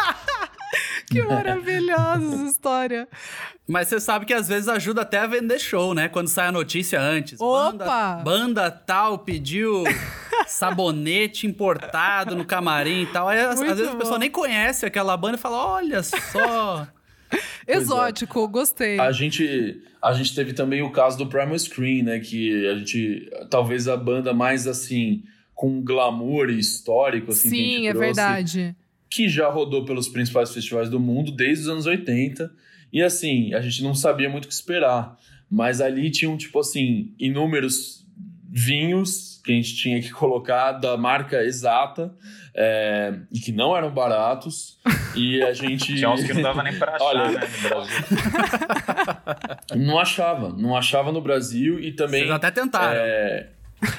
que 1.21 1.27
maravilhosa 1.27 2.35
essa 2.35 2.43
história. 2.45 3.07
Mas 3.67 3.87
você 3.87 3.99
sabe 3.99 4.25
que 4.25 4.33
às 4.33 4.47
vezes 4.47 4.67
ajuda 4.67 5.01
até 5.01 5.19
a 5.19 5.27
vender 5.27 5.59
show, 5.59 5.93
né? 5.93 6.07
Quando 6.07 6.27
sai 6.27 6.47
a 6.47 6.51
notícia 6.51 6.99
antes. 7.01 7.39
Opa! 7.39 7.71
Banda, 7.71 8.23
banda 8.23 8.71
tal 8.71 9.19
pediu 9.19 9.83
sabonete 10.47 11.47
importado 11.47 12.35
no 12.35 12.45
camarim 12.45 13.03
e 13.03 13.07
tal. 13.07 13.27
Aí, 13.27 13.39
às, 13.39 13.59
às 13.61 13.77
vezes 13.77 13.93
a 13.93 13.95
pessoa 13.95 14.19
nem 14.19 14.29
conhece 14.29 14.85
aquela 14.85 15.15
banda 15.17 15.35
e 15.37 15.39
fala: 15.39 15.73
olha 15.73 16.03
só. 16.03 16.87
Exótico, 17.67 18.43
é. 18.43 18.47
gostei. 18.47 18.99
A 18.99 19.11
gente, 19.11 19.81
a 20.01 20.13
gente 20.13 20.35
teve 20.35 20.53
também 20.53 20.81
o 20.81 20.91
caso 20.91 21.17
do 21.17 21.27
Primal 21.27 21.57
Screen, 21.57 22.03
né? 22.03 22.19
Que 22.19 22.67
a 22.67 22.75
gente. 22.75 23.29
Talvez 23.49 23.87
a 23.87 23.97
banda 23.97 24.33
mais 24.33 24.67
assim, 24.67 25.23
com 25.53 25.81
glamour 25.81 26.49
histórico, 26.49 27.31
assim. 27.31 27.49
Sim, 27.49 27.87
é 27.87 27.91
trouxe, 27.91 28.05
verdade. 28.05 28.75
Que 29.15 29.29
já 29.29 29.47
rodou 29.49 29.85
pelos 29.85 30.09
principais 30.09 30.53
festivais 30.53 30.89
do 30.89 30.99
mundo 30.99 31.31
desde 31.31 31.63
os 31.63 31.69
anos 31.69 31.85
80. 31.85 32.51
E 32.91 33.01
assim, 33.01 33.53
a 33.53 33.61
gente 33.61 33.81
não 33.81 33.95
sabia 33.95 34.29
muito 34.29 34.43
o 34.43 34.47
que 34.49 34.53
esperar. 34.53 35.17
Mas 35.49 35.79
ali 35.79 36.11
tinham, 36.11 36.35
tipo 36.35 36.59
assim, 36.59 37.13
inúmeros 37.17 38.05
vinhos 38.51 39.41
que 39.41 39.53
a 39.53 39.55
gente 39.55 39.73
tinha 39.77 40.01
que 40.01 40.11
colocar 40.15 40.73
da 40.73 40.97
marca 40.97 41.41
exata 41.43 42.13
é, 42.53 43.13
e 43.31 43.39
que 43.39 43.53
não 43.53 43.73
eram 43.73 43.89
baratos. 43.89 44.79
E 45.15 45.41
a 45.41 45.53
gente. 45.53 45.95
Tinha 45.95 46.09
uns 46.09 46.21
que 46.21 46.33
não 46.33 46.41
dava 46.41 46.61
nem 46.61 46.77
pra 46.77 46.95
achar, 46.95 47.05
Olha, 47.05 47.31
né, 47.31 47.47
no 47.47 47.69
Brasil. 47.69 47.95
não 49.87 49.97
achava, 49.97 50.49
não 50.49 50.75
achava 50.75 51.13
no 51.13 51.21
Brasil 51.21 51.79
e 51.79 51.93
também. 51.93 52.23
Vocês 52.23 52.31
até 52.31 52.51
tentaram. 52.51 52.97
É, 52.97 53.54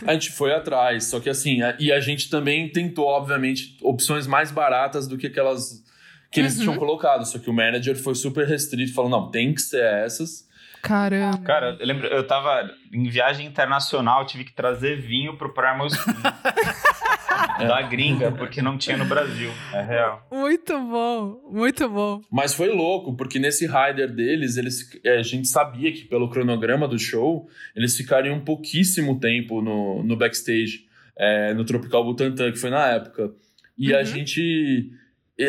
a 0.07 0.13
gente 0.13 0.31
foi 0.33 0.53
atrás, 0.53 1.05
só 1.05 1.21
que 1.21 1.29
assim, 1.29 1.63
a, 1.63 1.77
e 1.79 1.93
a 1.93 2.01
gente 2.01 2.31
também 2.31 2.69
tentou, 2.69 3.07
obviamente, 3.07 3.77
opções 3.83 4.27
mais 4.27 4.51
baratas 4.51 5.07
do 5.07 5.17
que 5.17 5.27
aquelas 5.27 5.85
que 6.31 6.41
eles 6.41 6.57
uhum. 6.57 6.63
tinham 6.63 6.77
colocado. 6.77 7.25
Só 7.25 7.39
que 7.39 7.49
o 7.49 7.53
manager 7.53 7.97
foi 7.97 8.15
super 8.15 8.47
restrito, 8.47 8.93
falou: 8.95 9.11
não, 9.11 9.31
tem 9.31 9.55
que 9.55 9.61
ser 9.61 9.83
essas. 9.83 10.47
Caramba. 10.83 11.39
Cara, 11.39 11.77
eu 11.81 11.87
lembro, 11.87 12.07
eu 12.07 12.25
tava 12.25 12.71
em 12.93 13.09
viagem 13.09 13.47
internacional, 13.47 14.25
tive 14.25 14.45
que 14.45 14.53
trazer 14.53 15.01
vinho 15.01 15.37
pro 15.37 15.53
Primal 15.53 15.89
da 17.67 17.83
gringa, 17.83 18.33
porque 18.33 18.61
não 18.61 18.77
tinha 18.77 18.97
no 18.97 19.05
Brasil. 19.05 19.51
É 19.73 19.83
real. 19.83 20.27
Muito 20.31 20.73
bom, 20.73 21.41
muito 21.51 21.89
bom. 21.89 22.21
Mas 22.31 22.55
foi 22.55 22.69
louco, 22.69 23.15
porque 23.17 23.39
nesse 23.39 23.67
rider 23.67 24.13
deles, 24.13 24.57
eles, 24.57 24.99
é, 25.05 25.19
a 25.19 25.23
gente 25.23 25.49
sabia 25.49 25.93
que 25.93 26.05
pelo 26.05 26.29
cronograma 26.29 26.87
do 26.87 26.99
show, 26.99 27.49
eles 27.75 27.97
ficariam 27.97 28.41
pouquíssimo 28.41 29.19
tempo 29.19 29.63
no, 29.63 30.03
no 30.03 30.17
backstage, 30.17 30.87
é, 31.17 31.55
no 31.55 31.65
Tropical 31.65 32.05
Butantan, 32.05 32.53
que 32.53 32.59
foi 32.59 32.71
na 32.71 32.87
época. 32.89 33.33
E 33.79 33.93
uhum. 33.93 33.99
a 33.99 34.03
gente 34.03 34.91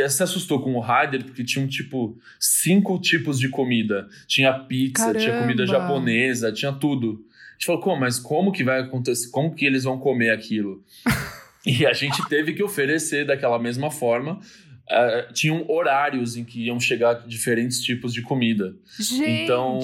se 0.09 0.23
assustou 0.23 0.61
com 0.61 0.75
o 0.75 0.81
Rider 0.81 1.23
porque 1.23 1.43
tinha 1.43 1.63
um 1.63 1.67
tipo 1.67 2.17
cinco 2.39 2.99
tipos 2.99 3.39
de 3.39 3.49
comida. 3.49 4.07
Tinha 4.27 4.53
pizza, 4.53 5.05
Caramba. 5.05 5.19
tinha 5.19 5.39
comida 5.39 5.65
japonesa, 5.65 6.51
tinha 6.51 6.73
tudo. 6.73 7.25
A 7.49 7.53
gente 7.53 7.65
falou, 7.65 7.81
como, 7.81 8.01
mas 8.01 8.19
como 8.19 8.51
que 8.51 8.63
vai 8.63 8.81
acontecer? 8.81 9.31
Como 9.31 9.55
que 9.55 9.65
eles 9.65 9.83
vão 9.83 9.97
comer 9.97 10.29
aquilo? 10.31 10.83
e 11.67 11.85
a 11.85 11.91
gente 11.91 12.27
teve 12.29 12.53
que 12.53 12.63
oferecer 12.63 13.25
daquela 13.25 13.59
mesma 13.59 13.91
forma. 13.91 14.39
Uh, 14.89 15.33
tinham 15.33 15.69
horários 15.69 16.37
em 16.37 16.45
que 16.45 16.65
iam 16.65 16.79
chegar 16.79 17.27
diferentes 17.27 17.81
tipos 17.81 18.13
de 18.13 18.21
comida. 18.21 18.73
Gente. 18.97 19.43
Então, 19.43 19.79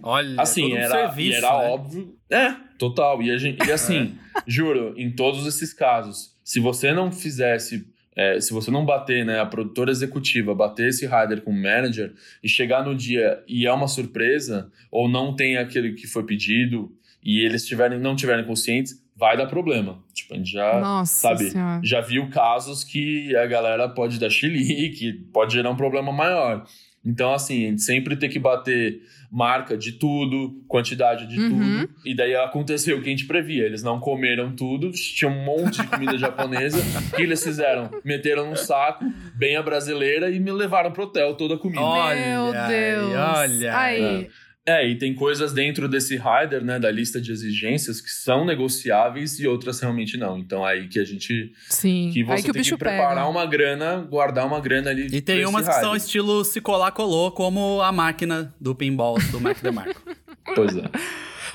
olha, 0.00 0.40
assim, 0.40 0.74
era, 0.74 1.08
serviço, 1.08 1.38
era 1.38 1.58
né? 1.58 1.68
óbvio. 1.68 2.14
É, 2.30 2.54
total. 2.78 3.20
E, 3.20 3.32
a 3.32 3.36
gente, 3.36 3.66
e 3.66 3.72
assim, 3.72 4.16
juro, 4.46 4.94
em 4.96 5.10
todos 5.10 5.44
esses 5.44 5.74
casos, 5.74 6.36
se 6.44 6.60
você 6.60 6.92
não 6.92 7.10
fizesse 7.10 7.84
é, 8.14 8.40
se 8.40 8.52
você 8.52 8.68
não 8.68 8.84
bater, 8.84 9.24
né, 9.24 9.38
a 9.38 9.46
produtora 9.46 9.92
executiva, 9.92 10.52
bater 10.52 10.88
esse 10.88 11.06
rider 11.06 11.40
com 11.40 11.52
o 11.52 11.54
manager 11.54 12.12
e 12.42 12.48
chegar 12.48 12.84
no 12.84 12.92
dia 12.92 13.40
e 13.46 13.64
é 13.64 13.72
uma 13.72 13.86
surpresa, 13.86 14.72
ou 14.90 15.08
não 15.08 15.36
tem 15.36 15.56
aquele 15.56 15.92
que 15.92 16.08
foi 16.08 16.24
pedido 16.24 16.92
e 17.22 17.44
eles 17.44 17.64
tiverem, 17.64 17.96
não 17.96 18.16
tiverem 18.16 18.44
conscientes, 18.44 19.00
vai 19.18 19.36
dar 19.36 19.46
problema. 19.46 19.98
Tipo, 20.14 20.34
a 20.34 20.36
gente 20.36 20.52
já, 20.52 20.80
Nossa 20.80 21.28
sabe, 21.28 21.50
senhora. 21.50 21.80
já 21.82 22.00
viu 22.00 22.30
casos 22.30 22.84
que 22.84 23.34
a 23.36 23.46
galera 23.46 23.88
pode 23.88 24.18
dar 24.18 24.28
que 24.30 25.12
pode 25.32 25.54
gerar 25.54 25.70
um 25.70 25.76
problema 25.76 26.12
maior. 26.12 26.64
Então, 27.04 27.32
assim, 27.32 27.64
a 27.64 27.68
gente 27.70 27.82
sempre 27.82 28.16
tem 28.16 28.28
que 28.28 28.38
bater 28.38 29.00
marca 29.30 29.76
de 29.76 29.92
tudo, 29.92 30.62
quantidade 30.68 31.26
de 31.26 31.40
uhum. 31.40 31.48
tudo. 31.48 31.90
E 32.04 32.14
daí 32.14 32.34
aconteceu 32.36 32.98
o 32.98 33.02
que 33.02 33.08
a 33.08 33.10
gente 33.10 33.24
previa. 33.24 33.64
Eles 33.64 33.82
não 33.82 33.98
comeram 33.98 34.54
tudo, 34.54 34.90
tinha 34.90 35.30
um 35.30 35.44
monte 35.44 35.80
de 35.80 35.86
comida 35.86 36.16
japonesa. 36.18 36.78
O 36.78 37.16
que 37.16 37.22
eles 37.22 37.42
fizeram? 37.42 37.90
Meteram 38.04 38.46
num 38.46 38.56
saco, 38.56 39.04
bem 39.34 39.56
a 39.56 39.62
brasileira, 39.62 40.30
e 40.30 40.38
me 40.38 40.52
levaram 40.52 40.92
pro 40.92 41.04
hotel 41.04 41.34
toda 41.34 41.54
a 41.54 41.58
comida. 41.58 41.80
Meu 41.80 42.52
Deus! 42.52 43.14
Olha! 43.14 43.78
Aí. 43.78 44.24
É. 44.24 44.47
É, 44.68 44.86
e 44.86 44.98
tem 44.98 45.14
coisas 45.14 45.54
dentro 45.54 45.88
desse 45.88 46.14
rider, 46.14 46.62
né, 46.62 46.78
da 46.78 46.90
lista 46.90 47.18
de 47.18 47.32
exigências 47.32 48.02
que 48.02 48.10
são 48.10 48.44
negociáveis 48.44 49.40
e 49.40 49.48
outras 49.48 49.80
realmente 49.80 50.18
não. 50.18 50.36
Então 50.36 50.62
aí 50.62 50.88
que 50.88 50.98
a 50.98 51.04
gente 51.04 51.54
Sim. 51.70 52.10
que 52.12 52.22
você 52.22 52.32
aí 52.34 52.42
que 52.42 52.52
tem 52.52 52.62
que 52.62 52.76
preparar 52.76 53.14
pega. 53.14 53.28
uma 53.28 53.46
grana, 53.46 53.96
guardar 53.96 54.46
uma 54.46 54.60
grana 54.60 54.90
ali. 54.90 55.06
E 55.10 55.22
tem 55.22 55.46
umas 55.46 55.66
que 55.66 55.72
são 55.72 55.96
estilo 55.96 56.44
se 56.44 56.60
colar 56.60 56.92
colou, 56.92 57.32
como 57.32 57.80
a 57.80 57.90
máquina 57.90 58.54
do 58.60 58.74
pinball 58.74 59.16
do 59.30 59.40
Mac 59.40 59.58
DeMarco. 59.62 60.02
pois 60.54 60.76
é. 60.76 60.82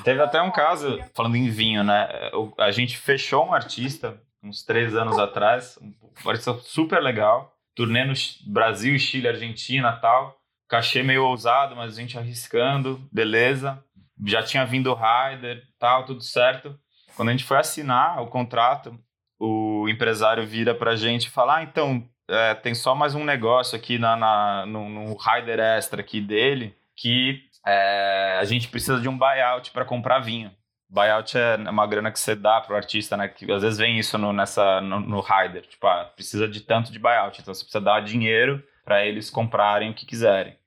Teve 0.04 0.20
até 0.20 0.42
um 0.42 0.50
caso, 0.50 1.00
falando 1.14 1.36
em 1.36 1.52
vinho, 1.52 1.84
né? 1.84 2.10
A 2.58 2.72
gente 2.72 2.98
fechou 2.98 3.46
um 3.46 3.54
artista 3.54 4.20
uns 4.44 4.64
três 4.64 4.96
anos 4.96 5.20
atrás, 5.20 5.78
um 6.26 6.30
artista 6.30 6.58
super 6.64 7.00
legal, 7.00 7.54
turnê 7.76 8.06
no 8.06 8.14
Brasil, 8.48 8.98
Chile, 8.98 9.28
Argentina 9.28 9.92
tal 10.02 10.43
cachê 10.74 11.04
meio 11.04 11.26
ousado, 11.26 11.76
mas 11.76 11.94
a 11.94 12.02
gente 12.02 12.18
arriscando, 12.18 13.08
beleza. 13.12 13.84
Já 14.26 14.42
tinha 14.42 14.66
vindo 14.66 14.92
o 14.92 14.96
rider, 14.96 15.62
tal, 15.78 16.04
tudo 16.04 16.24
certo. 16.24 16.76
Quando 17.16 17.30
a 17.30 17.32
gente 17.32 17.44
foi 17.44 17.58
assinar 17.58 18.20
o 18.24 18.28
contrato, 18.28 18.98
o 19.40 19.88
empresário 19.88 20.48
vira 20.48 20.74
pra 20.74 20.96
gente 20.96 21.26
e 21.28 21.30
fala: 21.30 21.58
ah, 21.58 21.64
então, 21.64 22.04
é, 22.28 22.56
tem 22.56 22.74
só 22.74 22.96
mais 22.96 23.14
um 23.14 23.24
negócio 23.24 23.78
aqui 23.78 24.00
na, 24.00 24.16
na 24.16 24.66
no, 24.66 24.90
no 24.90 25.16
rider 25.16 25.60
extra 25.60 26.02
aqui 26.02 26.20
dele, 26.20 26.76
que 26.96 27.44
é, 27.68 28.38
a 28.40 28.44
gente 28.44 28.68
precisa 28.68 29.00
de 29.00 29.08
um 29.08 29.18
buyout 29.18 29.70
para 29.70 29.86
comprar 29.86 30.20
vinho. 30.20 30.52
Buyout 30.90 31.38
é 31.38 31.56
uma 31.70 31.86
grana 31.86 32.12
que 32.12 32.20
você 32.20 32.36
dá 32.36 32.62
pro 32.62 32.76
artista, 32.76 33.16
né? 33.16 33.28
Que 33.28 33.52
às 33.52 33.62
vezes 33.62 33.78
vem 33.78 34.00
isso 34.00 34.18
no, 34.18 34.34
nessa, 34.34 34.82
no, 34.82 35.00
no 35.00 35.22
rider. 35.22 35.68
Tipo, 35.68 35.86
ah, 35.86 36.06
precisa 36.16 36.48
de 36.48 36.62
tanto 36.62 36.92
de 36.92 36.98
buyout. 36.98 37.40
Então 37.40 37.54
você 37.54 37.64
precisa 37.64 37.84
dar 37.84 38.02
dinheiro 38.02 38.64
para 38.84 39.06
eles 39.06 39.30
comprarem 39.30 39.92
o 39.92 39.94
que 39.94 40.06
quiserem. 40.06 40.58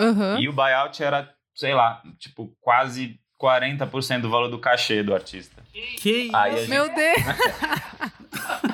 Uhum. 0.00 0.38
E 0.38 0.48
o 0.48 0.52
buyout 0.52 1.02
era, 1.02 1.28
sei 1.54 1.74
lá, 1.74 2.02
tipo, 2.18 2.52
quase 2.60 3.18
40% 3.40 4.20
do 4.20 4.30
valor 4.30 4.48
do 4.48 4.58
cachê 4.58 5.02
do 5.02 5.14
artista. 5.14 5.62
Que 5.98 6.30
Aí 6.34 6.58
gente... 6.58 6.70
Meu 6.70 6.94
Deus! 6.94 7.18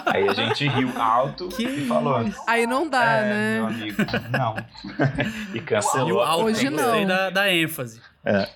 Aí 0.07 0.29
a 0.29 0.33
gente 0.33 0.66
riu 0.68 0.90
alto 1.01 1.48
que 1.48 1.64
e 1.64 1.87
falou. 1.87 2.25
Aí 2.46 2.66
não 2.66 2.88
dá, 2.88 3.05
é, 3.05 3.22
né? 3.22 3.55
Meu 3.57 3.66
amigo, 3.66 3.96
não. 4.31 4.57
e 5.55 5.61
cancelou. 5.61 6.22
Alto, 6.22 6.44
Hoje 6.44 6.68
não. 6.68 7.07
Da, 7.07 7.31
da 7.31 7.53
ênfase. 7.53 8.01
É. 8.25 8.48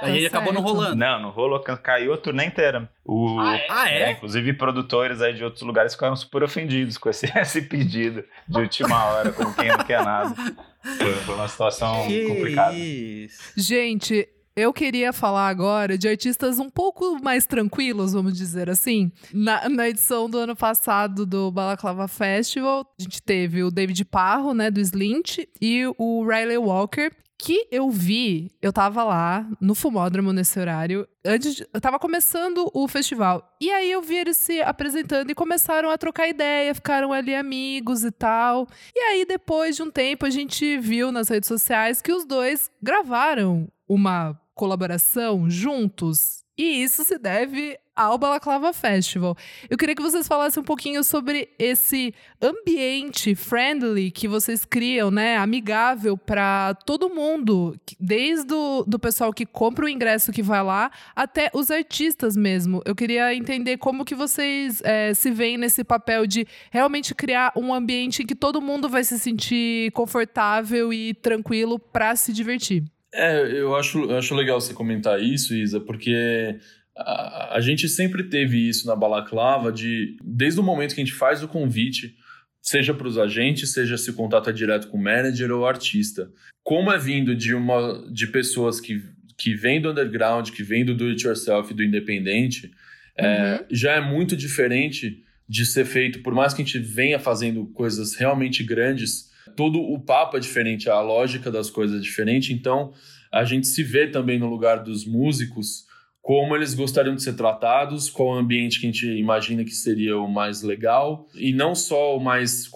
Aí 0.00 0.16
ele 0.16 0.26
acabou 0.26 0.52
não 0.52 0.60
rolando. 0.60 0.96
Não, 0.96 1.20
não 1.20 1.30
rolou, 1.30 1.60
caiu 1.60 2.12
a 2.12 2.16
turnê 2.16 2.44
inteira. 2.46 2.88
O, 3.04 3.38
ah, 3.38 3.56
é? 3.56 3.66
Ah, 3.70 3.90
é? 3.90 4.02
é? 4.02 4.10
Inclusive, 4.12 4.52
produtores 4.54 5.20
aí 5.20 5.32
de 5.32 5.44
outros 5.44 5.62
lugares 5.62 5.94
ficaram 5.94 6.16
super 6.16 6.42
ofendidos 6.42 6.98
com 6.98 7.08
esse, 7.08 7.26
esse 7.38 7.62
pedido 7.62 8.24
de 8.48 8.58
última 8.60 9.04
hora, 9.04 9.32
como 9.32 9.54
quem 9.54 9.68
não 9.68 9.78
quer 9.78 10.04
nada. 10.04 10.34
Foi, 10.82 11.12
foi 11.14 11.34
uma 11.34 11.48
situação 11.48 12.06
que 12.06 12.26
complicada. 12.26 12.76
Isso. 12.76 13.40
Gente, 13.56 14.28
eu 14.54 14.72
queria 14.72 15.12
falar 15.12 15.48
agora 15.48 15.96
de 15.96 16.06
artistas 16.06 16.58
um 16.58 16.68
pouco 16.68 17.18
mais 17.22 17.46
tranquilos, 17.46 18.12
vamos 18.12 18.36
dizer 18.36 18.68
assim. 18.68 19.10
Na, 19.32 19.68
na, 19.68 19.88
edição 19.88 20.28
do 20.28 20.38
ano 20.38 20.54
passado 20.54 21.24
do 21.24 21.50
Balaclava 21.50 22.06
Festival, 22.06 22.86
a 22.98 23.02
gente 23.02 23.22
teve 23.22 23.62
o 23.62 23.70
David 23.70 24.04
Parro, 24.04 24.52
né, 24.52 24.70
do 24.70 24.80
Slint, 24.80 25.38
e 25.60 25.84
o 25.96 26.26
Riley 26.26 26.58
Walker, 26.58 27.10
que 27.42 27.66
eu 27.72 27.90
vi, 27.90 28.52
eu 28.62 28.72
tava 28.72 29.02
lá 29.02 29.44
no 29.60 29.74
Fumódromo 29.74 30.32
nesse 30.32 30.60
horário, 30.60 31.08
antes 31.24 31.56
de, 31.56 31.66
eu 31.74 31.80
tava 31.80 31.98
começando 31.98 32.70
o 32.72 32.86
festival. 32.86 33.52
E 33.60 33.68
aí 33.68 33.90
eu 33.90 34.00
vi 34.00 34.14
eles 34.14 34.36
se 34.36 34.62
apresentando 34.62 35.28
e 35.28 35.34
começaram 35.34 35.90
a 35.90 35.98
trocar 35.98 36.28
ideia, 36.28 36.72
ficaram 36.72 37.12
ali 37.12 37.34
amigos 37.34 38.04
e 38.04 38.12
tal. 38.12 38.68
E 38.94 38.98
aí 39.00 39.24
depois 39.26 39.74
de 39.74 39.82
um 39.82 39.90
tempo 39.90 40.24
a 40.24 40.30
gente 40.30 40.78
viu 40.78 41.10
nas 41.10 41.28
redes 41.28 41.48
sociais 41.48 42.00
que 42.00 42.12
os 42.12 42.24
dois 42.24 42.70
gravaram 42.80 43.66
uma 43.88 44.40
colaboração 44.54 45.50
juntos. 45.50 46.44
E 46.56 46.84
isso 46.84 47.02
se 47.02 47.18
deve 47.18 47.76
ao 47.94 48.16
Balaclava 48.16 48.72
Festival. 48.72 49.36
Eu 49.68 49.76
queria 49.76 49.94
que 49.94 50.02
vocês 50.02 50.26
falassem 50.26 50.60
um 50.60 50.64
pouquinho 50.64 51.04
sobre 51.04 51.48
esse 51.58 52.14
ambiente 52.40 53.34
friendly 53.34 54.10
que 54.10 54.26
vocês 54.26 54.64
criam, 54.64 55.10
né? 55.10 55.36
Amigável 55.36 56.16
para 56.16 56.74
todo 56.86 57.10
mundo, 57.10 57.76
desde 58.00 58.52
o 58.52 58.84
do 58.86 58.98
pessoal 58.98 59.32
que 59.32 59.44
compra 59.44 59.84
o 59.84 59.88
ingresso 59.88 60.32
que 60.32 60.42
vai 60.42 60.62
lá 60.62 60.90
até 61.14 61.50
os 61.52 61.70
artistas 61.70 62.36
mesmo. 62.36 62.82
Eu 62.84 62.94
queria 62.94 63.34
entender 63.34 63.76
como 63.76 64.04
que 64.04 64.14
vocês 64.14 64.80
é, 64.84 65.14
se 65.14 65.30
veem 65.30 65.58
nesse 65.58 65.84
papel 65.84 66.26
de 66.26 66.46
realmente 66.70 67.14
criar 67.14 67.52
um 67.56 67.72
ambiente 67.74 68.22
em 68.22 68.26
que 68.26 68.34
todo 68.34 68.60
mundo 68.60 68.88
vai 68.88 69.04
se 69.04 69.18
sentir 69.18 69.90
confortável 69.92 70.92
e 70.92 71.14
tranquilo 71.14 71.78
para 71.78 72.16
se 72.16 72.32
divertir. 72.32 72.84
É, 73.14 73.60
eu 73.60 73.76
acho, 73.76 74.04
eu 74.04 74.16
acho 74.16 74.34
legal 74.34 74.58
você 74.58 74.72
comentar 74.72 75.20
isso, 75.20 75.54
Isa, 75.54 75.78
porque 75.78 76.58
a, 76.96 77.56
a 77.56 77.60
gente 77.60 77.88
sempre 77.88 78.24
teve 78.24 78.68
isso 78.68 78.86
na 78.86 78.94
balaclava 78.94 79.72
de 79.72 80.16
desde 80.22 80.60
o 80.60 80.62
momento 80.62 80.94
que 80.94 81.00
a 81.00 81.04
gente 81.04 81.16
faz 81.16 81.42
o 81.42 81.48
convite, 81.48 82.14
seja 82.60 82.94
para 82.94 83.08
os 83.08 83.18
agentes, 83.18 83.72
seja 83.72 83.96
se 83.96 84.14
é 84.46 84.52
direto 84.52 84.88
com 84.88 84.96
o 84.96 85.02
manager 85.02 85.50
ou 85.50 85.66
artista. 85.66 86.30
Como 86.62 86.92
é 86.92 86.98
vindo 86.98 87.34
de 87.34 87.54
uma 87.54 88.04
de 88.10 88.26
pessoas 88.28 88.80
que, 88.80 89.02
que 89.36 89.54
vêm 89.54 89.80
do 89.80 89.90
underground, 89.90 90.50
que 90.50 90.62
vêm 90.62 90.84
do 90.84 90.94
do 90.94 91.08
it 91.08 91.26
yourself, 91.26 91.74
do 91.74 91.82
independente, 91.82 92.70
é, 93.16 93.26
uhum. 93.26 93.32
é, 93.32 93.66
já 93.70 93.92
é 93.92 94.00
muito 94.00 94.36
diferente 94.36 95.22
de 95.48 95.66
ser 95.66 95.84
feito, 95.84 96.22
por 96.22 96.34
mais 96.34 96.54
que 96.54 96.62
a 96.62 96.64
gente 96.64 96.78
venha 96.78 97.18
fazendo 97.18 97.66
coisas 97.66 98.14
realmente 98.14 98.62
grandes, 98.62 99.30
todo 99.56 99.80
o 99.80 100.00
papo 100.00 100.36
é 100.36 100.40
diferente, 100.40 100.88
a 100.88 101.00
lógica 101.00 101.50
das 101.50 101.68
coisas 101.68 101.98
é 101.98 102.00
diferente, 102.00 102.52
então 102.52 102.94
a 103.30 103.44
gente 103.44 103.66
se 103.66 103.82
vê 103.82 104.06
também 104.06 104.38
no 104.38 104.48
lugar 104.48 104.82
dos 104.82 105.04
músicos 105.04 105.86
como 106.22 106.54
eles 106.54 106.72
gostariam 106.72 107.16
de 107.16 107.22
ser 107.22 107.34
tratados, 107.34 108.08
qual 108.08 108.28
o 108.28 108.38
ambiente 108.38 108.80
que 108.80 108.86
a 108.86 108.90
gente 108.90 109.06
imagina 109.06 109.64
que 109.64 109.72
seria 109.72 110.16
o 110.16 110.28
mais 110.28 110.62
legal, 110.62 111.26
e 111.34 111.52
não 111.52 111.74
só 111.74 112.16
o 112.16 112.20
mais 112.20 112.70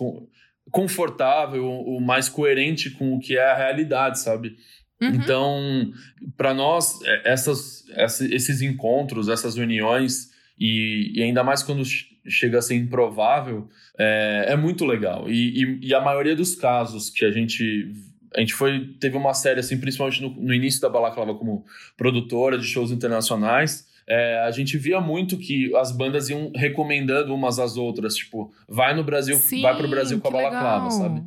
confortável, 0.71 1.65
o 1.65 2.01
mais 2.01 2.29
coerente 2.29 2.91
com 2.91 3.15
o 3.15 3.21
que 3.21 3.39
é 3.39 3.45
a 3.45 3.57
realidade, 3.57 4.19
sabe? 4.19 4.57
Uhum. 5.01 5.09
Então, 5.11 5.93
para 6.37 6.53
nós, 6.53 7.01
é, 7.05 7.33
essas, 7.33 7.85
esses 8.31 8.63
encontros, 8.63 9.29
essas 9.29 9.57
reuniões, 9.57 10.31
e, 10.59 11.13
e, 11.15 11.23
ainda 11.23 11.45
mais 11.45 11.63
quando 11.63 11.83
chega 12.27 12.59
a 12.59 12.63
ser 12.63 12.75
improvável, 12.75 13.69
é, 13.99 14.47
é 14.49 14.57
muito 14.57 14.85
legal. 14.85 15.31
E, 15.31 15.63
e, 15.63 15.89
e, 15.89 15.95
a 15.95 16.01
maioria 16.01 16.35
dos 16.35 16.57
casos 16.57 17.11
que 17.11 17.25
a 17.25 17.31
gente 17.31 17.93
a 18.35 18.41
gente 18.41 18.55
foi 18.55 18.95
teve 19.01 19.17
uma 19.17 19.35
série 19.35 19.61
assim, 19.61 19.79
principalmente 19.79 20.23
no, 20.23 20.31
no 20.31 20.55
início 20.55 20.81
da 20.81 20.89
Balaclava 20.89 21.35
como 21.35 21.65
produtora 21.97 22.59
de 22.59 22.67
shows 22.67 22.91
internacionais. 22.91 23.87
É, 24.09 24.39
a 24.47 24.51
gente 24.53 24.79
via 24.79 25.01
muito 25.01 25.37
que 25.37 25.75
as 25.75 25.91
bandas 25.91 26.29
iam 26.29 26.53
recomendando 26.55 27.35
umas 27.35 27.59
às 27.59 27.77
outras, 27.77 28.15
tipo, 28.15 28.53
vai 28.69 28.95
no 28.95 29.03
Brasil, 29.03 29.37
Sim, 29.37 29.63
vai 29.63 29.77
pro 29.77 29.89
Brasil 29.89 30.21
com 30.21 30.29
a 30.29 30.31
Balaclava, 30.31 30.85
legal. 30.85 30.91
sabe? 30.91 31.23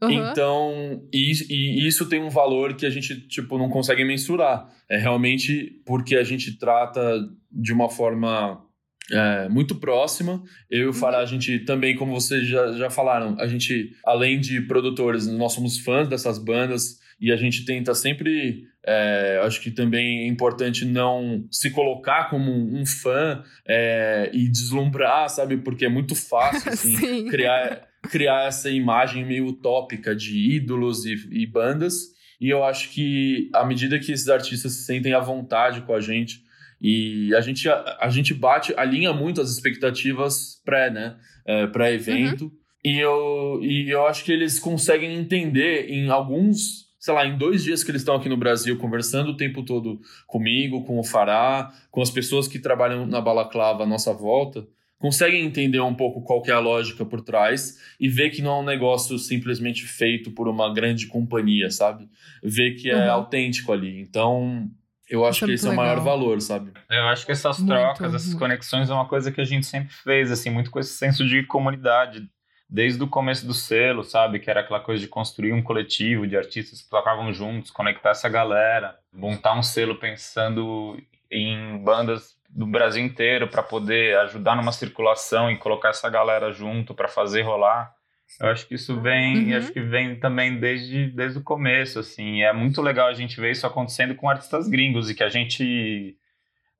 Uhum. 0.00 0.30
Então, 0.30 1.02
e, 1.12 1.32
e, 1.50 1.86
isso 1.86 2.08
tem 2.08 2.22
um 2.22 2.28
valor 2.28 2.74
que 2.74 2.86
a 2.86 2.90
gente, 2.90 3.26
tipo, 3.26 3.58
não 3.58 3.68
consegue 3.68 4.04
mensurar. 4.04 4.68
É 4.88 4.96
realmente 4.96 5.82
porque 5.84 6.16
a 6.16 6.22
gente 6.22 6.56
trata 6.56 7.28
de 7.50 7.72
uma 7.72 7.88
forma 7.88 8.62
é, 9.10 9.48
muito 9.48 9.74
próxima. 9.74 10.42
Eu 10.70 10.80
e 10.80 10.86
o 10.86 10.92
Fará, 10.92 11.18
a 11.18 11.26
gente 11.26 11.60
também, 11.60 11.96
como 11.96 12.12
vocês 12.12 12.46
já, 12.46 12.72
já 12.72 12.90
falaram, 12.90 13.36
a 13.38 13.46
gente, 13.46 13.92
além 14.04 14.38
de 14.38 14.60
produtores, 14.62 15.26
nós 15.26 15.52
somos 15.52 15.78
fãs 15.78 16.08
dessas 16.08 16.38
bandas 16.38 16.98
e 17.20 17.32
a 17.32 17.36
gente 17.36 17.64
tenta 17.64 17.94
sempre. 17.94 18.66
É, 18.86 19.40
acho 19.42 19.60
que 19.60 19.70
também 19.70 20.20
é 20.20 20.26
importante 20.26 20.84
não 20.84 21.46
se 21.50 21.70
colocar 21.70 22.30
como 22.30 22.50
um 22.50 22.86
fã 22.86 23.42
é, 23.66 24.30
e 24.32 24.48
deslumbrar, 24.48 25.28
sabe? 25.28 25.58
Porque 25.58 25.84
é 25.84 25.88
muito 25.88 26.14
fácil 26.14 26.70
assim, 26.72 27.26
criar, 27.28 27.86
criar 28.02 28.46
essa 28.46 28.70
imagem 28.70 29.26
meio 29.26 29.46
utópica 29.46 30.14
de 30.14 30.56
ídolos 30.56 31.04
e, 31.04 31.14
e 31.30 31.46
bandas. 31.46 32.16
E 32.40 32.48
eu 32.48 32.62
acho 32.64 32.90
que 32.90 33.50
à 33.52 33.64
medida 33.64 33.98
que 33.98 34.12
esses 34.12 34.28
artistas 34.28 34.72
se 34.72 34.84
sentem 34.84 35.12
à 35.12 35.20
vontade 35.20 35.82
com 35.82 35.92
a 35.92 36.00
gente, 36.00 36.42
e 36.80 37.34
a 37.34 37.40
gente, 37.40 37.68
a, 37.68 37.98
a 38.00 38.08
gente 38.08 38.32
bate, 38.32 38.72
alinha 38.76 39.12
muito 39.12 39.40
as 39.40 39.50
expectativas 39.50 40.60
pré, 40.64 40.90
né? 40.90 41.16
É, 41.46 41.66
pré-evento. 41.66 42.44
Uhum. 42.44 42.50
E, 42.84 42.98
eu, 42.98 43.60
e 43.62 43.90
eu 43.90 44.06
acho 44.06 44.24
que 44.24 44.30
eles 44.30 44.60
conseguem 44.60 45.14
entender 45.16 45.90
em 45.90 46.08
alguns, 46.08 46.86
sei 46.98 47.12
lá, 47.12 47.26
em 47.26 47.36
dois 47.36 47.64
dias 47.64 47.82
que 47.82 47.90
eles 47.90 48.02
estão 48.02 48.14
aqui 48.14 48.28
no 48.28 48.36
Brasil 48.36 48.78
conversando 48.78 49.30
o 49.30 49.36
tempo 49.36 49.62
todo 49.64 50.00
comigo, 50.26 50.84
com 50.84 50.98
o 50.98 51.04
Fará, 51.04 51.72
com 51.90 52.00
as 52.00 52.10
pessoas 52.10 52.46
que 52.46 52.58
trabalham 52.58 53.06
na 53.06 53.20
Balaclava 53.20 53.82
à 53.82 53.86
nossa 53.86 54.12
volta, 54.12 54.66
conseguem 54.98 55.44
entender 55.44 55.80
um 55.80 55.94
pouco 55.94 56.22
qual 56.22 56.42
é 56.46 56.50
a 56.50 56.58
lógica 56.58 57.04
por 57.04 57.20
trás 57.20 57.78
e 57.98 58.08
ver 58.08 58.30
que 58.30 58.42
não 58.42 58.58
é 58.58 58.60
um 58.60 58.64
negócio 58.64 59.18
simplesmente 59.18 59.84
feito 59.84 60.30
por 60.30 60.48
uma 60.48 60.72
grande 60.72 61.06
companhia, 61.06 61.70
sabe? 61.70 62.08
Ver 62.42 62.74
que 62.74 62.90
é 62.90 63.06
uhum. 63.06 63.12
autêntico 63.12 63.72
ali. 63.72 64.00
Então, 64.00 64.70
eu 65.08 65.24
acho 65.24 65.38
Isso 65.38 65.46
que 65.46 65.50
é 65.50 65.54
esse 65.54 65.66
é 65.66 65.70
o 65.70 65.76
maior 65.76 66.00
valor, 66.00 66.40
sabe? 66.40 66.72
Eu 66.90 67.08
acho 67.08 67.24
que 67.24 67.32
essas 67.32 67.56
trocas, 67.62 68.00
muito, 68.00 68.16
essas 68.16 68.26
muito. 68.28 68.38
conexões 68.38 68.90
é 68.90 68.94
uma 68.94 69.06
coisa 69.08 69.32
que 69.32 69.40
a 69.40 69.44
gente 69.44 69.66
sempre 69.66 69.92
fez, 69.92 70.30
assim, 70.30 70.50
muito 70.50 70.70
com 70.70 70.78
esse 70.78 70.92
senso 70.94 71.26
de 71.26 71.42
comunidade. 71.44 72.28
Desde 72.70 73.02
o 73.02 73.08
começo 73.08 73.46
do 73.46 73.54
selo, 73.54 74.04
sabe? 74.04 74.38
Que 74.38 74.50
era 74.50 74.60
aquela 74.60 74.80
coisa 74.80 75.00
de 75.00 75.08
construir 75.08 75.54
um 75.54 75.62
coletivo 75.62 76.26
de 76.26 76.36
artistas 76.36 76.82
que 76.82 76.90
tocavam 76.90 77.32
juntos, 77.32 77.70
conectar 77.70 78.10
essa 78.10 78.28
galera, 78.28 78.98
montar 79.10 79.58
um 79.58 79.62
selo 79.62 79.94
pensando 79.96 81.02
em 81.30 81.78
bandas 81.78 82.36
do 82.48 82.66
Brasil 82.66 83.02
inteiro 83.02 83.48
para 83.48 83.62
poder 83.62 84.18
ajudar 84.18 84.54
numa 84.56 84.72
circulação 84.72 85.50
e 85.50 85.56
colocar 85.56 85.90
essa 85.90 86.10
galera 86.10 86.52
junto 86.52 86.94
para 86.94 87.08
fazer 87.08 87.42
rolar. 87.42 87.94
Eu 88.40 88.48
acho 88.48 88.66
que 88.68 88.74
isso 88.74 89.00
vem, 89.00 89.50
uhum. 89.50 89.56
acho 89.56 89.72
que 89.72 89.80
vem 89.80 90.18
também 90.18 90.60
desde, 90.60 91.10
desde 91.10 91.38
o 91.38 91.42
começo, 91.42 91.98
assim. 91.98 92.42
É 92.42 92.52
muito 92.52 92.80
legal 92.80 93.08
a 93.08 93.14
gente 93.14 93.40
ver 93.40 93.52
isso 93.52 93.66
acontecendo 93.66 94.14
com 94.14 94.28
artistas 94.28 94.68
gringos 94.68 95.10
e 95.10 95.14
que 95.14 95.24
a 95.24 95.28
gente 95.28 96.16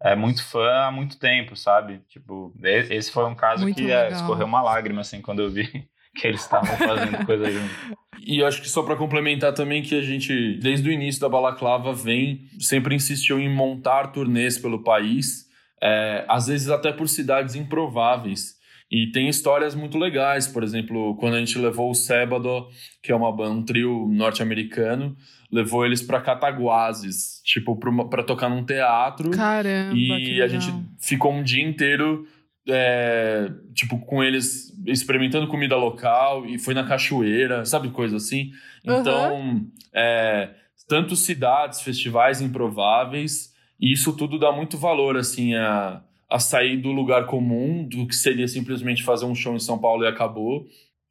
é 0.01 0.15
muito 0.15 0.45
fã 0.45 0.87
há 0.87 0.93
muito 0.93 1.19
tempo, 1.19 1.57
sabe? 1.57 2.01
Tipo, 2.09 2.53
esse 2.63 3.11
foi 3.11 3.25
um 3.25 3.35
caso 3.35 3.63
muito 3.63 3.77
que 3.77 3.91
é, 3.91 4.11
escorreu 4.13 4.47
uma 4.47 4.63
lágrima, 4.63 5.01
assim, 5.01 5.21
quando 5.21 5.43
eu 5.43 5.51
vi 5.51 5.67
que 6.15 6.27
eles 6.27 6.41
estavam 6.41 6.77
fazendo 6.77 7.25
coisa 7.27 7.51
junto. 7.51 7.99
E 8.25 8.39
eu 8.39 8.47
acho 8.47 8.61
que 8.61 8.69
só 8.69 8.83
para 8.83 8.97
complementar 8.97 9.53
também 9.53 9.83
que 9.83 9.99
a 9.99 10.03
gente, 10.03 10.59
desde 10.59 10.89
o 10.89 10.93
início 10.93 11.21
da 11.21 11.29
Balaclava, 11.29 11.93
vem, 11.93 12.43
sempre 12.61 12.95
insistiu 12.95 13.41
em 13.41 13.49
montar 13.49 14.09
turnês 14.09 14.59
pelo 14.59 14.83
país, 14.83 15.47
é, 15.83 16.25
às 16.29 16.47
vezes 16.47 16.69
até 16.69 16.93
por 16.93 17.09
cidades 17.09 17.55
improváveis. 17.55 18.58
E 18.91 19.11
tem 19.11 19.29
histórias 19.29 19.75
muito 19.75 19.99
legais, 19.99 20.47
por 20.47 20.63
exemplo, 20.63 21.15
quando 21.17 21.35
a 21.35 21.39
gente 21.39 21.59
levou 21.59 21.91
o 21.91 21.95
Sébado, 21.95 22.67
que 23.03 23.13
é 23.13 23.15
uma 23.15 23.29
um 23.49 23.63
trio 23.63 24.09
norte-americano, 24.11 25.15
levou 25.53 25.85
eles 25.85 26.01
para 26.01 26.21
Cataguases, 26.21 27.43
tipo, 27.45 27.77
para 28.09 28.23
tocar 28.23 28.49
num 28.49 28.65
teatro. 28.65 29.31
Caramba! 29.31 29.95
E 29.95 30.41
a 30.41 30.49
gente 30.49 30.73
ficou 30.99 31.33
um 31.33 31.43
dia 31.43 31.63
inteiro, 31.63 32.27
é, 32.67 33.51
tipo, 33.75 33.99
com 33.99 34.25
eles 34.25 34.73
experimentando 34.87 35.49
comida 35.49 35.77
local 35.77 36.47
e 36.47 36.59
foi 36.59 36.73
na 36.73 36.85
cachoeira, 36.85 37.67
sabe, 37.67 37.91
coisa 37.91 38.17
assim. 38.17 38.53
Então, 38.83 39.35
uhum. 39.35 39.71
é, 39.95 40.51
tanto 40.89 41.15
cidades, 41.15 41.83
festivais 41.83 42.41
improváveis, 42.41 43.53
e 43.79 43.93
isso 43.93 44.17
tudo 44.17 44.39
dá 44.39 44.51
muito 44.51 44.79
valor, 44.79 45.19
assim, 45.19 45.55
a 45.55 46.03
a 46.29 46.39
sair 46.39 46.77
do 46.77 46.93
lugar 46.93 47.27
comum, 47.27 47.87
do 47.87 48.07
que 48.07 48.15
seria 48.15 48.47
simplesmente 48.47 49.03
fazer 49.03 49.25
um 49.25 49.35
show 49.35 49.55
em 49.55 49.61
São 49.61 49.79
Paulo 49.79 50.05
e 50.05 50.07
acabou. 50.07 50.67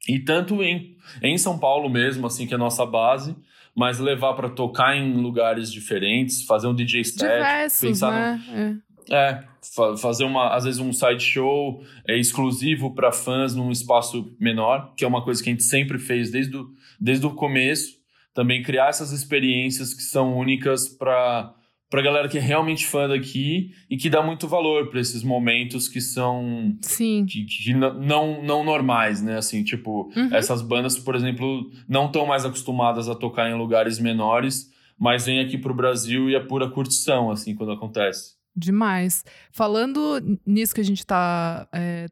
E 0.08 0.18
tanto 0.18 0.62
em, 0.62 0.96
em 1.22 1.36
São 1.36 1.58
Paulo 1.58 1.88
mesmo, 1.88 2.26
assim, 2.26 2.46
que 2.46 2.54
é 2.54 2.56
a 2.56 2.58
nossa 2.58 2.86
base, 2.86 3.34
mas 3.74 3.98
levar 3.98 4.34
para 4.34 4.48
tocar 4.48 4.96
em 4.96 5.14
lugares 5.14 5.72
diferentes, 5.72 6.42
fazer 6.42 6.68
um 6.68 6.74
DJ 6.74 7.04
set, 7.04 7.18
Diversos, 7.20 7.80
pensar 7.80 8.12
né? 8.12 8.80
no, 9.08 9.14
é. 9.14 9.16
é 9.16 9.44
fa 9.74 9.96
fazer 9.96 10.24
uma 10.24 10.54
às 10.54 10.64
vezes 10.64 10.80
um 10.80 10.92
side 10.92 11.22
show 11.22 11.82
é 12.06 12.16
exclusivo 12.16 12.94
para 12.94 13.12
fãs 13.12 13.54
num 13.54 13.70
espaço 13.70 14.34
menor, 14.40 14.94
que 14.96 15.04
é 15.04 15.08
uma 15.08 15.22
coisa 15.22 15.42
que 15.42 15.48
a 15.48 15.52
gente 15.52 15.64
sempre 15.64 15.98
fez 15.98 16.30
desde 16.30 16.56
o, 16.56 16.70
desde 17.00 17.26
o 17.26 17.30
começo. 17.30 17.98
Também 18.34 18.62
criar 18.62 18.88
essas 18.88 19.10
experiências 19.10 19.92
que 19.92 20.02
são 20.02 20.36
únicas 20.36 20.88
para 20.88 21.54
pra 21.90 22.02
galera 22.02 22.28
que 22.28 22.38
é 22.38 22.40
realmente 22.40 22.86
fã 22.86 23.08
daqui 23.08 23.72
e 23.88 23.96
que 23.96 24.10
dá 24.10 24.22
muito 24.22 24.46
valor 24.46 24.88
para 24.90 25.00
esses 25.00 25.22
momentos 25.22 25.88
que 25.88 26.00
são 26.00 26.76
Sim. 26.82 27.24
Que, 27.26 27.44
que 27.44 27.74
não 27.74 28.42
não 28.42 28.64
normais, 28.64 29.22
né? 29.22 29.38
Assim, 29.38 29.64
tipo, 29.64 30.10
uhum. 30.14 30.34
essas 30.34 30.62
bandas, 30.62 30.98
por 30.98 31.14
exemplo, 31.14 31.70
não 31.88 32.06
estão 32.06 32.26
mais 32.26 32.44
acostumadas 32.44 33.08
a 33.08 33.14
tocar 33.14 33.50
em 33.50 33.56
lugares 33.56 33.98
menores, 33.98 34.70
mas 34.98 35.26
vem 35.26 35.40
aqui 35.40 35.56
para 35.56 35.72
o 35.72 35.76
Brasil 35.76 36.28
e 36.28 36.34
é 36.34 36.40
pura 36.40 36.68
curtição, 36.70 37.30
assim, 37.30 37.54
quando 37.54 37.72
acontece. 37.72 38.36
Demais. 38.54 39.24
Falando 39.52 40.20
nisso 40.44 40.74
que 40.74 40.80
a 40.80 40.84
gente 40.84 40.98
está 40.98 41.68
é, 41.72 42.06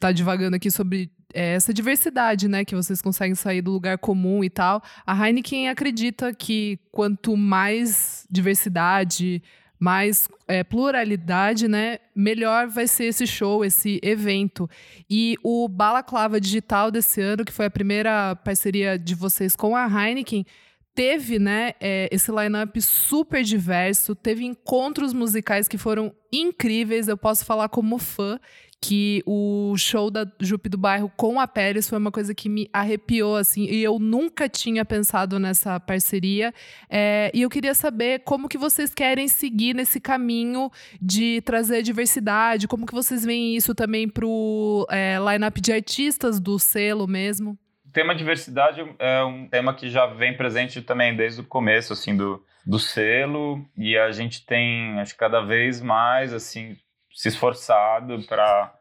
tá 0.00 0.10
divagando 0.10 0.56
aqui 0.56 0.70
sobre 0.70 1.10
é, 1.32 1.54
essa 1.54 1.72
diversidade, 1.72 2.48
né? 2.48 2.64
Que 2.64 2.74
vocês 2.74 3.02
conseguem 3.02 3.34
sair 3.34 3.62
do 3.62 3.70
lugar 3.70 3.98
comum 3.98 4.42
e 4.42 4.50
tal. 4.50 4.82
A 5.06 5.26
Heineken 5.26 5.68
acredita 5.68 6.32
que 6.32 6.78
quanto 6.90 7.36
mais 7.36 8.26
diversidade, 8.30 9.42
mais 9.78 10.28
é, 10.46 10.62
pluralidade, 10.62 11.66
né? 11.66 11.98
Melhor 12.14 12.68
vai 12.68 12.86
ser 12.86 13.06
esse 13.06 13.26
show, 13.26 13.64
esse 13.64 13.98
evento. 14.02 14.68
E 15.10 15.36
o 15.42 15.68
Balaclava 15.68 16.40
Digital 16.40 16.90
desse 16.90 17.20
ano, 17.20 17.44
que 17.44 17.52
foi 17.52 17.66
a 17.66 17.70
primeira 17.70 18.36
parceria 18.36 18.98
de 18.98 19.14
vocês 19.14 19.56
com 19.56 19.74
a 19.74 19.86
Heineken, 19.86 20.46
teve, 20.94 21.38
né, 21.38 21.72
é, 21.80 22.08
esse 22.12 22.30
line-up 22.30 22.80
super 22.80 23.42
diverso, 23.42 24.14
teve 24.14 24.44
encontros 24.44 25.12
musicais 25.12 25.66
que 25.66 25.78
foram 25.78 26.14
incríveis. 26.32 27.08
Eu 27.08 27.16
posso 27.16 27.44
falar 27.44 27.68
como 27.68 27.98
fã 27.98 28.38
que 28.82 29.22
o 29.24 29.76
show 29.78 30.10
da 30.10 30.26
Jupe 30.40 30.68
do 30.68 30.76
Bairro 30.76 31.08
com 31.16 31.38
a 31.38 31.46
Pérez 31.46 31.88
foi 31.88 31.98
uma 31.98 32.10
coisa 32.10 32.34
que 32.34 32.48
me 32.48 32.68
arrepiou, 32.72 33.36
assim, 33.36 33.64
e 33.64 33.80
eu 33.80 34.00
nunca 34.00 34.48
tinha 34.48 34.84
pensado 34.84 35.38
nessa 35.38 35.78
parceria. 35.78 36.52
É, 36.90 37.30
e 37.32 37.42
eu 37.42 37.48
queria 37.48 37.74
saber 37.74 38.24
como 38.24 38.48
que 38.48 38.58
vocês 38.58 38.92
querem 38.92 39.28
seguir 39.28 39.72
nesse 39.72 40.00
caminho 40.00 40.68
de 41.00 41.40
trazer 41.42 41.82
diversidade, 41.82 42.66
como 42.66 42.84
que 42.84 42.92
vocês 42.92 43.24
veem 43.24 43.54
isso 43.54 43.72
também 43.72 44.08
pro 44.08 44.84
é, 44.90 45.16
line-up 45.18 45.60
de 45.60 45.72
artistas 45.72 46.40
do 46.40 46.58
selo 46.58 47.06
mesmo? 47.06 47.56
O 47.86 47.92
tema 47.92 48.16
diversidade 48.16 48.84
é 48.98 49.22
um 49.22 49.46
tema 49.48 49.74
que 49.74 49.88
já 49.88 50.06
vem 50.06 50.36
presente 50.36 50.82
também 50.82 51.14
desde 51.14 51.40
o 51.40 51.44
começo, 51.44 51.92
assim, 51.92 52.16
do, 52.16 52.42
do 52.66 52.80
selo, 52.80 53.64
e 53.76 53.96
a 53.96 54.10
gente 54.10 54.44
tem, 54.44 54.98
acho 54.98 55.16
cada 55.16 55.40
vez 55.40 55.80
mais, 55.80 56.32
assim, 56.32 56.76
se 57.14 57.28
esforçado 57.28 58.22
para 58.26 58.74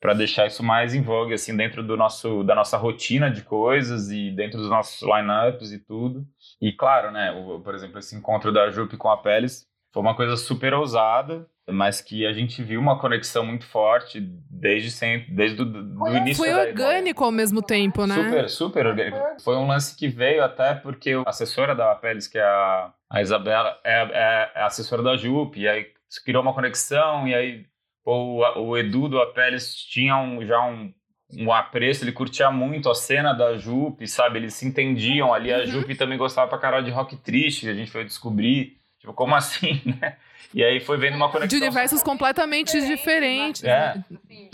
para 0.00 0.12
deixar 0.12 0.46
isso 0.46 0.62
mais 0.62 0.94
em 0.94 1.00
vogue 1.00 1.32
assim 1.32 1.56
dentro 1.56 1.82
do 1.82 1.96
nosso 1.96 2.44
da 2.44 2.54
nossa 2.54 2.76
rotina 2.76 3.30
de 3.30 3.42
coisas 3.42 4.10
e 4.10 4.30
dentro 4.30 4.58
dos 4.58 4.68
nossos 4.68 5.00
lineups 5.00 5.72
e 5.72 5.78
tudo. 5.78 6.26
E 6.60 6.72
claro, 6.72 7.10
né, 7.10 7.32
o, 7.32 7.60
por 7.60 7.74
exemplo, 7.74 7.98
esse 7.98 8.14
encontro 8.14 8.52
da 8.52 8.68
Jupe 8.70 8.98
com 8.98 9.08
a 9.08 9.16
Peles 9.16 9.66
foi 9.94 10.02
uma 10.02 10.14
coisa 10.14 10.36
super 10.36 10.74
ousada, 10.74 11.46
mas 11.70 12.00
que 12.00 12.26
a 12.26 12.32
gente 12.32 12.62
viu 12.62 12.80
uma 12.80 12.98
conexão 12.98 13.46
muito 13.46 13.64
forte 13.64 14.20
desde 14.20 14.90
sempre, 14.90 15.32
desde 15.32 15.62
o 15.62 15.64
do 15.64 16.16
início 16.16 16.44
Foi 16.44 16.52
orgânico 16.52 17.24
ao 17.24 17.30
mesmo 17.30 17.62
tempo, 17.62 18.06
né? 18.06 18.14
Super, 18.14 18.50
super 18.50 18.86
orgânico. 18.86 19.18
Foi 19.42 19.56
um 19.56 19.66
lance 19.66 19.96
que 19.96 20.08
veio 20.08 20.44
até 20.44 20.74
porque 20.74 21.12
a 21.12 21.30
assessora 21.30 21.74
da 21.74 21.94
Peles, 21.94 22.26
que 22.26 22.36
é 22.36 22.42
a, 22.42 22.92
a 23.08 23.22
Isabela, 23.22 23.78
é, 23.82 24.02
é, 24.02 24.52
é 24.54 24.62
assessora 24.64 25.02
da 25.02 25.16
Jupe, 25.16 25.60
e 25.60 25.68
aí 25.68 25.86
criou 26.24 26.42
uma 26.42 26.52
conexão, 26.52 27.26
e 27.26 27.34
aí 27.34 27.66
o, 28.04 28.42
o 28.60 28.76
Edu 28.76 29.08
do 29.08 29.20
Apeles 29.20 29.74
tinha 29.74 30.16
um, 30.18 30.44
já 30.44 30.60
um, 30.64 30.92
um 31.38 31.52
apreço, 31.52 32.04
ele 32.04 32.12
curtia 32.12 32.50
muito 32.50 32.90
a 32.90 32.94
cena 32.94 33.32
da 33.32 33.56
Jupe, 33.56 34.06
sabe? 34.06 34.38
Eles 34.38 34.54
se 34.54 34.66
entendiam 34.66 35.32
ali. 35.32 35.52
A 35.52 35.58
uhum. 35.58 35.66
Jupe 35.66 35.94
também 35.94 36.18
gostava 36.18 36.48
pra 36.48 36.58
caralho 36.58 36.84
de 36.84 36.90
rock 36.90 37.16
triste, 37.16 37.68
a 37.68 37.74
gente 37.74 37.90
foi 37.90 38.04
descobrir. 38.04 38.78
Tipo, 38.98 39.12
como 39.12 39.34
assim, 39.34 39.82
né? 40.00 40.16
E 40.52 40.62
aí 40.62 40.80
foi 40.80 40.96
vendo 40.96 41.16
uma 41.16 41.28
conexão. 41.28 41.58
De 41.58 41.64
universos 41.64 42.02
completamente 42.02 42.80
diferentes. 42.86 43.64
É. 43.64 43.96
Né? 43.96 44.04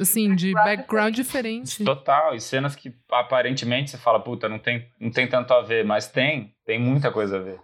Assim, 0.00 0.34
de 0.34 0.52
background 0.54 1.14
diferente. 1.14 1.84
Total. 1.84 2.34
E 2.34 2.40
cenas 2.40 2.74
que 2.74 2.94
aparentemente 3.10 3.90
você 3.90 3.98
fala, 3.98 4.18
puta, 4.18 4.48
não 4.48 4.58
tem, 4.58 4.88
não 4.98 5.10
tem 5.10 5.28
tanto 5.28 5.52
a 5.52 5.60
ver, 5.60 5.84
mas 5.84 6.08
tem, 6.08 6.54
tem 6.64 6.78
muita 6.78 7.12
coisa 7.12 7.36
a 7.36 7.40
ver. 7.40 7.60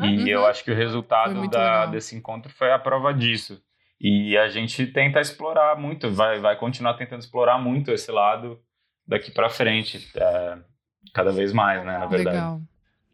E 0.00 0.06
uhum. 0.06 0.28
eu 0.28 0.46
acho 0.46 0.62
que 0.62 0.70
o 0.70 0.74
resultado 0.74 1.48
da, 1.48 1.86
desse 1.86 2.14
encontro 2.14 2.52
foi 2.52 2.70
a 2.70 2.78
prova 2.78 3.12
disso. 3.14 3.60
E 4.00 4.36
a 4.36 4.48
gente 4.48 4.86
tenta 4.86 5.20
explorar 5.20 5.76
muito, 5.78 6.10
vai, 6.10 6.38
vai 6.38 6.56
continuar 6.56 6.94
tentando 6.94 7.20
explorar 7.20 7.58
muito 7.58 7.90
esse 7.90 8.10
lado 8.12 8.58
daqui 9.06 9.30
para 9.30 9.48
frente, 9.48 10.08
é, 10.14 10.58
cada 11.12 11.32
vez 11.32 11.52
mais, 11.52 11.84
né, 11.84 11.98
na 11.98 12.06
verdade. 12.06 12.36
Legal. 12.36 12.60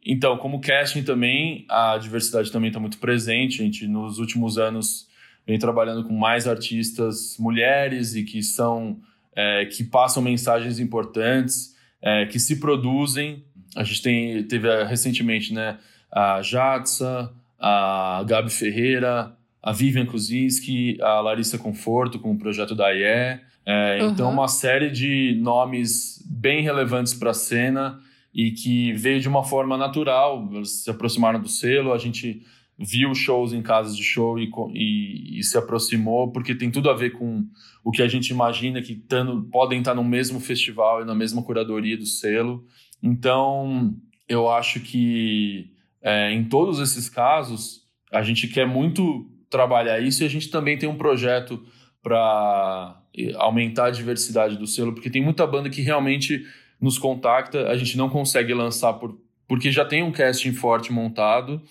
Então, 0.07 0.37
como 0.37 0.61
casting 0.61 1.03
também, 1.03 1.64
a 1.70 1.97
diversidade 1.97 2.53
também 2.53 2.68
está 2.68 2.78
muito 2.78 2.99
presente. 2.99 3.62
A 3.62 3.64
gente, 3.64 3.87
nos 3.87 4.18
últimos 4.18 4.59
anos, 4.59 5.09
vem 5.47 5.59
trabalhando 5.59 6.05
com 6.05 6.12
mais 6.12 6.47
artistas 6.47 7.37
mulheres 7.39 8.14
e 8.14 8.22
que 8.22 8.43
são 8.43 9.01
é, 9.35 9.64
que 9.64 9.82
passam 9.82 10.22
mensagens 10.22 10.78
importantes, 10.78 11.74
é, 12.03 12.26
que 12.26 12.39
se 12.39 12.61
produzem. 12.61 13.45
A 13.74 13.82
gente 13.82 14.03
tem, 14.03 14.43
teve 14.45 14.85
recentemente 14.85 15.55
né, 15.55 15.78
a 16.12 16.43
Jadsa, 16.43 17.32
a 17.59 18.22
Gabi 18.26 18.51
Ferreira, 18.51 19.35
a 19.65 19.73
Vivian 19.73 20.05
Kuzinski, 20.05 20.99
a 21.01 21.21
Larissa 21.21 21.57
Conforto 21.57 22.19
com 22.19 22.33
o 22.33 22.39
projeto 22.39 22.75
da 22.75 22.93
IE. 22.93 23.41
É, 23.65 23.99
uhum. 24.03 24.11
Então, 24.11 24.31
uma 24.31 24.47
série 24.47 24.91
de 24.91 25.39
nomes 25.41 26.23
bem 26.27 26.62
relevantes 26.62 27.15
para 27.15 27.31
a 27.31 27.35
cena 27.35 27.99
e 28.35 28.51
que 28.51 28.93
veio 28.93 29.21
de 29.21 29.29
uma 29.29 29.43
forma 29.43 29.79
natural, 29.79 30.51
se 30.67 30.91
aproximaram 30.91 31.41
do 31.41 31.49
selo, 31.49 31.95
a 31.95 31.99
gente 31.99 32.43
viu 32.79 33.15
shows 33.15 33.55
em 33.55 33.62
casas 33.62 33.97
de 33.97 34.03
show 34.03 34.39
e, 34.39 34.51
e, 34.75 35.39
e, 35.39 35.43
se 35.43 35.57
aproximou, 35.57 36.31
porque 36.31 36.55
tem 36.55 36.71
tudo 36.71 36.91
a 36.91 36.95
ver 36.95 37.12
com 37.12 37.47
o 37.83 37.91
que 37.91 38.03
a 38.03 38.09
gente 38.09 38.29
imagina 38.29 38.83
que 38.83 38.95
tando, 38.95 39.45
podem 39.45 39.79
estar 39.79 39.95
no 39.95 40.05
mesmo 40.05 40.41
festival 40.41 41.01
e 41.01 41.07
na 41.07 41.15
mesma 41.15 41.43
curadoria 41.43 41.97
do 41.97 42.05
selo. 42.05 42.67
Então, 43.03 43.95
eu 44.29 44.51
acho 44.51 44.81
que 44.81 45.71
é, 46.03 46.33
em 46.33 46.45
todos 46.45 46.81
esses 46.81 47.09
casos, 47.09 47.81
a 48.12 48.23
gente 48.23 48.47
quer 48.49 48.67
muito 48.67 49.31
trabalhar 49.55 50.01
isso 50.01 50.25
e 50.25 50.27
a 50.27 50.29
gente 50.29 50.51
também 50.51 50.77
tem 50.77 50.89
um 50.89 50.97
projeto 50.97 51.65
para 52.03 53.01
aumentar 53.37 53.87
a 53.87 53.91
diversidade 53.91 54.59
do 54.59 54.67
selo, 54.67 54.93
porque 54.93 55.09
tem 55.09 55.23
muita 55.23 55.47
banda 55.47 55.71
que 55.71 55.81
realmente 55.81 56.45
nos 56.81 56.99
contacta, 56.99 57.69
a 57.69 57.77
gente 57.77 57.97
não 57.97 58.11
consegue 58.11 58.53
lançar 58.53 58.95
por, 58.95 59.17
porque 59.47 59.71
já 59.71 59.85
tem 59.85 60.03
um 60.03 60.11
casting 60.11 60.53
forte 60.53 60.93
montado, 60.93 61.63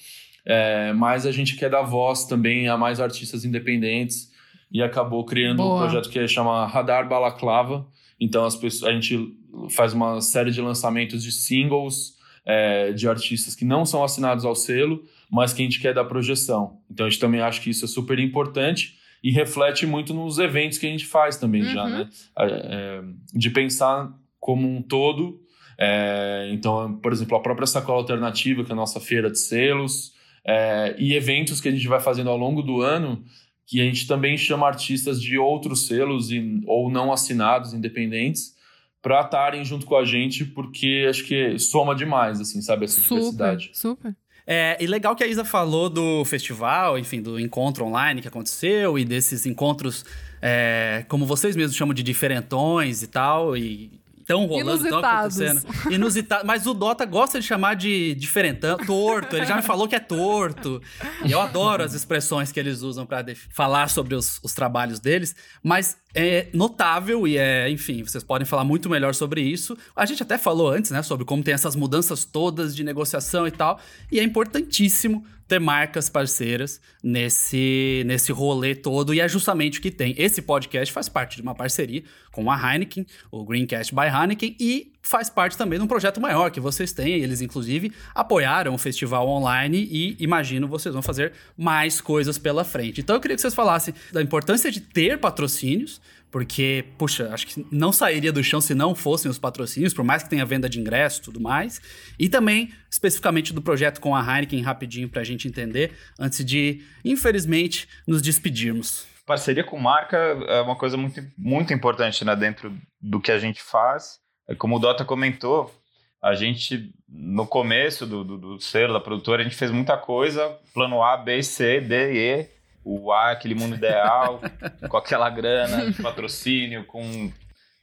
é, 0.45 0.93
mas 0.93 1.25
a 1.25 1.31
gente 1.31 1.57
quer 1.57 1.69
dar 1.69 1.81
voz 1.81 2.23
também 2.23 2.69
a 2.69 2.77
mais 2.77 3.01
artistas 3.01 3.43
independentes 3.43 4.31
e 4.71 4.81
acabou 4.81 5.25
criando 5.25 5.57
Boa. 5.57 5.75
um 5.75 5.79
projeto 5.79 6.09
que 6.09 6.25
chama 6.25 6.65
Radar 6.65 7.09
Balaclava. 7.09 7.85
Então 8.17 8.45
as 8.45 8.55
pessoas, 8.55 8.89
a 8.89 8.93
gente 8.93 9.37
faz 9.71 9.93
uma 9.93 10.21
série 10.21 10.51
de 10.51 10.61
lançamentos 10.61 11.21
de 11.21 11.33
singles 11.33 12.13
é, 12.45 12.93
de 12.93 13.09
artistas 13.09 13.55
que 13.55 13.65
não 13.65 13.85
são 13.85 14.03
assinados 14.03 14.45
ao 14.45 14.55
selo, 14.55 15.03
mas 15.33 15.51
que 15.51 15.63
a 15.63 15.65
gente 15.65 15.79
quer 15.79 15.95
dar 15.95 16.05
projeção. 16.05 16.77
Então 16.91 17.07
a 17.07 17.09
gente 17.09 17.19
também 17.19 17.41
acha 17.41 17.59
que 17.59 17.71
isso 17.71 17.83
é 17.83 17.87
super 17.87 18.19
importante 18.19 18.99
e 19.23 19.31
reflete 19.31 19.83
muito 19.87 20.13
nos 20.13 20.37
eventos 20.37 20.77
que 20.77 20.85
a 20.85 20.89
gente 20.89 21.07
faz 21.07 21.37
também 21.37 21.63
uhum. 21.63 21.73
já, 21.73 21.89
né? 21.89 22.09
É, 22.37 23.01
de 23.33 23.49
pensar 23.49 24.13
como 24.39 24.69
um 24.69 24.79
todo. 24.79 25.41
É, 25.75 26.51
então, 26.53 26.93
por 26.97 27.11
exemplo, 27.11 27.35
a 27.35 27.41
própria 27.41 27.65
Sacola 27.65 27.97
Alternativa, 27.97 28.63
que 28.63 28.71
é 28.71 28.73
a 28.73 28.75
nossa 28.75 28.99
feira 28.99 29.31
de 29.31 29.39
selos, 29.39 30.13
é, 30.45 30.95
e 30.99 31.15
eventos 31.15 31.59
que 31.59 31.67
a 31.67 31.71
gente 31.71 31.87
vai 31.87 31.99
fazendo 31.99 32.29
ao 32.29 32.37
longo 32.37 32.61
do 32.61 32.81
ano, 32.83 33.23
que 33.65 33.81
a 33.81 33.85
gente 33.85 34.05
também 34.05 34.37
chama 34.37 34.67
artistas 34.67 35.19
de 35.19 35.39
outros 35.39 35.87
selos 35.87 36.29
e, 36.29 36.61
ou 36.67 36.91
não 36.91 37.11
assinados, 37.11 37.73
independentes, 37.73 38.53
para 39.01 39.21
estarem 39.21 39.65
junto 39.65 39.87
com 39.87 39.95
a 39.95 40.05
gente, 40.05 40.45
porque 40.45 41.07
acho 41.09 41.25
que 41.25 41.57
soma 41.57 41.95
demais, 41.95 42.39
assim, 42.39 42.61
sabe, 42.61 42.85
essa 42.85 43.01
super, 43.01 43.15
diversidade. 43.15 43.71
Super. 43.73 44.15
É, 44.45 44.77
e 44.79 44.87
legal 44.87 45.15
que 45.15 45.23
a 45.23 45.27
Isa 45.27 45.45
falou 45.45 45.89
do 45.89 46.25
festival, 46.25 46.99
enfim, 46.99 47.21
do 47.21 47.39
encontro 47.39 47.85
online 47.85 48.21
que 48.21 48.27
aconteceu 48.27 48.99
e 48.99 49.05
desses 49.05 49.45
encontros, 49.45 50.05
é, 50.41 51.05
como 51.07 51.25
vocês 51.25 51.55
mesmos 51.55 51.75
chamam 51.75 51.93
de 51.93 52.03
diferentões 52.03 53.01
e 53.01 53.07
tal, 53.07 53.55
e 53.55 54.02
tão 54.25 54.45
rolando, 54.45 54.87
tão 54.87 54.99
acontecendo. 54.99 55.61
Inusitado. 55.89 56.45
Mas 56.45 56.65
o 56.65 56.73
Dota 56.73 57.05
gosta 57.05 57.39
de 57.39 57.45
chamar 57.45 57.75
de 57.75 58.15
diferentão, 58.15 58.77
torto. 58.77 59.35
Ele 59.35 59.45
já 59.45 59.55
me 59.55 59.61
falou 59.61 59.87
que 59.87 59.95
é 59.95 59.99
torto. 59.99 60.81
E 61.25 61.31
eu 61.31 61.39
adoro 61.39 61.83
as 61.83 61.93
expressões 61.93 62.51
que 62.51 62.59
eles 62.59 62.81
usam 62.81 63.05
para 63.05 63.25
falar 63.49 63.89
sobre 63.89 64.15
os, 64.15 64.39
os 64.43 64.53
trabalhos 64.53 64.99
deles. 64.99 65.35
Mas 65.61 65.97
é 66.13 66.47
notável 66.53 67.27
e 67.27 67.37
é, 67.37 67.69
enfim, 67.69 68.03
vocês 68.03 68.23
podem 68.23 68.45
falar 68.45 68.63
muito 68.63 68.89
melhor 68.89 69.15
sobre 69.15 69.41
isso. 69.41 69.75
A 69.95 70.05
gente 70.05 70.21
até 70.21 70.37
falou 70.37 70.69
antes, 70.69 70.91
né, 70.91 71.01
sobre 71.01 71.25
como 71.25 71.43
tem 71.43 71.53
essas 71.53 71.75
mudanças 71.75 72.23
todas 72.23 72.75
de 72.75 72.83
negociação 72.83 73.47
e 73.47 73.51
tal, 73.51 73.79
e 74.11 74.19
é 74.19 74.23
importantíssimo 74.23 75.25
ter 75.47 75.59
marcas 75.59 76.09
parceiras 76.09 76.79
nesse 77.03 78.03
nesse 78.05 78.31
rolê 78.31 78.75
todo 78.75 79.13
e 79.13 79.19
é 79.19 79.27
justamente 79.27 79.79
o 79.79 79.81
que 79.81 79.91
tem. 79.91 80.15
Esse 80.17 80.41
podcast 80.41 80.93
faz 80.93 81.09
parte 81.09 81.35
de 81.35 81.41
uma 81.41 81.55
parceria 81.55 82.03
com 82.31 82.49
a 82.49 82.55
Heineken, 82.55 83.05
o 83.31 83.43
Greencast 83.45 83.93
by 83.93 84.07
Heineken 84.07 84.55
e 84.59 84.93
faz 85.01 85.29
parte 85.29 85.57
também 85.57 85.77
de 85.77 85.85
um 85.85 85.87
projeto 85.87 86.19
maior 86.19 86.49
que 86.49 86.59
vocês 86.59 86.91
têm. 86.91 87.21
Eles, 87.21 87.41
inclusive, 87.41 87.91
apoiaram 88.15 88.73
o 88.73 88.77
festival 88.77 89.27
online 89.27 89.87
e 89.91 90.15
imagino 90.19 90.67
vocês 90.67 90.93
vão 90.93 91.01
fazer 91.01 91.33
mais 91.57 91.99
coisas 91.99 92.37
pela 92.37 92.63
frente. 92.63 93.01
Então 93.01 93.15
eu 93.15 93.21
queria 93.21 93.35
que 93.35 93.41
vocês 93.41 93.53
falassem 93.53 93.93
da 94.11 94.21
importância 94.21 94.71
de 94.71 94.79
ter 94.79 95.19
patrocínios, 95.19 96.01
porque, 96.33 96.83
puxa, 96.97 97.31
acho 97.31 97.45
que 97.45 97.63
não 97.71 97.91
sairia 97.91 98.33
do 98.33 98.43
chão 98.43 98.59
se 98.59 98.73
não 98.73 98.95
fossem 98.95 99.29
os 99.29 99.37
patrocínios, 99.37 99.93
por 99.93 100.03
mais 100.03 100.23
que 100.23 100.31
tenha 100.31 100.43
venda 100.43 100.67
de 100.67 100.79
ingresso 100.79 101.21
e 101.21 101.23
tudo 101.25 101.39
mais. 101.39 101.79
E 102.17 102.27
também, 102.27 102.73
especificamente 102.89 103.53
do 103.53 103.61
projeto 103.61 104.01
com 104.01 104.15
a 104.15 104.19
Heineken, 104.19 104.59
rapidinho 104.63 105.07
para 105.07 105.21
a 105.21 105.23
gente 105.23 105.47
entender, 105.47 105.91
antes 106.19 106.43
de, 106.43 106.81
infelizmente, 107.05 107.87
nos 108.07 108.19
despedirmos. 108.19 109.05
Parceria 109.27 109.63
com 109.63 109.77
marca 109.77 110.17
é 110.17 110.59
uma 110.61 110.75
coisa 110.75 110.97
muito, 110.97 111.21
muito 111.37 111.71
importante 111.71 112.25
né, 112.25 112.35
dentro 112.35 112.75
do 112.99 113.21
que 113.21 113.31
a 113.31 113.37
gente 113.37 113.61
faz. 113.61 114.19
É 114.49 114.55
como 114.55 114.77
o 114.77 114.79
Dota 114.79 115.05
comentou, 115.05 115.71
a 116.19 116.33
gente, 116.33 116.91
no 117.07 117.45
começo 117.45 118.07
do, 118.07 118.23
do, 118.23 118.37
do 118.39 118.59
selo, 118.59 118.93
da 118.93 118.99
produtora, 118.99 119.41
a 119.41 119.43
gente 119.43 119.55
fez 119.55 119.69
muita 119.69 119.95
coisa, 119.97 120.57
plano 120.73 121.03
A, 121.03 121.15
B, 121.15 121.43
C, 121.43 121.79
D, 121.79 122.13
E, 122.15 122.49
o 122.83 123.11
A, 123.11 123.31
aquele 123.31 123.55
mundo 123.55 123.75
ideal, 123.75 124.41
com 124.89 124.97
aquela 124.97 125.29
grana, 125.29 125.93
patrocínio, 126.01 126.85
com 126.85 127.31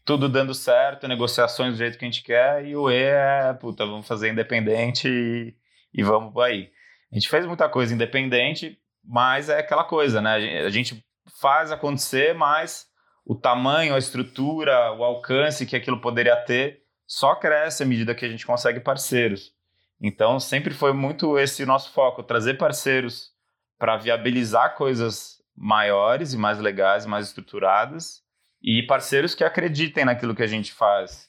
tudo 0.04 0.28
dando 0.28 0.54
certo, 0.54 1.06
negociações 1.06 1.72
do 1.72 1.78
jeito 1.78 1.98
que 1.98 2.04
a 2.04 2.08
gente 2.08 2.22
quer, 2.22 2.64
e 2.64 2.74
o 2.74 2.90
E 2.90 3.02
é, 3.02 3.52
puta, 3.54 3.86
vamos 3.86 4.06
fazer 4.06 4.30
independente 4.30 5.08
e, 5.08 5.54
e 5.94 6.02
vamos 6.02 6.36
aí. 6.42 6.70
A 7.12 7.14
gente 7.14 7.28
fez 7.28 7.46
muita 7.46 7.68
coisa 7.68 7.94
independente, 7.94 8.78
mas 9.04 9.48
é 9.48 9.58
aquela 9.58 9.84
coisa, 9.84 10.20
né? 10.20 10.34
A 10.64 10.70
gente 10.70 11.04
faz 11.40 11.72
acontecer, 11.72 12.34
mas 12.34 12.86
o 13.24 13.34
tamanho, 13.34 13.94
a 13.94 13.98
estrutura, 13.98 14.92
o 14.92 15.04
alcance 15.04 15.66
que 15.66 15.76
aquilo 15.76 16.00
poderia 16.00 16.36
ter 16.36 16.82
só 17.06 17.34
cresce 17.34 17.82
à 17.82 17.86
medida 17.86 18.14
que 18.14 18.24
a 18.24 18.28
gente 18.28 18.46
consegue 18.46 18.80
parceiros. 18.80 19.52
Então, 20.00 20.40
sempre 20.40 20.72
foi 20.72 20.92
muito 20.92 21.38
esse 21.38 21.66
nosso 21.66 21.92
foco, 21.92 22.22
trazer 22.22 22.54
parceiros 22.54 23.32
para 23.80 23.96
viabilizar 23.96 24.76
coisas 24.76 25.42
maiores 25.56 26.32
e 26.32 26.38
mais 26.38 26.60
legais, 26.60 27.04
mais 27.06 27.26
estruturadas, 27.26 28.22
e 28.62 28.82
parceiros 28.82 29.34
que 29.34 29.42
acreditem 29.42 30.04
naquilo 30.04 30.36
que 30.36 30.42
a 30.42 30.46
gente 30.46 30.72
faz. 30.72 31.28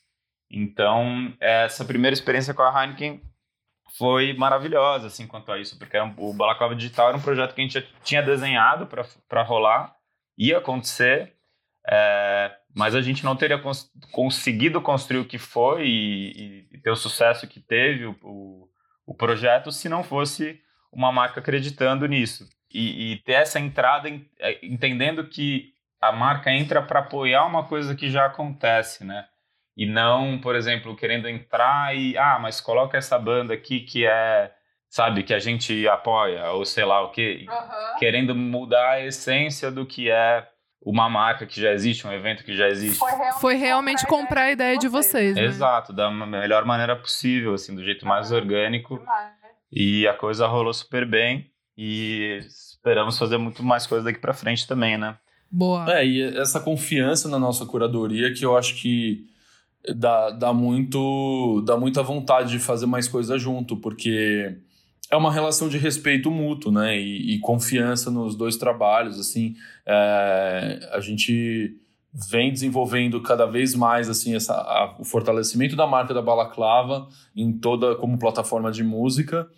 Então, 0.49 1.33
essa 1.39 1.85
primeira 1.85 2.13
experiência 2.13 2.53
com 2.53 2.61
a 2.61 2.83
Heineken 2.83 3.21
foi 3.97 4.33
maravilhosa, 4.33 5.07
assim, 5.07 5.25
quanto 5.25 5.51
a 5.51 5.59
isso, 5.59 5.77
porque 5.79 5.97
o 6.17 6.33
Balaclava 6.33 6.75
Digital 6.75 7.09
era 7.09 7.17
um 7.17 7.21
projeto 7.21 7.55
que 7.55 7.61
a 7.61 7.63
gente 7.63 7.89
tinha 8.03 8.21
desenhado 8.21 8.85
para 9.27 9.43
rolar, 9.43 9.95
ia 10.37 10.57
acontecer, 10.57 11.33
é, 11.89 12.53
mas 12.75 12.95
a 12.95 13.01
gente 13.01 13.23
não 13.23 13.35
teria 13.35 13.57
cons 13.57 13.89
conseguido 14.11 14.81
construir 14.81 15.19
o 15.19 15.25
que 15.25 15.37
foi 15.37 15.87
e, 15.87 16.67
e, 16.71 16.77
ter 16.79 16.91
o 16.91 16.95
sucesso 16.95 17.47
que 17.47 17.59
teve 17.59 18.05
o, 18.05 18.15
o, 18.21 18.69
o, 19.05 19.15
projeto 19.15 19.71
se 19.71 19.89
não 19.89 20.03
fosse 20.03 20.61
uma 20.91 21.11
marca 21.11 21.39
acreditando 21.39 22.05
nisso. 22.07 22.47
E, 22.73 23.13
e 23.13 23.17
ter 23.23 23.33
essa 23.33 23.59
entrada 23.59 24.09
é, 24.39 24.65
entendendo 24.65 25.27
que 25.27 25.73
a 26.01 26.11
marca 26.11 26.51
entra 26.51 26.81
para 26.81 27.01
apoiar 27.01 27.45
uma 27.45 27.63
coisa 27.65 27.95
que 27.95 28.09
já 28.09 28.25
acontece, 28.25 29.05
né? 29.05 29.25
E 29.77 29.85
não, 29.85 30.39
por 30.39 30.55
exemplo, 30.55 30.95
querendo 30.95 31.27
entrar 31.27 31.95
e, 31.95 32.17
ah, 32.17 32.37
mas 32.39 32.59
coloca 32.59 32.97
essa 32.97 33.17
banda 33.17 33.53
aqui 33.53 33.81
que 33.81 34.05
é, 34.05 34.51
sabe, 34.89 35.23
que 35.23 35.33
a 35.33 35.39
gente 35.39 35.87
apoia, 35.87 36.51
ou 36.51 36.65
sei 36.65 36.83
lá 36.83 37.01
o 37.01 37.11
quê. 37.11 37.45
Uhum. 37.47 37.99
Querendo 37.99 38.35
mudar 38.35 38.91
a 38.91 39.05
essência 39.05 39.71
do 39.71 39.85
que 39.85 40.09
é 40.09 40.47
uma 40.83 41.07
marca 41.07 41.45
que 41.45 41.61
já 41.61 41.71
existe, 41.71 42.07
um 42.07 42.11
evento 42.11 42.43
que 42.43 42.55
já 42.55 42.67
existe. 42.67 42.97
Foi 42.97 43.11
realmente, 43.11 43.39
Foi 43.39 43.55
realmente 43.55 44.07
comprar, 44.07 44.17
comprar 44.17 44.41
a 44.43 44.51
ideia 44.51 44.77
de 44.77 44.87
vocês. 44.87 45.35
Né? 45.35 45.43
Exato, 45.43 45.93
da 45.93 46.09
melhor 46.09 46.65
maneira 46.65 46.95
possível, 46.95 47.53
assim, 47.53 47.75
do 47.75 47.83
jeito 47.83 48.05
mais 48.05 48.31
orgânico. 48.31 48.99
E 49.71 50.07
a 50.07 50.13
coisa 50.13 50.47
rolou 50.47 50.73
super 50.73 51.05
bem. 51.05 51.49
E 51.77 52.39
esperamos 52.43 53.17
fazer 53.17 53.37
muito 53.37 53.63
mais 53.63 53.87
coisa 53.87 54.05
daqui 54.05 54.19
para 54.19 54.33
frente 54.33 54.67
também, 54.67 54.97
né? 54.97 55.17
Boa. 55.49 55.91
É, 55.93 56.05
e 56.05 56.21
essa 56.37 56.59
confiança 56.59 57.27
na 57.27 57.39
nossa 57.39 57.65
curadoria 57.65 58.33
que 58.33 58.45
eu 58.45 58.57
acho 58.57 58.75
que 58.75 59.25
dá, 59.95 60.29
dá, 60.31 60.53
muito, 60.53 61.61
dá 61.65 61.77
muita 61.77 62.03
vontade 62.03 62.51
de 62.51 62.59
fazer 62.59 62.85
mais 62.85 63.07
coisa 63.07 63.37
junto, 63.37 63.77
porque 63.77 64.57
é 65.09 65.17
uma 65.17 65.31
relação 65.31 65.67
de 65.67 65.77
respeito 65.77 66.31
mútuo, 66.31 66.71
né? 66.71 66.97
E, 66.97 67.35
e 67.35 67.39
confiança 67.39 68.09
nos 68.09 68.35
dois 68.35 68.57
trabalhos, 68.57 69.19
assim. 69.19 69.55
É, 69.85 70.89
a 70.93 70.99
gente 70.99 71.77
vem 72.13 72.51
desenvolvendo 72.51 73.21
cada 73.21 73.45
vez 73.45 73.73
mais 73.73 74.09
assim 74.09 74.35
essa, 74.35 74.53
a, 74.53 74.95
o 74.99 75.05
fortalecimento 75.05 75.77
da 75.77 75.87
marca 75.87 76.13
da 76.13 76.21
Balaclava 76.21 77.07
em 77.33 77.53
toda 77.53 77.95
como 77.95 78.19
plataforma 78.19 78.69
de 78.69 78.83
música 78.83 79.49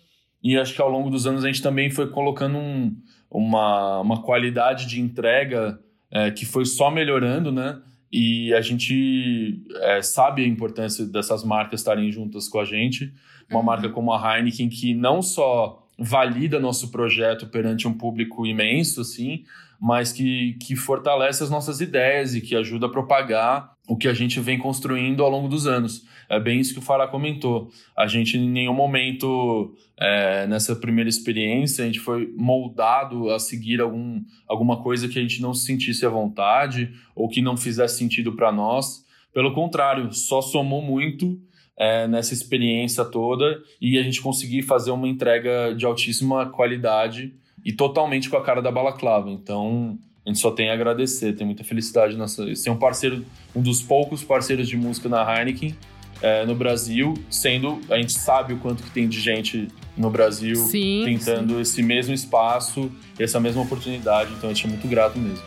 e 0.44 0.58
acho 0.58 0.74
que 0.74 0.82
ao 0.82 0.90
longo 0.90 1.08
dos 1.08 1.26
anos 1.26 1.42
a 1.42 1.46
gente 1.46 1.62
também 1.62 1.90
foi 1.90 2.10
colocando 2.10 2.58
um, 2.58 2.94
uma, 3.30 4.00
uma 4.00 4.22
qualidade 4.22 4.86
de 4.86 5.00
entrega 5.00 5.80
é, 6.10 6.30
que 6.30 6.44
foi 6.44 6.66
só 6.66 6.90
melhorando, 6.90 7.50
né? 7.50 7.80
E 8.12 8.52
a 8.52 8.60
gente 8.60 9.64
é, 9.80 10.02
sabe 10.02 10.44
a 10.44 10.46
importância 10.46 11.06
dessas 11.06 11.42
marcas 11.42 11.80
estarem 11.80 12.12
juntas 12.12 12.46
com 12.46 12.60
a 12.60 12.64
gente. 12.64 13.12
Uma 13.50 13.60
uhum. 13.60 13.64
marca 13.64 13.88
como 13.88 14.12
a 14.12 14.36
Heineken, 14.36 14.68
que 14.68 14.94
não 14.94 15.22
só 15.22 15.82
valida 15.98 16.60
nosso 16.60 16.90
projeto 16.90 17.46
perante 17.46 17.88
um 17.88 17.94
público 17.94 18.46
imenso, 18.46 19.00
assim, 19.00 19.44
mas 19.80 20.12
que, 20.12 20.54
que 20.60 20.76
fortalece 20.76 21.42
as 21.42 21.50
nossas 21.50 21.80
ideias 21.80 22.34
e 22.34 22.40
que 22.40 22.54
ajuda 22.54 22.86
a 22.86 22.90
propagar 22.90 23.72
o 23.88 23.96
que 23.96 24.08
a 24.08 24.14
gente 24.14 24.38
vem 24.40 24.58
construindo 24.58 25.22
ao 25.22 25.30
longo 25.30 25.48
dos 25.48 25.66
anos. 25.66 26.04
É 26.28 26.40
bem 26.40 26.60
isso 26.60 26.72
que 26.72 26.78
o 26.78 26.82
Fará 26.82 27.06
comentou. 27.06 27.70
A 27.96 28.06
gente, 28.06 28.36
em 28.36 28.48
nenhum 28.48 28.74
momento, 28.74 29.74
é, 29.98 30.46
nessa 30.46 30.74
primeira 30.76 31.08
experiência, 31.08 31.84
a 31.84 31.86
gente 31.86 32.00
foi 32.00 32.32
moldado 32.36 33.30
a 33.30 33.38
seguir 33.38 33.80
algum, 33.80 34.22
alguma 34.46 34.82
coisa 34.82 35.08
que 35.08 35.18
a 35.18 35.22
gente 35.22 35.40
não 35.40 35.54
se 35.54 35.66
sentisse 35.66 36.04
à 36.04 36.08
vontade 36.08 36.92
ou 37.14 37.28
que 37.28 37.42
não 37.42 37.56
fizesse 37.56 37.98
sentido 37.98 38.32
para 38.32 38.50
nós. 38.50 39.04
Pelo 39.32 39.52
contrário, 39.52 40.12
só 40.12 40.40
somou 40.40 40.80
muito 40.80 41.40
é, 41.76 42.06
nessa 42.06 42.32
experiência 42.32 43.04
toda 43.04 43.60
e 43.80 43.98
a 43.98 44.02
gente 44.02 44.20
conseguir 44.22 44.62
fazer 44.62 44.90
uma 44.90 45.08
entrega 45.08 45.74
de 45.74 45.84
altíssima 45.84 46.46
qualidade 46.46 47.34
e 47.64 47.72
totalmente 47.72 48.28
com 48.28 48.36
a 48.36 48.42
cara 48.42 48.60
da 48.60 48.70
balaclava. 48.70 49.30
Então, 49.30 49.98
a 50.24 50.28
gente 50.28 50.38
só 50.38 50.50
tem 50.50 50.70
a 50.70 50.74
agradecer, 50.74 51.34
tem 51.34 51.46
muita 51.46 51.64
felicidade 51.64 52.16
nessa. 52.16 52.54
Ser 52.54 52.70
um 52.70 52.78
parceiro, 52.78 53.24
um 53.54 53.60
dos 53.60 53.82
poucos 53.82 54.22
parceiros 54.22 54.68
de 54.68 54.76
música 54.76 55.08
na 55.08 55.22
Heineken 55.22 55.74
é, 56.22 56.44
no 56.46 56.54
Brasil, 56.54 57.14
sendo 57.30 57.80
a 57.90 57.96
gente 57.96 58.12
sabe 58.12 58.54
o 58.54 58.58
quanto 58.58 58.82
que 58.82 58.90
tem 58.90 59.08
de 59.08 59.20
gente 59.20 59.68
no 59.96 60.10
Brasil 60.10 60.56
sim, 60.56 61.02
tentando 61.04 61.54
sim. 61.54 61.60
esse 61.60 61.82
mesmo 61.82 62.14
espaço, 62.14 62.90
essa 63.18 63.38
mesma 63.38 63.62
oportunidade. 63.62 64.32
Então, 64.32 64.50
a 64.50 64.52
gente 64.52 64.66
é 64.66 64.68
muito 64.68 64.88
grato 64.88 65.18
mesmo. 65.18 65.44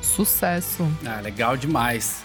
Sucesso. 0.00 0.86
Ah, 1.04 1.20
legal 1.20 1.56
demais. 1.56 2.22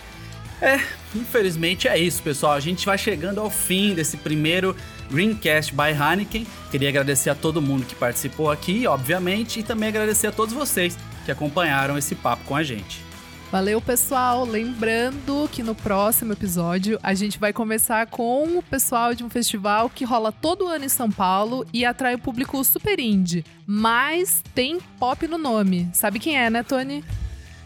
É, 0.62 0.80
infelizmente 1.16 1.88
é 1.88 1.98
isso, 1.98 2.22
pessoal. 2.22 2.54
A 2.54 2.60
gente 2.60 2.86
vai 2.86 2.98
chegando 2.98 3.40
ao 3.40 3.50
fim 3.50 3.94
desse 3.94 4.18
primeiro 4.18 4.76
Greencast 5.10 5.74
by 5.74 5.92
Heineken. 5.92 6.46
Queria 6.72 6.90
agradecer 6.90 7.30
a 7.30 7.36
todo 7.36 7.62
mundo 7.62 7.86
que 7.86 7.96
participou 7.96 8.52
aqui, 8.52 8.88
obviamente, 8.88 9.60
e 9.60 9.64
também 9.64 9.90
agradecer 9.90 10.28
a 10.28 10.32
todos 10.32 10.54
vocês 10.54 10.98
que 11.26 11.32
acompanharam 11.32 11.98
esse 11.98 12.16
papo 12.16 12.44
com 12.46 12.56
a 12.56 12.64
gente. 12.64 13.02
Valeu, 13.50 13.80
pessoal. 13.80 14.44
Lembrando 14.44 15.50
que 15.50 15.64
no 15.64 15.74
próximo 15.74 16.34
episódio 16.34 17.00
a 17.02 17.14
gente 17.14 17.40
vai 17.40 17.54
conversar 17.54 18.08
com 18.08 18.58
o 18.58 18.62
pessoal 18.62 19.16
de 19.16 19.24
um 19.24 19.30
festival 19.30 19.90
que 19.90 20.04
rola 20.04 20.34
todo 20.34 20.68
ano 20.68 20.84
em 20.84 20.90
São 20.90 21.10
Paulo 21.10 21.66
e 21.72 21.86
atrai 21.86 22.16
o 22.16 22.20
público 22.20 22.62
super 22.66 23.00
indie, 23.00 23.46
mas 23.66 24.44
tem 24.54 24.80
pop 25.00 25.26
no 25.28 25.38
nome. 25.38 25.90
Sabe 25.94 26.20
quem 26.20 26.38
é, 26.38 26.50
né, 26.50 26.62
Tony? 26.62 27.06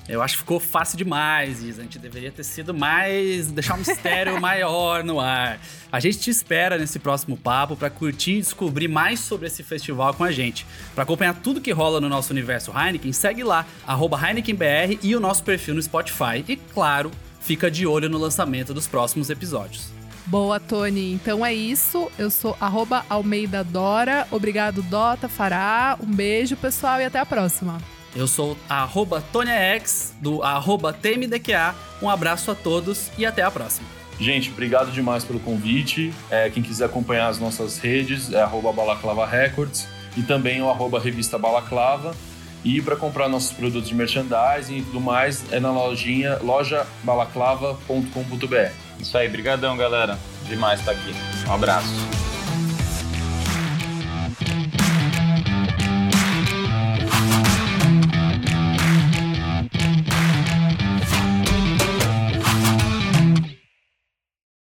Eu 0.07 0.21
acho 0.21 0.33
que 0.35 0.39
ficou 0.39 0.59
fácil 0.59 0.97
demais, 0.97 1.63
Isa. 1.63 1.81
A 1.81 1.83
gente 1.83 1.99
deveria 1.99 2.31
ter 2.31 2.43
sido 2.43 2.73
mais. 2.73 3.51
deixar 3.51 3.75
um 3.75 3.77
mistério 3.77 4.39
maior 4.41 5.03
no 5.03 5.19
ar. 5.19 5.59
A 5.91 5.99
gente 5.99 6.19
te 6.19 6.29
espera 6.29 6.77
nesse 6.77 6.99
próximo 6.99 7.37
papo 7.37 7.75
para 7.75 7.89
curtir 7.89 8.33
e 8.33 8.41
descobrir 8.41 8.87
mais 8.87 9.19
sobre 9.19 9.47
esse 9.47 9.63
festival 9.63 10.13
com 10.13 10.23
a 10.23 10.31
gente. 10.31 10.65
Para 10.93 11.03
acompanhar 11.03 11.35
tudo 11.35 11.61
que 11.61 11.71
rola 11.71 12.01
no 12.01 12.09
nosso 12.09 12.33
universo 12.33 12.71
Heineken, 12.75 13.13
segue 13.13 13.43
lá, 13.43 13.65
HeinekenBR 13.87 14.99
e 15.01 15.15
o 15.15 15.19
nosso 15.19 15.43
perfil 15.43 15.75
no 15.75 15.81
Spotify. 15.81 16.43
E 16.47 16.55
claro, 16.55 17.11
fica 17.39 17.69
de 17.69 17.85
olho 17.85 18.09
no 18.09 18.17
lançamento 18.17 18.73
dos 18.73 18.87
próximos 18.87 19.29
episódios. 19.29 19.89
Boa, 20.25 20.59
Tony. 20.59 21.13
Então 21.13 21.45
é 21.45 21.53
isso. 21.53 22.09
Eu 22.17 22.29
sou 22.29 22.55
Almeida 23.09 23.63
Dora. 23.63 24.27
Obrigado, 24.31 24.81
Dota, 24.83 25.27
Fará. 25.27 25.97
Um 26.01 26.11
beijo, 26.13 26.55
pessoal, 26.55 27.01
e 27.01 27.05
até 27.05 27.19
a 27.19 27.25
próxima. 27.25 27.81
Eu 28.15 28.27
sou 28.27 28.57
arroba 28.67 29.23
ToniaX, 29.31 30.13
do 30.19 30.43
arroba 30.43 30.91
TMDQA. 30.91 31.73
Um 32.01 32.09
abraço 32.09 32.51
a 32.51 32.55
todos 32.55 33.09
e 33.17 33.25
até 33.25 33.41
a 33.41 33.49
próxima. 33.49 33.87
Gente, 34.19 34.51
obrigado 34.51 34.91
demais 34.91 35.23
pelo 35.23 35.39
convite. 35.39 36.13
É, 36.29 36.49
quem 36.49 36.61
quiser 36.61 36.83
acompanhar 36.85 37.27
as 37.27 37.39
nossas 37.39 37.77
redes 37.79 38.31
é 38.31 38.41
arroba 38.41 38.71
Balaclava 38.71 39.25
Records 39.25 39.87
e 40.15 40.21
também 40.21 40.61
o 40.61 40.69
arroba 40.69 40.99
Revista 40.99 41.39
Balaclava. 41.39 42.15
E 42.63 42.79
para 42.81 42.95
comprar 42.95 43.27
nossos 43.27 43.51
produtos 43.51 43.89
de 43.89 43.95
merchandising 43.95 44.77
e 44.77 44.83
tudo 44.83 45.01
mais 45.01 45.51
é 45.51 45.59
na 45.59 45.71
lojinha 45.71 46.37
lojabalaclava.com.br. 46.43 48.71
Isso 48.99 49.17
aí, 49.17 49.27
brigadão, 49.27 49.75
galera. 49.75 50.19
Demais 50.47 50.79
estar 50.79 50.91
aqui. 50.91 51.11
Um 51.47 51.53
abraço. 51.53 52.30